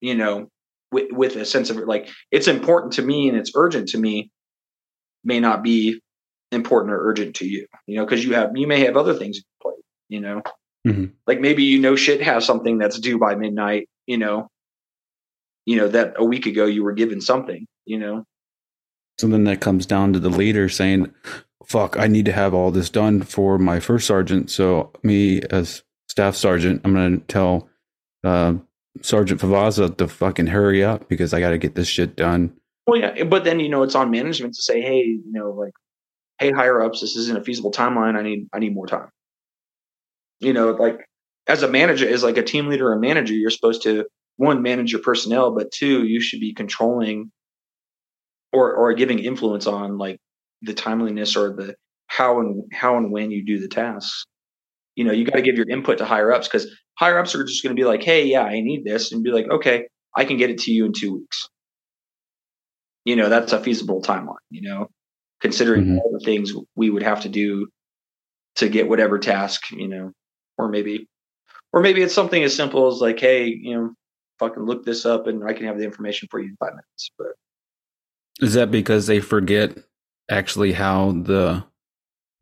you 0.00 0.14
know, 0.14 0.48
with 0.92 1.10
with 1.12 1.36
a 1.36 1.44
sense 1.44 1.70
of 1.70 1.76
like 1.78 2.08
it's 2.30 2.46
important 2.48 2.92
to 2.94 3.02
me 3.02 3.28
and 3.28 3.36
it's 3.36 3.52
urgent 3.54 3.88
to 3.88 3.98
me 3.98 4.30
may 5.24 5.40
not 5.40 5.62
be 5.62 6.00
important 6.50 6.92
or 6.92 7.08
urgent 7.08 7.36
to 7.36 7.46
you, 7.46 7.66
you 7.86 7.96
know, 7.96 8.04
because 8.04 8.24
you 8.24 8.34
have 8.34 8.50
you 8.54 8.66
may 8.66 8.80
have 8.80 8.96
other 8.96 9.14
things 9.14 9.38
in 9.38 9.42
play, 9.62 9.74
you 10.08 10.20
know, 10.20 10.42
Mhm. 10.86 11.12
like 11.26 11.40
maybe 11.40 11.62
you 11.64 11.78
know 11.80 11.96
shit 11.96 12.20
has 12.22 12.44
something 12.44 12.78
that's 12.78 12.98
due 12.98 13.18
by 13.18 13.34
midnight, 13.34 13.88
you 14.06 14.18
know, 14.18 14.48
you 15.64 15.76
know 15.76 15.88
that 15.88 16.14
a 16.16 16.24
week 16.24 16.46
ago 16.46 16.66
you 16.66 16.82
were 16.84 16.92
given 16.92 17.20
something, 17.20 17.66
you 17.84 17.98
know, 17.98 18.24
something 19.18 19.44
that 19.44 19.60
comes 19.60 19.86
down 19.86 20.12
to 20.12 20.18
the 20.18 20.28
leader 20.30 20.68
saying, 20.68 21.12
fuck, 21.64 21.96
I 21.98 22.08
need 22.08 22.24
to 22.26 22.32
have 22.32 22.52
all 22.54 22.70
this 22.70 22.90
done 22.90 23.22
for 23.22 23.58
my 23.58 23.78
first 23.80 24.06
sergeant. 24.06 24.50
So 24.50 24.92
me 25.02 25.40
as 25.50 25.82
staff 26.08 26.34
sergeant, 26.34 26.80
I'm 26.84 26.92
going 26.92 27.20
to 27.20 27.26
tell 27.26 27.68
uh, 28.24 28.54
Sergeant 29.00 29.40
Favazza 29.40 29.96
to 29.96 30.08
fucking 30.08 30.48
hurry 30.48 30.84
up 30.84 31.08
because 31.08 31.32
I 31.32 31.40
got 31.40 31.50
to 31.50 31.58
get 31.58 31.74
this 31.74 31.88
shit 31.88 32.16
done. 32.16 32.54
well, 32.86 33.00
yeah, 33.00 33.24
but 33.24 33.44
then 33.44 33.60
you 33.60 33.68
know 33.68 33.82
it's 33.82 33.94
on 33.94 34.10
management 34.10 34.54
to 34.54 34.62
say, 34.62 34.80
hey, 34.80 35.02
you 35.02 35.32
know, 35.32 35.50
like, 35.50 35.72
hey, 36.38 36.50
higher 36.50 36.82
ups, 36.82 37.00
this 37.00 37.16
isn't 37.16 37.38
a 37.38 37.44
feasible 37.44 37.72
timeline. 37.72 38.16
I 38.16 38.22
need 38.22 38.48
I 38.52 38.58
need 38.58 38.74
more 38.74 38.86
time. 38.86 39.08
You 40.40 40.52
know, 40.52 40.72
like 40.72 40.98
as 41.46 41.62
a 41.62 41.68
manager, 41.68 42.08
as 42.08 42.22
like 42.22 42.36
a 42.36 42.42
team 42.42 42.68
leader 42.68 42.90
or 42.92 42.98
manager, 42.98 43.32
you're 43.32 43.50
supposed 43.50 43.82
to 43.82 44.06
one 44.36 44.62
manage 44.62 44.92
your 44.92 45.02
personnel, 45.02 45.54
but 45.54 45.70
two, 45.70 46.04
you 46.04 46.20
should 46.20 46.40
be 46.40 46.52
controlling 46.52 47.30
or 48.52 48.74
or 48.74 48.92
giving 48.94 49.18
influence 49.18 49.66
on 49.66 49.98
like 49.98 50.18
the 50.62 50.74
timeliness 50.74 51.36
or 51.36 51.54
the 51.54 51.74
how 52.06 52.40
and 52.40 52.70
how 52.72 52.96
and 52.98 53.10
when 53.10 53.30
you 53.30 53.44
do 53.44 53.58
the 53.58 53.68
tasks. 53.68 54.26
You 54.96 55.04
know, 55.04 55.12
you 55.12 55.24
got 55.24 55.36
to 55.36 55.42
give 55.42 55.56
your 55.56 55.68
input 55.68 55.98
to 55.98 56.04
higher 56.04 56.32
ups 56.32 56.48
because 56.48 56.70
higher 56.98 57.18
ups 57.18 57.34
are 57.34 57.44
just 57.44 57.62
going 57.62 57.74
to 57.74 57.80
be 57.80 57.86
like, 57.86 58.02
"Hey, 58.02 58.26
yeah, 58.26 58.42
I 58.42 58.60
need 58.60 58.84
this," 58.84 59.12
and 59.12 59.22
be 59.22 59.30
like, 59.30 59.48
"Okay, 59.50 59.86
I 60.16 60.24
can 60.24 60.36
get 60.36 60.50
it 60.50 60.58
to 60.60 60.70
you 60.72 60.84
in 60.86 60.92
two 60.92 61.14
weeks. 61.14 61.48
You 63.04 63.16
know, 63.16 63.28
that's 63.28 63.52
a 63.52 63.62
feasible 63.62 64.02
timeline, 64.02 64.36
you 64.50 64.62
know, 64.68 64.88
considering 65.40 65.86
Mhm. 65.86 65.98
all 65.98 66.12
the 66.12 66.24
things 66.24 66.52
we 66.76 66.90
would 66.90 67.02
have 67.02 67.22
to 67.22 67.28
do 67.28 67.68
to 68.56 68.68
get 68.68 68.88
whatever 68.88 69.18
task, 69.18 69.70
you 69.72 69.88
know, 69.88 70.12
or 70.58 70.68
maybe, 70.68 71.08
or 71.72 71.80
maybe 71.80 72.02
it's 72.02 72.14
something 72.14 72.42
as 72.42 72.54
simple 72.54 72.86
as 72.88 73.00
like, 73.00 73.18
hey, 73.18 73.46
you 73.46 73.74
know, 73.74 73.90
fucking 74.38 74.62
look 74.64 74.84
this 74.84 75.06
up 75.06 75.26
and 75.26 75.42
I 75.44 75.52
can 75.52 75.66
have 75.66 75.78
the 75.78 75.84
information 75.84 76.28
for 76.30 76.38
you 76.38 76.48
in 76.50 76.56
five 76.60 76.72
minutes. 76.72 77.10
But 77.18 77.28
Is 78.40 78.54
that 78.54 78.70
because 78.70 79.06
they 79.06 79.20
forget 79.20 79.76
actually 80.30 80.72
how 80.72 81.12
the 81.12 81.64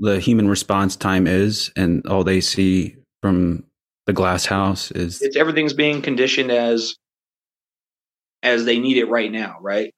the 0.00 0.18
human 0.20 0.48
response 0.48 0.96
time 0.96 1.26
is, 1.26 1.70
and 1.76 2.06
all 2.06 2.24
they 2.24 2.40
see 2.40 2.96
from 3.22 3.64
the 4.06 4.12
glass 4.12 4.46
house 4.46 4.90
is 4.92 5.20
it's 5.22 5.36
everything's 5.36 5.74
being 5.74 6.02
conditioned 6.02 6.50
as 6.50 6.96
as 8.42 8.64
they 8.64 8.78
need 8.78 8.96
it 8.96 9.08
right 9.08 9.30
now, 9.30 9.56
right? 9.60 9.92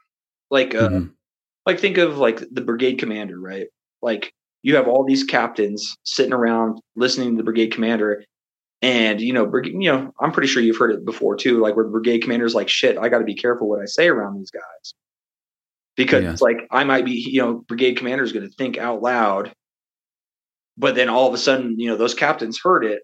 Like 0.51 0.75
uh, 0.75 0.89
Mhm. 0.89 1.13
like 1.67 1.79
think 1.79 1.99
of 1.99 2.19
like 2.19 2.43
the 2.51 2.61
brigade 2.61 2.99
commander, 2.99 3.39
right? 3.39 3.69
Like 4.03 4.33
you 4.63 4.77
have 4.77 4.89
all 4.89 5.05
these 5.05 5.25
captains 5.25 5.97
sitting 6.05 6.33
around 6.33 6.81
listening 6.97 7.31
to 7.31 7.37
the 7.37 7.45
brigade 7.45 7.73
commander, 7.73 8.25
and 8.83 9.21
you 9.21 9.33
know, 9.33 9.47
brigade, 9.47 9.75
you 9.81 9.91
know, 9.93 10.13
I'm 10.21 10.33
pretty 10.33 10.49
sure 10.49 10.63
you've 10.63 10.77
heard 10.79 10.93
it 10.93 11.05
before 11.05 11.37
too. 11.37 11.59
Like 11.61 11.77
where 11.77 11.85
the 11.85 11.91
brigade 11.91 12.21
commander's 12.23 12.55
like, 12.55 12.69
"Shit, 12.69 12.99
I 12.99 13.09
got 13.09 13.19
to 13.19 13.25
be 13.25 13.35
careful 13.37 13.69
what 13.69 13.81
I 13.81 13.87
say 13.87 14.09
around 14.09 14.37
these 14.39 14.51
guys," 14.51 14.95
because 15.97 16.25
Yeah. 16.25 16.33
it's 16.33 16.43
like 16.43 16.59
I 16.71 16.85
might 16.85 17.05
be, 17.05 17.13
you 17.13 17.41
know, 17.41 17.55
brigade 17.69 17.97
commander's 17.97 18.33
going 18.33 18.49
to 18.49 18.55
think 18.55 18.77
out 18.79 19.01
loud, 19.03 19.53
but 20.77 20.95
then 20.95 21.09
all 21.09 21.29
of 21.29 21.35
a 21.35 21.39
sudden, 21.39 21.79
you 21.79 21.89
know, 21.89 21.97
those 21.97 22.15
captains 22.15 22.61
heard 22.63 22.85
it, 22.85 23.03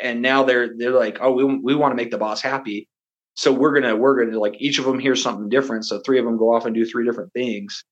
and 0.00 0.22
now 0.22 0.44
they're 0.44 0.76
they're 0.76 0.90
like, 0.90 1.18
"Oh, 1.20 1.32
we 1.32 1.44
we 1.44 1.74
want 1.74 1.92
to 1.92 1.96
make 1.96 2.10
the 2.10 2.18
boss 2.18 2.40
happy." 2.40 2.88
So 3.34 3.52
we're 3.52 3.78
gonna 3.78 3.96
we're 3.96 4.24
gonna 4.24 4.38
like 4.38 4.54
each 4.58 4.78
of 4.78 4.84
them 4.84 4.98
hear 4.98 5.16
something 5.16 5.48
different. 5.48 5.84
So 5.84 6.00
three 6.00 6.18
of 6.18 6.24
them 6.24 6.38
go 6.38 6.54
off 6.54 6.66
and 6.66 6.74
do 6.74 6.84
three 6.84 7.04
different 7.04 7.32
things. 7.32 7.84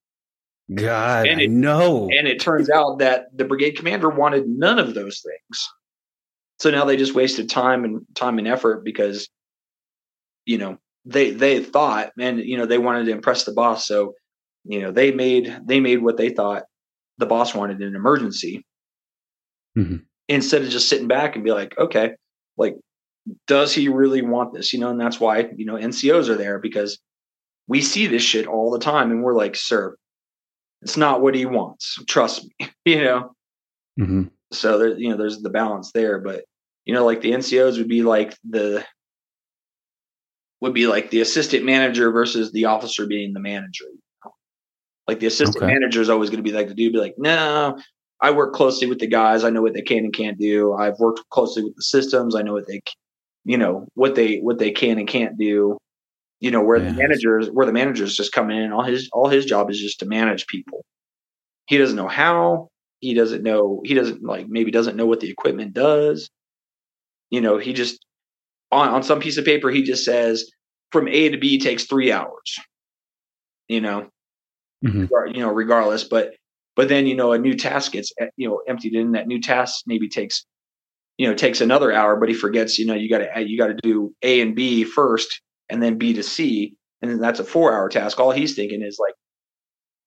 God, 0.73 1.27
And 1.27 1.41
it- 1.41 1.49
know. 1.51 2.09
And 2.11 2.27
it 2.27 2.39
turns 2.39 2.69
out 2.69 2.99
that 2.99 3.25
the 3.35 3.45
brigade 3.45 3.77
commander 3.77 4.09
wanted 4.09 4.47
none 4.47 4.79
of 4.79 4.93
those 4.93 5.21
things. 5.21 5.69
So 6.59 6.71
now 6.71 6.85
they 6.85 6.95
just 6.95 7.15
wasted 7.15 7.49
time 7.49 7.83
and 7.83 8.05
time 8.15 8.37
and 8.39 8.47
effort 8.47 8.85
because, 8.85 9.27
you 10.45 10.57
know, 10.57 10.77
they 11.05 11.31
they 11.31 11.61
thought, 11.61 12.11
and 12.17 12.39
you 12.39 12.57
know, 12.57 12.65
they 12.65 12.77
wanted 12.77 13.05
to 13.05 13.11
impress 13.11 13.43
the 13.43 13.51
boss. 13.51 13.85
So, 13.85 14.13
you 14.63 14.81
know, 14.81 14.91
they 14.91 15.11
made 15.11 15.59
they 15.65 15.79
made 15.81 16.01
what 16.01 16.15
they 16.17 16.29
thought 16.29 16.63
the 17.17 17.25
boss 17.25 17.53
wanted 17.53 17.81
in 17.81 17.89
an 17.89 17.95
emergency. 17.95 18.65
Mhm. 19.77 20.03
Instead 20.29 20.61
of 20.61 20.69
just 20.69 20.89
sitting 20.89 21.07
back 21.07 21.35
and 21.35 21.43
be 21.43 21.51
like, 21.51 21.77
okay, 21.77 22.15
like, 22.57 22.75
does 23.47 23.73
he 23.73 23.89
really 23.89 24.21
want 24.21 24.53
this? 24.53 24.73
You 24.73 24.79
know, 24.79 24.89
and 24.89 24.99
that's 24.99 25.19
why, 25.19 25.49
you 25.55 25.65
know, 25.65 25.75
NCOs 25.75 26.29
are 26.29 26.35
there 26.35 26.59
because 26.59 26.99
we 27.67 27.81
see 27.81 28.07
this 28.07 28.21
shit 28.21 28.47
all 28.47 28.71
the 28.71 28.79
time 28.79 29.11
and 29.11 29.23
we're 29.23 29.33
like, 29.35 29.55
sir, 29.55 29.95
it's 30.81 30.97
not 30.97 31.21
what 31.21 31.35
he 31.35 31.45
wants. 31.45 31.97
Trust 32.07 32.45
me. 32.59 32.69
you 32.85 33.03
know, 33.03 33.35
Mhm. 33.99 34.31
so 34.51 34.77
there, 34.77 34.97
you 34.97 35.09
know, 35.09 35.17
there's 35.17 35.41
the 35.41 35.49
balance 35.49 35.91
there. 35.93 36.19
But 36.19 36.45
you 36.85 36.93
know, 36.93 37.05
like 37.05 37.21
the 37.21 37.31
NCOs 37.31 37.77
would 37.77 37.87
be 37.87 38.03
like 38.03 38.35
the 38.49 38.85
would 40.59 40.73
be 40.73 40.87
like 40.87 41.09
the 41.09 41.21
assistant 41.21 41.65
manager 41.65 42.11
versus 42.11 42.51
the 42.51 42.65
officer 42.65 43.05
being 43.05 43.33
the 43.33 43.39
manager. 43.39 43.85
Like 45.07 45.19
the 45.19 45.27
assistant 45.27 45.63
Okay. 45.63 45.73
manager 45.73 46.01
is 46.01 46.09
always 46.09 46.29
going 46.29 46.43
to 46.43 46.49
be 46.49 46.55
like 46.55 46.69
the 46.69 46.73
dude, 46.73 46.93
be 46.93 46.99
like, 46.99 47.15
no, 47.17 47.77
I 48.23 48.31
work 48.31 48.53
closely 48.53 48.87
with 48.87 48.99
the 48.99 49.07
guys. 49.07 49.43
I 49.43 49.49
know 49.49 49.61
what 49.61 49.73
they 49.73 49.81
can 49.81 50.05
and 50.05 50.13
can't 50.13 50.39
do. 50.39 50.73
I've 50.73 50.97
worked 50.97 51.21
closely 51.29 51.63
with 51.63 51.75
the 51.75 51.83
systems. 51.83 52.35
I 52.35 52.41
know 52.41 52.53
what 52.53 52.67
they, 52.67 52.81
you 53.43 53.57
know, 53.57 53.85
what 53.95 54.15
they 54.15 54.37
what 54.37 54.59
they 54.59 54.71
can 54.71 54.97
and 54.97 55.07
can't 55.07 55.37
do. 55.37 55.77
You 56.39 56.51
know, 56.51 56.63
where 56.63 56.79
the 56.79 56.85
Yes. 56.85 56.95
managers 56.97 57.49
where 57.51 57.65
the 57.65 57.73
managers 57.73 58.15
just 58.15 58.31
come 58.31 58.49
in. 58.49 58.71
All 58.71 58.83
his 58.83 59.09
all 59.11 59.27
his 59.27 59.45
job 59.45 59.69
is 59.69 59.79
just 59.79 59.99
to 59.99 60.05
manage 60.05 60.47
people. 60.47 60.85
He 61.67 61.77
doesn't 61.77 61.97
know 61.97 62.07
how. 62.07 62.69
He 63.01 63.13
doesn't 63.13 63.43
know. 63.43 63.81
He 63.83 63.93
doesn't 63.93 64.23
like 64.23 64.47
maybe 64.47 64.71
doesn't 64.71 64.95
know 64.95 65.05
what 65.05 65.19
the 65.19 65.29
equipment 65.29 65.73
does. 65.73 66.29
You 67.29 67.41
know, 67.41 67.57
he 67.57 67.73
just 67.73 68.05
on 68.71 68.87
on 68.87 69.03
some 69.03 69.19
piece 69.19 69.37
of 69.37 69.43
paper 69.43 69.69
he 69.69 69.83
just 69.83 70.05
says 70.05 70.49
from 70.93 71.09
A 71.09 71.29
to 71.29 71.37
B 71.37 71.59
takes 71.59 71.83
three 71.83 72.11
hours. 72.11 72.57
You 73.67 73.81
know, 73.81 74.07
Mhm. 74.83 75.09
you 75.35 75.41
know, 75.41 75.51
regardless. 75.51 76.05
But 76.05 76.35
but 76.75 76.89
then 76.89 77.05
you 77.07 77.15
know 77.15 77.31
a 77.31 77.37
new 77.37 77.55
task 77.55 77.93
gets 77.93 78.11
eh, 78.19 78.27
you 78.37 78.47
know 78.47 78.61
emptied 78.67 78.95
in. 78.95 79.11
That 79.13 79.27
new 79.27 79.41
task 79.41 79.83
maybe 79.85 80.09
takes 80.09 80.45
you 81.17 81.27
know 81.27 81.35
takes 81.35 81.61
another 81.61 81.91
hour, 81.91 82.15
but 82.15 82.29
he 82.29 82.35
forgets. 82.35 82.77
You 82.77 82.85
know, 82.85 82.93
you 82.93 83.09
got 83.09 83.19
to 83.19 83.45
you 83.47 83.57
got 83.57 83.67
to 83.67 83.75
do 83.81 84.13
A 84.21 84.41
and 84.41 84.55
B 84.55 84.83
first, 84.83 85.41
and 85.69 85.81
then 85.81 85.97
B 85.97 86.13
to 86.13 86.23
C, 86.23 86.75
and 87.01 87.11
then 87.11 87.19
that's 87.19 87.39
a 87.39 87.43
four 87.43 87.73
hour 87.73 87.89
task. 87.89 88.19
All 88.19 88.31
he's 88.31 88.55
thinking 88.55 88.81
is 88.81 88.97
like, 88.99 89.15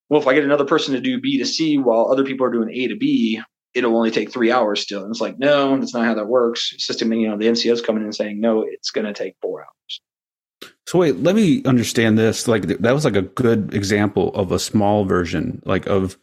well, 0.09 0.21
if 0.21 0.27
I 0.27 0.35
get 0.35 0.45
another 0.45 0.65
person 0.65 0.95
to 0.95 1.01
do 1.01 1.21
B 1.21 1.39
to 1.39 1.47
C 1.47 1.79
while 1.79 2.11
other 2.11 2.25
people 2.25 2.47
are 2.47 2.53
doing 2.53 2.71
A 2.71 2.89
to 2.89 2.97
B, 2.97 3.41
it'll 3.75 3.97
only 3.97 4.11
take 4.11 4.33
three 4.33 4.51
hours 4.51 4.81
still. 4.81 5.03
And 5.03 5.11
it's 5.11 5.21
like, 5.21 5.39
no, 5.39 5.77
that's 5.79 5.95
not 5.95 6.07
how 6.07 6.15
that 6.15 6.27
works. 6.27 6.73
System, 6.79 7.13
you 7.13 7.29
know, 7.29 7.37
the 7.37 7.47
NCO's 7.47 7.83
coming 7.83 8.05
in 8.05 8.13
saying, 8.13 8.41
no, 8.41 8.63
it's 8.63 8.91
going 8.91 9.07
to 9.07 9.13
take 9.13 9.35
four 9.43 9.61
hours. 9.61 10.73
So 10.87 11.01
wait, 11.01 11.17
let 11.23 11.35
me 11.35 11.63
understand 11.65 12.17
this. 12.17 12.47
Like 12.49 12.63
that 12.63 12.95
was 12.95 13.05
like 13.05 13.17
a 13.17 13.23
good 13.23 13.75
example 13.75 14.35
of 14.35 14.53
a 14.53 14.59
small 14.59 15.05
version, 15.05 15.61
like 15.65 15.87
of 15.87 16.17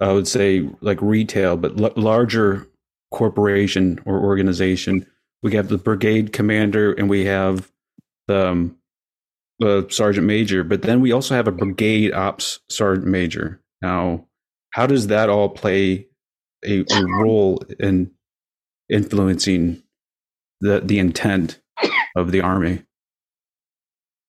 I 0.00 0.12
would 0.12 0.28
say 0.28 0.68
like 0.80 1.00
retail, 1.00 1.56
but 1.56 1.80
l- 1.80 1.92
larger 1.96 2.66
corporation 3.10 4.00
or 4.04 4.20
organization. 4.20 5.06
We 5.42 5.54
have 5.54 5.68
the 5.68 5.78
brigade 5.78 6.32
commander 6.32 6.92
and 6.92 7.08
we 7.08 7.26
have 7.26 7.70
the, 8.28 8.48
um, 8.48 8.78
the 9.60 9.86
sergeant 9.90 10.26
major, 10.26 10.64
but 10.64 10.82
then 10.82 11.00
we 11.00 11.12
also 11.12 11.34
have 11.34 11.46
a 11.46 11.52
brigade 11.52 12.12
ops 12.12 12.60
sergeant 12.68 13.06
major. 13.06 13.60
Now, 13.82 14.26
how 14.70 14.86
does 14.86 15.06
that 15.08 15.28
all 15.28 15.48
play 15.48 16.08
a, 16.66 16.80
a 16.80 17.04
role 17.20 17.62
in 17.78 18.10
influencing 18.90 19.82
the 20.60 20.80
the 20.80 20.98
intent 20.98 21.60
of 22.16 22.32
the 22.32 22.40
army? 22.40 22.82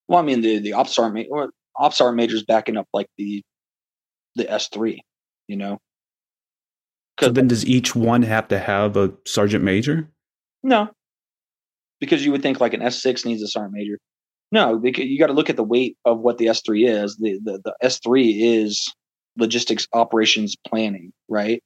Well, 0.07 0.20
I 0.20 0.22
mean, 0.22 0.41
the 0.41 0.59
the 0.59 0.74
ops 0.74 0.95
sergeant, 0.95 1.28
or 1.32 1.49
ops 1.76 1.97
sergeant 1.97 2.18
major 2.18 2.36
is 2.36 2.43
backing 2.43 2.78
up 2.78 2.88
like 2.93 3.07
the 3.18 3.41
the 4.36 4.51
S 4.51 4.68
three, 4.68 5.01
you 5.47 5.57
know. 5.57 5.79
So 7.19 7.29
then, 7.29 7.47
does 7.47 7.65
each 7.65 7.95
one 7.95 8.23
have 8.23 8.47
to 8.49 8.59
have 8.59 8.97
a 8.97 9.13
sergeant 9.25 9.63
major? 9.63 10.09
No, 10.63 10.89
because 11.99 12.25
you 12.25 12.31
would 12.31 12.41
think 12.41 12.59
like 12.59 12.73
an 12.73 12.81
S 12.81 13.01
six 13.01 13.25
needs 13.25 13.41
a 13.41 13.47
sergeant 13.47 13.73
major. 13.73 13.97
No, 14.51 14.77
because 14.77 15.05
you 15.05 15.17
got 15.19 15.27
to 15.27 15.33
look 15.33 15.49
at 15.49 15.55
the 15.55 15.63
weight 15.63 15.97
of 16.05 16.19
what 16.19 16.37
the 16.37 16.47
S 16.47 16.61
three 16.65 16.85
is. 16.85 17.17
The 17.17 17.39
the 17.43 17.61
the 17.63 17.75
S 17.81 17.99
three 17.99 18.31
is 18.31 18.93
logistics 19.37 19.87
operations 19.93 20.55
planning, 20.67 21.11
right? 21.29 21.61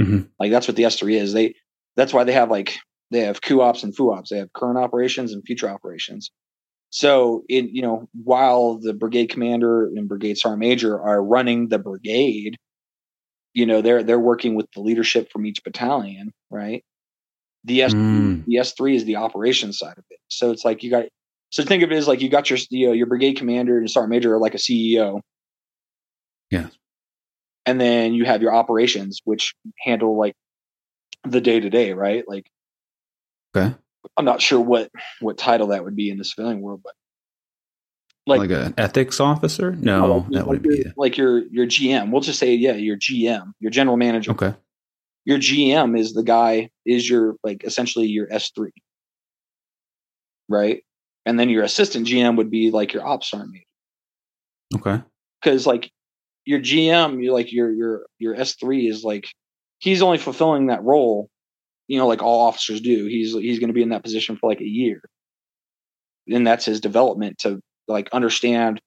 Mhm. 0.00 0.28
Like 0.38 0.50
that's 0.50 0.68
what 0.68 0.76
the 0.76 0.84
S 0.84 0.98
three 0.98 1.16
is. 1.16 1.32
They 1.32 1.54
that's 1.96 2.12
why 2.12 2.24
they 2.24 2.32
have 2.32 2.50
like 2.50 2.76
they 3.10 3.20
have 3.20 3.40
QOps 3.42 3.84
and 3.84 3.94
FUOps. 3.94 4.28
They 4.28 4.38
have 4.38 4.52
current 4.54 4.78
operations 4.78 5.32
and 5.32 5.42
future 5.44 5.68
operations. 5.68 6.30
So 6.90 7.44
in 7.48 7.68
you 7.74 7.82
know 7.82 8.08
while 8.24 8.78
the 8.78 8.94
brigade 8.94 9.28
commander 9.28 9.86
and 9.86 10.08
brigade 10.08 10.38
sergeant 10.38 10.60
major 10.60 11.00
are 11.00 11.22
running 11.22 11.68
the 11.68 11.78
brigade, 11.78 12.56
you 13.54 13.66
know 13.66 13.82
they're 13.82 14.02
they're 14.02 14.18
working 14.20 14.54
with 14.54 14.66
the 14.74 14.80
leadership 14.80 15.30
from 15.30 15.46
each 15.46 15.62
battalion, 15.64 16.32
right? 16.50 16.84
The 17.64 17.82
S 17.82 17.92
Mm. 17.94 18.44
the 18.46 18.58
S 18.58 18.72
three 18.74 18.96
is 18.96 19.04
the 19.04 19.16
operations 19.16 19.78
side 19.78 19.98
of 19.98 20.04
it. 20.10 20.18
So 20.28 20.50
it's 20.50 20.64
like 20.64 20.82
you 20.82 20.90
got 20.90 21.04
so 21.50 21.62
think 21.62 21.82
of 21.82 21.92
it 21.92 21.96
as 21.96 22.08
like 22.08 22.20
you 22.20 22.28
got 22.30 22.50
your 22.50 22.58
you 22.70 22.88
know, 22.88 22.92
your 22.92 23.06
brigade 23.06 23.34
commander 23.36 23.78
and 23.78 23.90
sergeant 23.90 24.10
major 24.10 24.34
are 24.34 24.38
like 24.38 24.54
a 24.54 24.58
CEO. 24.58 25.20
Yeah. 26.50 26.68
And 27.66 27.80
then 27.80 28.14
you 28.14 28.24
have 28.24 28.42
your 28.42 28.54
operations, 28.54 29.20
which 29.24 29.54
handle 29.78 30.18
like 30.18 30.34
the 31.24 31.40
day 31.40 31.60
to 31.60 31.70
day, 31.70 31.92
right? 31.92 32.24
Like 32.26 32.46
Okay, 33.56 33.74
I'm 34.16 34.24
not 34.24 34.42
sure 34.42 34.60
what 34.60 34.90
what 35.20 35.38
title 35.38 35.68
that 35.68 35.84
would 35.84 35.96
be 35.96 36.10
in 36.10 36.18
the 36.18 36.24
civilian 36.24 36.60
world, 36.60 36.80
but 36.82 36.94
like, 38.26 38.40
like, 38.40 38.50
an 38.50 38.74
ethics 38.78 39.20
officer? 39.20 39.72
No, 39.72 40.18
like, 40.18 40.28
that 40.30 40.46
wouldn't 40.46 40.68
be 40.68 40.84
like 40.96 41.16
your 41.16 41.38
your 41.48 41.66
GM. 41.66 42.10
We'll 42.12 42.20
just 42.20 42.38
say 42.38 42.54
yeah, 42.54 42.74
your 42.74 42.96
GM, 42.96 43.52
your 43.60 43.70
general 43.70 43.96
manager. 43.96 44.32
Okay, 44.32 44.54
Your 45.24 45.38
GM 45.38 45.98
is 45.98 46.12
the 46.14 46.22
guy 46.22 46.70
is 46.86 47.08
your 47.08 47.36
like 47.42 47.64
essentially 47.64 48.06
your 48.06 48.28
S 48.30 48.50
three, 48.54 48.72
right? 50.48 50.82
And 51.26 51.38
then 51.38 51.48
your 51.48 51.64
assistant 51.64 52.06
GM 52.06 52.36
would 52.36 52.50
be 52.50 52.70
like 52.70 52.92
your 52.92 53.06
ops 53.06 53.30
sergeant 53.30 53.64
okay, 54.74 55.02
because 55.40 55.66
like 55.66 55.90
your 56.44 56.60
GM, 56.60 57.22
you 57.22 57.32
like 57.32 57.52
your 57.52 57.70
your 57.72 58.06
your 58.18 58.34
S 58.34 58.54
three 58.56 58.88
is 58.88 59.04
like 59.04 59.26
he's 59.78 60.02
only 60.02 60.18
fulfilling 60.18 60.68
that 60.68 60.82
role, 60.82 61.28
you 61.88 61.98
know, 61.98 62.06
like 62.06 62.22
all 62.22 62.46
officers 62.46 62.80
do. 62.80 63.06
He's 63.06 63.32
he's 63.32 63.58
going 63.58 63.68
to 63.68 63.74
be 63.74 63.82
in 63.82 63.90
that 63.90 64.04
position 64.04 64.36
for 64.36 64.48
like 64.48 64.60
a 64.60 64.68
year, 64.68 65.02
and 66.28 66.46
that's 66.46 66.64
his 66.64 66.80
development 66.80 67.38
to 67.38 67.60
like 67.88 68.08
understand 68.12 68.80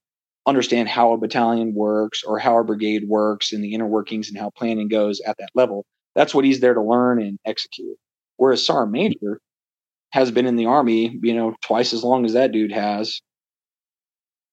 understand 0.48 0.88
how 0.88 1.14
a 1.14 1.18
battalion 1.18 1.74
works 1.74 2.24
or 2.24 2.38
how 2.38 2.60
a 2.60 2.64
brigade 2.64 3.04
works 3.08 3.52
and 3.52 3.64
the 3.64 3.74
inner 3.74 3.88
workings 3.88 4.30
and 4.30 4.38
how 4.38 4.52
planning 4.56 4.88
goes 4.88 5.20
at 5.26 5.36
that 5.40 5.50
level. 5.56 5.86
That's 6.14 6.36
what 6.36 6.46
he's 6.46 6.60
there 6.60 6.76
to 6.76 6.82
learn 6.82 7.22
and 7.22 7.40
execute. 7.46 7.98
Whereas 8.38 8.66
sergeant 8.66 8.92
major 8.92 9.40
has 10.12 10.32
been 10.32 10.46
in 10.46 10.56
the 10.56 10.68
army, 10.68 11.20
you 11.24 11.34
know, 11.34 11.56
twice 11.62 11.94
as 11.94 12.04
long 12.04 12.26
as 12.26 12.34
that 12.34 12.52
dude 12.52 12.72
has, 12.72 13.22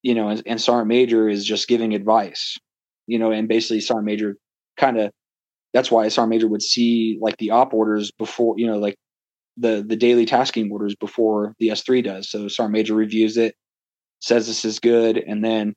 you 0.03 0.15
know, 0.15 0.29
and, 0.29 0.43
and 0.47 0.61
Sergeant 0.61 0.89
Major 0.89 1.29
is 1.29 1.45
just 1.45 1.69
giving 1.69 1.95
advice, 1.95 2.59
you 3.07 3.19
know, 3.19 3.31
and 3.31 3.49
basically 3.49 3.81
Sergeant 3.81 4.07
Major 4.07 4.37
kind 4.77 4.99
of 4.99 5.13
that's 5.73 5.91
why 5.91 6.09
Sergeant 6.09 6.31
Major 6.31 6.49
would 6.49 6.63
see 6.63 7.19
like 7.21 7.37
the 7.39 7.51
op 7.51 7.73
orders 7.73 8.11
before, 8.19 8.55
you 8.59 8.67
know, 8.67 8.79
like 8.79 8.97
the 9.57 9.85
the 9.87 9.97
daily 9.97 10.27
tasking 10.27 10.71
orders 10.71 10.97
before 10.97 11.55
the 11.59 11.69
S3 11.69 12.03
does. 12.03 12.31
So 12.31 12.49
Sergeant 12.49 12.73
Major 12.73 12.95
reviews 12.95 13.37
it, 13.37 13.55
says 14.23 14.47
this 14.47 14.65
is 14.65 14.79
good, 14.81 15.19
and 15.19 15.45
then 15.45 15.75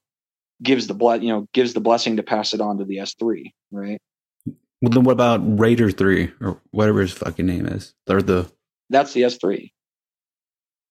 gives 0.63 0.87
the 0.87 0.93
blood, 0.93 1.21
you 1.23 1.29
know, 1.29 1.47
gives 1.53 1.73
the 1.73 1.81
blessing 1.81 2.15
to 2.17 2.23
pass 2.23 2.53
it 2.53 2.61
on 2.61 2.77
to 2.77 2.85
the 2.85 2.97
S3, 2.97 3.51
right? 3.71 3.99
Well, 4.45 4.91
then 4.91 5.03
what 5.03 5.11
about 5.13 5.41
Raider 5.59 5.91
three 5.91 6.31
or 6.39 6.61
whatever 6.71 7.01
his 7.01 7.11
fucking 7.11 7.45
name 7.45 7.65
is? 7.65 7.93
Or 8.09 8.21
the 8.21 8.49
That's 8.89 9.13
the 9.13 9.23
S3. 9.23 9.71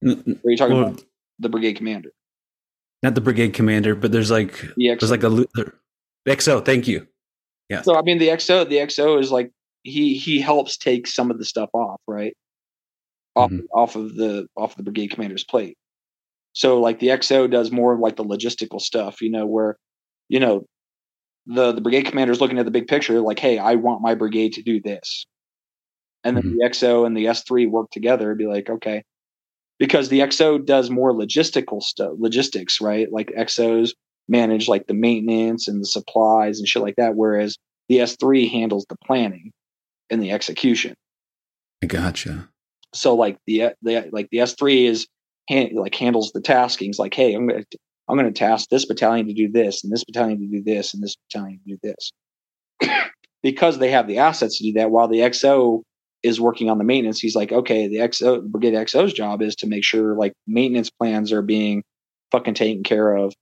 n- 0.05 0.23
n- 0.27 0.41
Are 0.45 0.51
you 0.51 0.57
talking 0.57 0.77
well, 0.77 0.89
about 0.89 1.05
the 1.39 1.49
brigade 1.49 1.75
commander? 1.75 2.11
not 3.03 3.15
the 3.15 3.21
brigade 3.21 3.53
commander, 3.53 3.95
but 3.95 4.13
there's 4.13 4.31
like 4.31 4.53
The 4.77 4.97
there's 4.99 5.11
like 5.11 5.23
a 5.25 5.29
there- 5.55 5.75
XO. 6.27 6.65
Thank 6.65 6.89
you. 6.89 7.07
Yes. 7.69 7.85
So 7.85 7.97
I 7.97 8.03
mean, 8.03 8.19
the 8.19 8.29
XO, 8.29 8.67
the 8.69 8.77
XO 8.77 9.21
is 9.21 9.31
like 9.31 9.51
he 9.83 10.17
he 10.17 10.41
helps 10.41 10.77
take 10.79 11.07
some 11.07 11.31
of 11.31 11.39
the 11.39 11.45
stuff 11.45 11.69
off, 11.75 12.01
right? 12.09 12.35
Off 13.37 13.51
Mhm. 13.51 13.65
off 13.75 13.97
of 13.97 14.15
the 14.15 14.49
off 14.57 14.71
of 14.73 14.77
the 14.79 14.83
brigade 14.85 15.09
commander's 15.09 15.45
plate. 15.45 15.77
So 16.55 16.81
like 16.81 17.01
the 17.01 17.11
XO 17.11 17.51
does 17.51 17.73
more 17.73 17.95
of 17.95 18.01
like 18.01 18.17
the 18.17 18.25
logistical 18.25 18.81
stuff, 18.81 19.23
you 19.23 19.31
know, 19.31 19.47
where 19.47 19.77
you 20.31 20.41
know 20.41 20.67
the 21.47 21.73
the 21.73 21.83
brigade 21.83 22.07
commander 22.07 22.33
is 22.33 22.41
looking 22.41 22.59
at 22.59 22.65
the 22.67 22.71
big 22.73 22.89
picture, 22.89 23.21
like, 23.21 23.39
hey, 23.41 23.59
I 23.59 23.77
want 23.77 24.03
my 24.03 24.15
brigade 24.15 24.55
to 24.55 24.63
do 24.63 24.81
this, 24.83 25.27
and 26.25 26.37
then 26.37 26.45
Mhm. 26.45 26.57
the 26.59 26.65
XO 26.65 27.05
and 27.07 27.17
the 27.17 27.27
S3 27.27 27.67
work 27.67 27.91
together 27.91 28.31
and 28.31 28.39
be 28.39 28.47
like, 28.47 28.71
okay, 28.71 29.03
because 29.79 30.09
the 30.09 30.21
XO 30.21 30.59
does 30.65 30.91
more 30.91 31.13
logistical 31.13 31.83
stuff, 31.83 32.13
logistics, 32.19 32.81
right? 32.81 33.11
Like 33.13 33.33
XOs 33.37 33.93
manage 34.29 34.69
like 34.69 34.87
the 34.87 34.95
maintenance 34.95 35.69
and 35.69 35.81
the 35.83 35.87
supplies 35.87 36.59
and 36.59 36.69
shit 36.69 36.83
like 36.83 36.97
that, 36.97 37.17
whereas 37.17 37.59
the 37.89 38.01
S3 38.01 38.49
handles 38.49 38.87
the 38.89 38.97
planning 39.05 39.53
and 40.11 40.23
the 40.23 40.33
execution. 40.33 40.95
I 41.83 41.87
gotcha. 41.87 42.49
So 42.95 43.15
like 43.15 43.39
the 43.47 43.73
the 43.83 44.09
like 44.13 44.29
the 44.31 44.39
S3 44.39 44.87
is 44.87 45.07
hand, 45.49 45.70
like 45.74 45.95
handles 45.95 46.32
the 46.32 46.40
taskings. 46.40 46.99
Like, 46.99 47.14
hey, 47.14 47.34
I'm 47.34 47.47
gonna 47.47 47.64
I'm 48.09 48.16
gonna 48.16 48.32
task 48.32 48.68
this 48.68 48.86
battalion 48.86 49.26
to 49.26 49.34
do 49.34 49.51
this, 49.51 49.84
and 49.84 49.92
this 49.92 50.05
battalion 50.05 50.40
to 50.40 50.47
do 50.47 50.62
this, 50.62 50.95
and 50.95 51.03
this 51.03 51.16
battalion 51.16 51.61
to 51.66 51.76
do 51.76 51.78
this, 51.82 52.12
because 53.42 53.78
they 53.78 53.90
have 53.90 54.07
the 54.07 54.18
assets 54.18 54.59
to 54.59 54.64
do 54.64 54.72
that. 54.74 54.90
While 54.90 55.09
the 55.09 55.18
XO 55.18 55.82
is 56.22 56.40
working 56.40 56.70
on 56.70 56.78
the 56.78 56.84
maintenance, 56.84 57.20
he's 57.20 57.36
like, 57.36 57.53
okay, 57.53 57.88
the 57.88 57.97
XO 57.97 58.42
Brigade 58.45 58.74
XO's 58.74 59.12
job 59.12 59.42
is 59.42 59.57
to 59.57 59.66
make 59.66 59.84
sure 59.84 60.16
like 60.16 60.32
maintenance 60.47 60.90
plans 60.90 61.32
are 61.32 61.42
being 61.42 61.82
fucking 62.32 62.55
taken 62.55 62.82
care 62.82 63.14
of. 63.14 63.34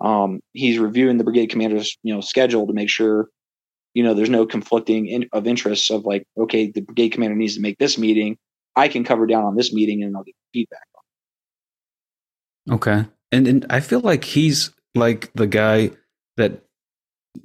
Um, 0.00 0.40
he's 0.52 0.78
reviewing 0.78 1.18
the 1.18 1.24
brigade 1.24 1.46
commander's 1.46 1.96
you 2.02 2.12
know 2.12 2.20
schedule 2.20 2.66
to 2.66 2.72
make 2.72 2.90
sure 2.90 3.28
you 3.94 4.02
know 4.02 4.12
there's 4.12 4.28
no 4.28 4.44
conflicting 4.44 5.06
in, 5.06 5.28
of 5.32 5.46
interests 5.46 5.90
of 5.90 6.04
like 6.04 6.26
okay 6.36 6.70
the 6.70 6.80
brigade 6.80 7.10
commander 7.10 7.36
needs 7.36 7.54
to 7.54 7.60
make 7.60 7.78
this 7.78 7.96
meeting 7.96 8.36
i 8.76 8.88
can 8.88 9.04
cover 9.04 9.26
down 9.26 9.44
on 9.44 9.54
this 9.54 9.72
meeting 9.72 10.02
and 10.02 10.16
i'll 10.16 10.24
get 10.24 10.34
feedback 10.52 10.82
Okay. 12.70 13.06
And 13.32 13.46
and 13.46 13.66
I 13.70 13.80
feel 13.80 14.00
like 14.00 14.24
he's 14.24 14.72
like 14.94 15.32
the 15.34 15.46
guy 15.46 15.90
that 16.36 16.62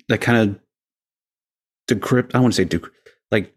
that 0.08 0.22
kind 0.22 0.38
of 0.38 0.60
decrypt 1.90 2.36
I 2.36 2.40
want 2.40 2.54
to 2.54 2.58
say 2.58 2.66
decrypt 2.66 2.92
like 3.32 3.54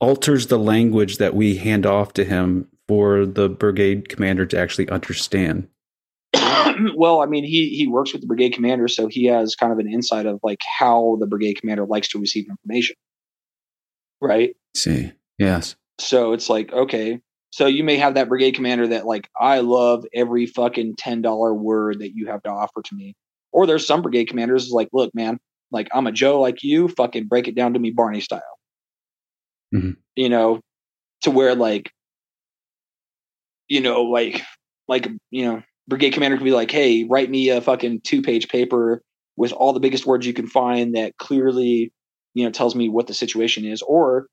alters 0.00 0.46
the 0.46 0.58
language 0.58 1.18
that 1.18 1.34
we 1.34 1.56
hand 1.56 1.86
off 1.86 2.12
to 2.14 2.24
him 2.24 2.68
for 2.88 3.24
the 3.24 3.48
brigade 3.48 4.08
commander 4.08 4.46
to 4.46 4.58
actually 4.58 4.88
understand. 4.90 5.68
well 6.96 7.20
i 7.20 7.26
mean 7.26 7.42
he 7.42 7.70
he 7.70 7.88
works 7.88 8.12
with 8.12 8.22
the 8.22 8.26
brigade 8.26 8.52
commander 8.52 8.86
so 8.86 9.08
he 9.08 9.24
has 9.26 9.56
kind 9.56 9.72
of 9.72 9.80
an 9.80 9.92
insight 9.92 10.26
of 10.26 10.38
like 10.44 10.60
how 10.78 11.16
the 11.18 11.26
brigade 11.26 11.54
commander 11.54 11.84
likes 11.84 12.08
to 12.08 12.20
receive 12.20 12.46
information 12.48 12.94
right 14.20 14.54
see. 14.76 15.12
Yes. 15.38 15.74
so 15.98 16.32
it's 16.32 16.48
like 16.48 16.72
okay 16.72 17.20
so 17.50 17.66
you 17.66 17.84
may 17.84 17.96
have 17.96 18.14
that 18.14 18.28
brigade 18.28 18.52
commander 18.52 18.86
that 18.88 19.06
like 19.06 19.28
i 19.40 19.60
love 19.60 20.04
every 20.14 20.46
fucking 20.46 20.94
$10 20.96 21.58
word 21.58 22.00
that 22.00 22.14
you 22.14 22.26
have 22.28 22.42
to 22.42 22.50
offer 22.50 22.82
to 22.82 22.94
me. 22.94 23.14
Or 23.52 23.66
there's 23.66 23.86
some 23.86 24.02
brigade 24.02 24.26
commanders 24.26 24.70
like 24.70 24.88
look 24.92 25.14
man 25.14 25.38
like 25.72 25.88
i'm 25.92 26.06
a 26.06 26.12
joe 26.12 26.40
like 26.40 26.62
you 26.62 26.88
fucking 26.88 27.26
break 27.26 27.48
it 27.48 27.54
down 27.54 27.74
to 27.74 27.78
me 27.80 27.90
barney 27.90 28.20
style. 28.20 28.42
Mhm. 29.74 29.96
you 30.16 30.28
know 30.28 30.60
to 31.22 31.30
where 31.30 31.54
like 31.54 31.90
you 33.68 33.80
know 33.80 34.02
like 34.02 34.42
like 34.88 35.08
you 35.30 35.44
know 35.44 35.62
brigade 35.88 36.10
commander 36.12 36.36
could 36.36 36.44
be 36.44 36.52
like 36.52 36.70
hey 36.70 37.04
write 37.04 37.30
me 37.30 37.50
a 37.50 37.60
fucking 37.60 38.00
two 38.02 38.22
page 38.22 38.48
paper 38.48 39.02
with 39.36 39.52
all 39.52 39.72
the 39.72 39.80
biggest 39.80 40.06
words 40.06 40.26
you 40.26 40.32
can 40.32 40.46
find 40.46 40.94
that 40.94 41.16
clearly 41.16 41.92
you 42.34 42.44
know 42.44 42.50
tells 42.50 42.74
me 42.74 42.88
what 42.88 43.06
the 43.06 43.14
situation 43.14 43.64
is. 43.64 43.82
Or 43.82 44.26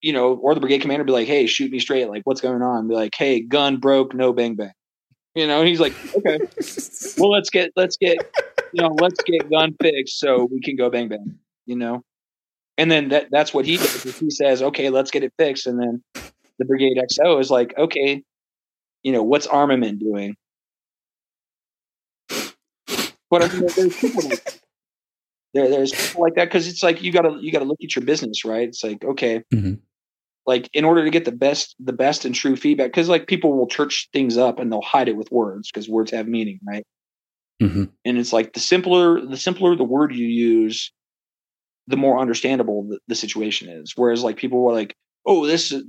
you 0.00 0.12
know, 0.12 0.34
or 0.34 0.54
the 0.54 0.60
brigade 0.60 0.80
commander 0.80 1.04
be 1.04 1.12
like, 1.12 1.28
"Hey, 1.28 1.46
shoot 1.46 1.70
me 1.70 1.78
straight! 1.78 2.08
Like, 2.08 2.22
what's 2.24 2.40
going 2.40 2.62
on?" 2.62 2.88
Be 2.88 2.94
like, 2.94 3.14
"Hey, 3.14 3.40
gun 3.40 3.78
broke, 3.78 4.14
no 4.14 4.32
bang 4.32 4.54
bang." 4.54 4.72
You 5.34 5.46
know, 5.46 5.60
and 5.60 5.68
he's 5.68 5.80
like, 5.80 5.94
"Okay, 6.16 6.38
well, 7.18 7.30
let's 7.30 7.50
get 7.50 7.72
let's 7.76 7.96
get 7.96 8.18
you 8.72 8.82
know 8.82 8.94
let's 9.00 9.22
get 9.24 9.50
gun 9.50 9.74
fixed 9.80 10.18
so 10.18 10.48
we 10.50 10.60
can 10.60 10.76
go 10.76 10.90
bang 10.90 11.08
bang." 11.08 11.38
You 11.66 11.76
know, 11.76 12.02
and 12.76 12.90
then 12.90 13.08
that 13.10 13.28
that's 13.30 13.52
what 13.52 13.64
he 13.64 13.76
does. 13.76 14.06
is 14.06 14.18
He 14.18 14.30
says, 14.30 14.62
"Okay, 14.62 14.90
let's 14.90 15.10
get 15.10 15.24
it 15.24 15.32
fixed," 15.38 15.66
and 15.66 15.80
then 15.80 16.02
the 16.58 16.64
brigade 16.64 16.96
XO 16.96 17.40
is 17.40 17.50
like, 17.50 17.76
"Okay, 17.76 18.22
you 19.02 19.12
know, 19.12 19.22
what's 19.22 19.46
armament 19.46 20.00
doing?" 20.00 20.36
But 23.30 23.42
I 23.42 23.48
mean, 23.48 23.66
there's 23.76 23.96
people 23.96 24.22
like 24.28 24.44
that. 24.44 24.60
there, 25.54 25.68
there's 25.68 25.92
people 25.92 26.22
like 26.22 26.34
that 26.36 26.46
because 26.46 26.66
it's 26.66 26.82
like 26.82 27.02
you 27.02 27.12
gotta 27.12 27.36
you 27.40 27.52
gotta 27.52 27.64
look 27.64 27.78
at 27.82 27.94
your 27.94 28.04
business, 28.04 28.44
right? 28.44 28.68
It's 28.68 28.82
like 28.82 29.04
okay, 29.04 29.42
Mhm. 29.52 29.80
Like 30.48 30.70
in 30.72 30.86
order 30.86 31.04
to 31.04 31.10
get 31.10 31.26
the 31.26 31.32
best 31.32 31.76
the 31.78 31.92
best 31.92 32.24
and 32.24 32.34
true 32.34 32.56
feedback, 32.56 32.88
because 32.88 33.10
like 33.10 33.28
people 33.28 33.56
will 33.56 33.68
church 33.68 34.08
things 34.14 34.38
up 34.38 34.58
and 34.58 34.72
they'll 34.72 34.80
hide 34.80 35.06
it 35.08 35.16
with 35.16 35.30
words 35.30 35.70
because 35.70 35.90
words 35.90 36.10
have 36.10 36.26
meaning, 36.26 36.58
right? 36.66 36.84
hmm 37.60 37.84
And 38.06 38.16
it's 38.16 38.32
like 38.32 38.54
the 38.54 38.60
simpler 38.60 39.20
the 39.24 39.36
simpler 39.36 39.76
the 39.76 39.84
word 39.84 40.14
you 40.14 40.26
use, 40.26 40.90
the 41.86 41.98
more 41.98 42.18
understandable 42.18 42.88
the, 42.88 42.98
the 43.08 43.14
situation 43.14 43.68
is. 43.68 43.92
Whereas 43.94 44.24
like 44.24 44.38
people 44.38 44.60
were 44.62 44.72
like, 44.72 44.96
oh, 45.26 45.46
this 45.46 45.70
is 45.70 45.84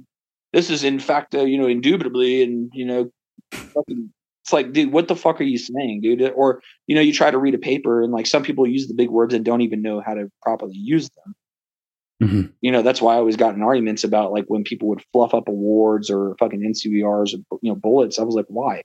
this 0.51 0.69
is 0.69 0.83
in 0.83 0.99
fact 0.99 1.33
uh, 1.33 1.45
you 1.45 1.57
know 1.57 1.67
indubitably 1.67 2.43
and 2.43 2.69
you 2.73 2.85
know 2.85 3.09
fucking 3.73 4.11
it's 4.43 4.51
like 4.51 4.73
dude 4.73 4.91
what 4.91 5.07
the 5.07 5.15
fuck 5.15 5.39
are 5.39 5.45
you 5.45 5.57
saying 5.57 6.01
dude 6.01 6.21
or 6.35 6.61
you 6.87 6.95
know 6.95 7.01
you 7.01 7.13
try 7.13 7.31
to 7.31 7.37
read 7.37 7.55
a 7.55 7.59
paper 7.59 8.03
and 8.03 8.11
like 8.11 8.27
some 8.27 8.43
people 8.43 8.67
use 8.67 8.87
the 8.87 8.93
big 8.93 9.09
words 9.09 9.33
and 9.33 9.45
don't 9.45 9.61
even 9.61 9.81
know 9.81 10.01
how 10.05 10.13
to 10.13 10.29
properly 10.41 10.75
use 10.75 11.09
them 11.09 11.33
hmm 12.21 12.41
you 12.61 12.71
know 12.71 12.81
that's 12.81 13.01
why 13.01 13.13
i 13.13 13.17
always 13.17 13.37
got 13.37 13.55
in 13.55 13.61
arguments 13.61 14.03
about 14.03 14.31
like 14.33 14.45
when 14.47 14.63
people 14.63 14.89
would 14.89 15.03
fluff 15.13 15.33
up 15.33 15.47
awards 15.47 16.09
or 16.09 16.35
fucking 16.39 16.61
NCOERs 16.61 17.33
or 17.49 17.59
you 17.61 17.71
know 17.71 17.75
bullets. 17.75 18.19
I 18.19 18.23
was 18.23 18.35
like 18.35 18.45
why? 18.49 18.83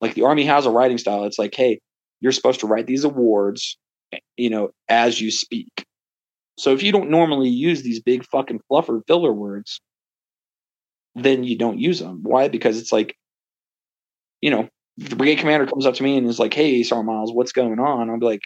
Like 0.00 0.14
the 0.14 0.22
army 0.24 0.44
has 0.44 0.66
a 0.66 0.70
writing 0.70 0.98
style. 0.98 1.24
It's 1.24 1.38
like 1.38 1.54
hey 1.54 1.80
you're 2.20 2.32
supposed 2.32 2.60
to 2.60 2.66
write 2.66 2.86
these 2.86 3.04
awards 3.04 3.78
you 4.36 4.50
know 4.50 4.70
as 4.88 5.20
you 5.20 5.30
speak. 5.30 5.86
So 6.58 6.72
if 6.74 6.82
you 6.82 6.92
don't 6.92 7.10
normally 7.10 7.48
use 7.50 7.82
these 7.82 8.00
big 8.02 8.24
fucking 8.26 8.60
fluffer 8.70 9.02
filler 9.06 9.32
words 9.32 9.80
then 11.14 11.44
you 11.44 11.56
don't 11.58 11.78
use 11.78 11.98
them 12.00 12.20
why? 12.22 12.48
Because 12.48 12.78
it's 12.80 12.92
like 12.92 13.16
you 14.40 14.50
know 14.50 14.68
the 14.98 15.16
brigade 15.16 15.36
commander 15.36 15.66
comes 15.66 15.86
up 15.86 15.94
to 15.94 16.02
me 16.02 16.16
and 16.16 16.26
is 16.26 16.38
like 16.38 16.54
hey 16.54 16.82
sergeant 16.82 17.06
miles 17.06 17.32
what's 17.32 17.52
going 17.52 17.78
on? 17.78 18.10
I'll 18.10 18.18
be 18.18 18.26
like 18.26 18.42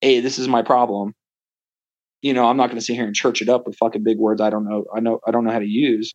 hey 0.00 0.20
this 0.20 0.38
is 0.38 0.48
my 0.48 0.62
problem 0.62 1.14
you 2.22 2.32
know 2.32 2.46
i'm 2.46 2.56
not 2.56 2.68
going 2.68 2.78
to 2.78 2.84
sit 2.84 2.94
here 2.94 3.04
and 3.06 3.14
church 3.14 3.42
it 3.42 3.48
up 3.48 3.66
with 3.66 3.76
fucking 3.76 4.02
big 4.02 4.18
words 4.18 4.40
i 4.40 4.48
don't 4.50 4.64
know 4.64 4.84
i 4.94 5.00
know 5.00 5.20
i 5.26 5.30
don't 5.30 5.44
know 5.44 5.52
how 5.52 5.58
to 5.58 5.66
use 5.66 6.12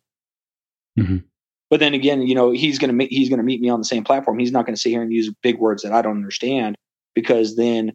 Mhm. 0.98 1.22
but 1.70 1.78
then 1.80 1.94
again 1.94 2.22
you 2.22 2.34
know 2.34 2.50
he's 2.50 2.78
going 2.78 2.88
to 2.88 2.94
meet 2.94 3.10
he's 3.12 3.28
going 3.28 3.38
to 3.38 3.44
meet 3.44 3.60
me 3.60 3.68
on 3.68 3.78
the 3.78 3.84
same 3.84 4.02
platform 4.04 4.38
he's 4.38 4.50
not 4.52 4.66
going 4.66 4.74
to 4.74 4.80
sit 4.80 4.90
here 4.90 5.02
and 5.02 5.12
use 5.12 5.32
big 5.42 5.58
words 5.58 5.82
that 5.84 5.92
i 5.92 6.02
don't 6.02 6.16
understand 6.16 6.74
because 7.14 7.54
then 7.56 7.92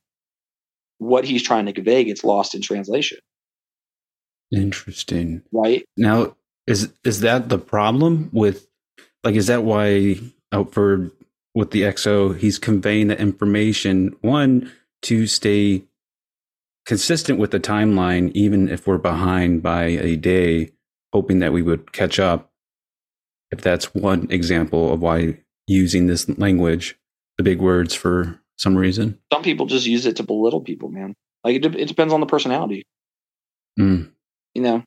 what 1.00 1.26
he's 1.26 1.44
trying 1.44 1.66
to 1.66 1.74
convey 1.74 2.04
gets 2.06 2.24
lost 2.24 2.56
in 2.56 2.62
translation 2.62 3.18
Interesting. 4.52 5.42
right 5.52 5.84
Now, 5.98 6.36
is 6.68 6.94
is 7.04 7.22
that 7.22 7.50
the 7.50 7.58
problem 7.58 8.30
with 8.32 8.68
like 9.24 9.36
is 9.36 9.48
that 9.48 9.64
why 9.64 10.20
out 10.52 10.72
for 10.74 11.12
with 11.56 11.72
the 11.72 11.82
XO 11.82 12.38
he's 12.38 12.60
conveying 12.60 13.08
the 13.08 13.20
information 13.20 14.16
one 14.22 14.72
to 15.04 15.26
stay 15.28 15.84
consistent 16.86 17.40
with 17.40 17.52
the 17.52 17.60
timeline 17.60 18.32
even 18.34 18.70
if 18.70 18.88
we're 18.88 18.98
behind 18.98 19.64
by 19.64 19.84
a 19.84 20.16
day 20.16 20.72
hoping 21.14 21.40
that 21.40 21.54
we 21.54 21.62
would 21.62 21.94
catch 21.94 22.20
up. 22.20 22.52
If 23.52 23.62
that's 23.62 23.94
one 23.94 24.28
example 24.32 24.92
of 24.92 25.02
why 25.02 25.40
using 25.68 26.08
this 26.08 26.28
language 26.38 26.98
the 27.38 27.44
big 27.44 27.62
words 27.62 27.94
for 27.94 28.40
some 28.58 28.76
reason. 28.76 29.20
Some 29.32 29.44
people 29.44 29.66
just 29.66 29.86
use 29.86 30.06
it 30.06 30.18
to 30.18 30.24
belittle 30.24 30.62
people 30.62 30.90
man. 30.90 31.14
Like 31.44 31.58
it, 31.58 31.62
de- 31.62 31.80
it 31.80 31.88
depends 31.88 32.14
on 32.14 32.20
the 32.20 32.26
personality. 32.26 32.84
Mm, 33.80 34.12
you 34.54 34.62
know? 34.62 34.84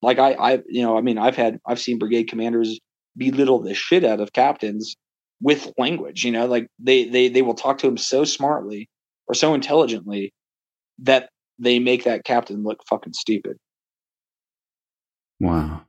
Like 0.00 0.18
i 0.18 0.32
i 0.32 0.62
you 0.66 0.82
know 0.82 0.98
i 0.98 1.00
mean 1.00 1.16
i've 1.16 1.36
had 1.36 1.60
i've 1.64 1.78
seen 1.78 1.98
brigade 1.98 2.24
commanders 2.24 2.80
belittle 3.16 3.60
the 3.60 3.74
shit 3.74 4.04
out 4.04 4.20
of 4.20 4.32
captains 4.32 4.96
with 5.40 5.72
language. 5.76 6.24
You 6.24 6.32
know, 6.32 6.46
like 6.46 6.68
they 6.78 7.04
they 7.04 7.28
they 7.28 7.42
will 7.42 7.54
talk 7.54 7.78
to 7.78 7.88
him 7.88 7.98
so 7.98 8.24
smartly 8.24 8.88
or 9.26 9.34
so 9.34 9.54
intelligently 9.54 10.32
that 10.98 11.30
they 11.58 11.78
make 11.78 12.04
that 12.04 12.24
captain 12.24 12.62
look 12.62 12.80
fucking 12.88 13.12
stupid. 13.12 13.56
Wow. 15.40 15.82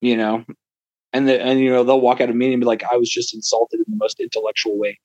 You 0.00 0.16
know, 0.16 0.44
and 1.12 1.28
the 1.28 1.40
and 1.40 1.60
you 1.60 1.70
know 1.70 1.84
they'll 1.84 2.00
walk 2.00 2.20
out 2.20 2.28
of 2.30 2.36
meeting 2.36 2.54
and 2.54 2.60
be 2.60 2.66
like, 2.66 2.82
"I 2.90 2.96
was 2.96 3.08
just 3.08 3.34
insulted 3.34 3.78
in 3.78 3.84
the 3.88 3.96
most 3.96 4.20
intellectual 4.20 4.78
way." 4.78 4.98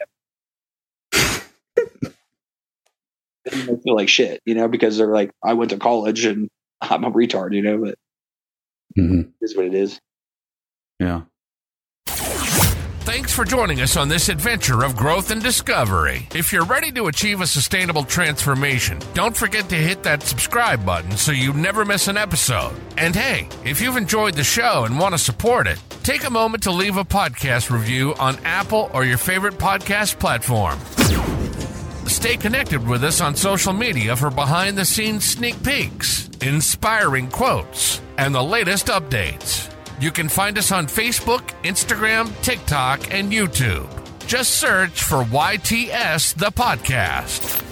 they 1.11 1.41
feel 3.83 3.95
like 3.95 4.09
shit, 4.09 4.41
you 4.45 4.55
know, 4.55 4.67
because 4.67 4.97
they're 4.97 5.13
like, 5.13 5.31
"I 5.43 5.53
went 5.53 5.71
to 5.71 5.77
college 5.77 6.25
and 6.25 6.49
I'm 6.81 7.03
a 7.03 7.11
retard," 7.11 7.53
you 7.53 7.61
know. 7.61 7.77
But 7.77 7.95
hmm 8.95 9.21
is 9.41 9.55
what 9.55 9.65
it 9.65 9.75
is. 9.75 9.99
Yeah. 10.99 11.21
Thanks 13.07 13.33
for 13.33 13.45
joining 13.45 13.79
us 13.79 13.95
on 13.95 14.09
this 14.09 14.27
adventure 14.27 14.83
of 14.83 14.97
growth 14.97 15.31
and 15.31 15.41
discovery. 15.41 16.27
If 16.35 16.51
you're 16.51 16.65
ready 16.65 16.91
to 16.91 17.07
achieve 17.07 17.39
a 17.39 17.47
sustainable 17.47 18.03
transformation, 18.03 18.99
don't 19.13 19.35
forget 19.35 19.69
to 19.69 19.75
hit 19.75 20.03
that 20.03 20.23
subscribe 20.23 20.85
button 20.85 21.15
so 21.15 21.31
you 21.31 21.53
never 21.53 21.85
miss 21.85 22.09
an 22.09 22.17
episode. 22.17 22.75
And 22.97 23.15
hey, 23.15 23.47
if 23.63 23.79
you've 23.79 23.95
enjoyed 23.95 24.33
the 24.33 24.43
show 24.43 24.83
and 24.83 24.99
want 24.99 25.13
to 25.13 25.17
support 25.17 25.67
it, 25.67 25.81
take 26.03 26.25
a 26.25 26.29
moment 26.29 26.63
to 26.63 26.71
leave 26.71 26.97
a 26.97 27.05
podcast 27.05 27.71
review 27.71 28.13
on 28.19 28.35
Apple 28.43 28.91
or 28.93 29.05
your 29.05 29.17
favorite 29.17 29.53
podcast 29.53 30.19
platform. 30.19 30.77
Stay 32.09 32.35
connected 32.35 32.85
with 32.85 33.05
us 33.05 33.21
on 33.21 33.35
social 33.35 33.71
media 33.71 34.17
for 34.17 34.29
behind 34.29 34.77
the 34.77 34.83
scenes 34.83 35.23
sneak 35.23 35.63
peeks, 35.63 36.27
inspiring 36.41 37.29
quotes, 37.29 38.01
and 38.17 38.35
the 38.35 38.43
latest 38.43 38.87
updates. 38.87 39.73
You 39.99 40.11
can 40.11 40.29
find 40.29 40.57
us 40.59 40.71
on 40.71 40.85
Facebook, 40.85 41.41
Instagram, 41.63 42.31
TikTok, 42.43 43.11
and 43.11 43.31
YouTube. 43.31 43.87
Just 44.27 44.59
search 44.59 45.01
for 45.01 45.23
YTS 45.23 46.35
the 46.35 46.51
podcast. 46.51 47.63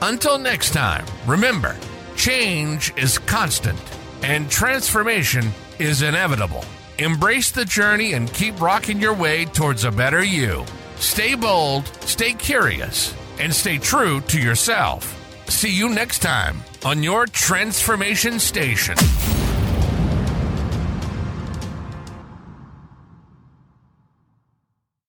Until 0.00 0.38
next 0.38 0.72
time, 0.72 1.04
remember 1.26 1.76
change 2.14 2.92
is 2.96 3.18
constant 3.18 3.78
and 4.22 4.48
transformation 4.48 5.50
is 5.80 6.02
inevitable. 6.02 6.64
Embrace 6.98 7.50
the 7.50 7.64
journey 7.64 8.12
and 8.12 8.32
keep 8.32 8.60
rocking 8.60 9.00
your 9.00 9.14
way 9.14 9.44
towards 9.44 9.84
a 9.84 9.90
better 9.90 10.22
you. 10.22 10.64
Stay 10.96 11.34
bold, 11.34 11.86
stay 12.02 12.34
curious, 12.34 13.14
and 13.40 13.52
stay 13.52 13.78
true 13.78 14.20
to 14.22 14.40
yourself. 14.40 15.14
See 15.48 15.70
you 15.70 15.88
next 15.88 16.20
time 16.20 16.62
on 16.84 17.02
your 17.02 17.26
transformation 17.26 18.38
station. 18.38 18.96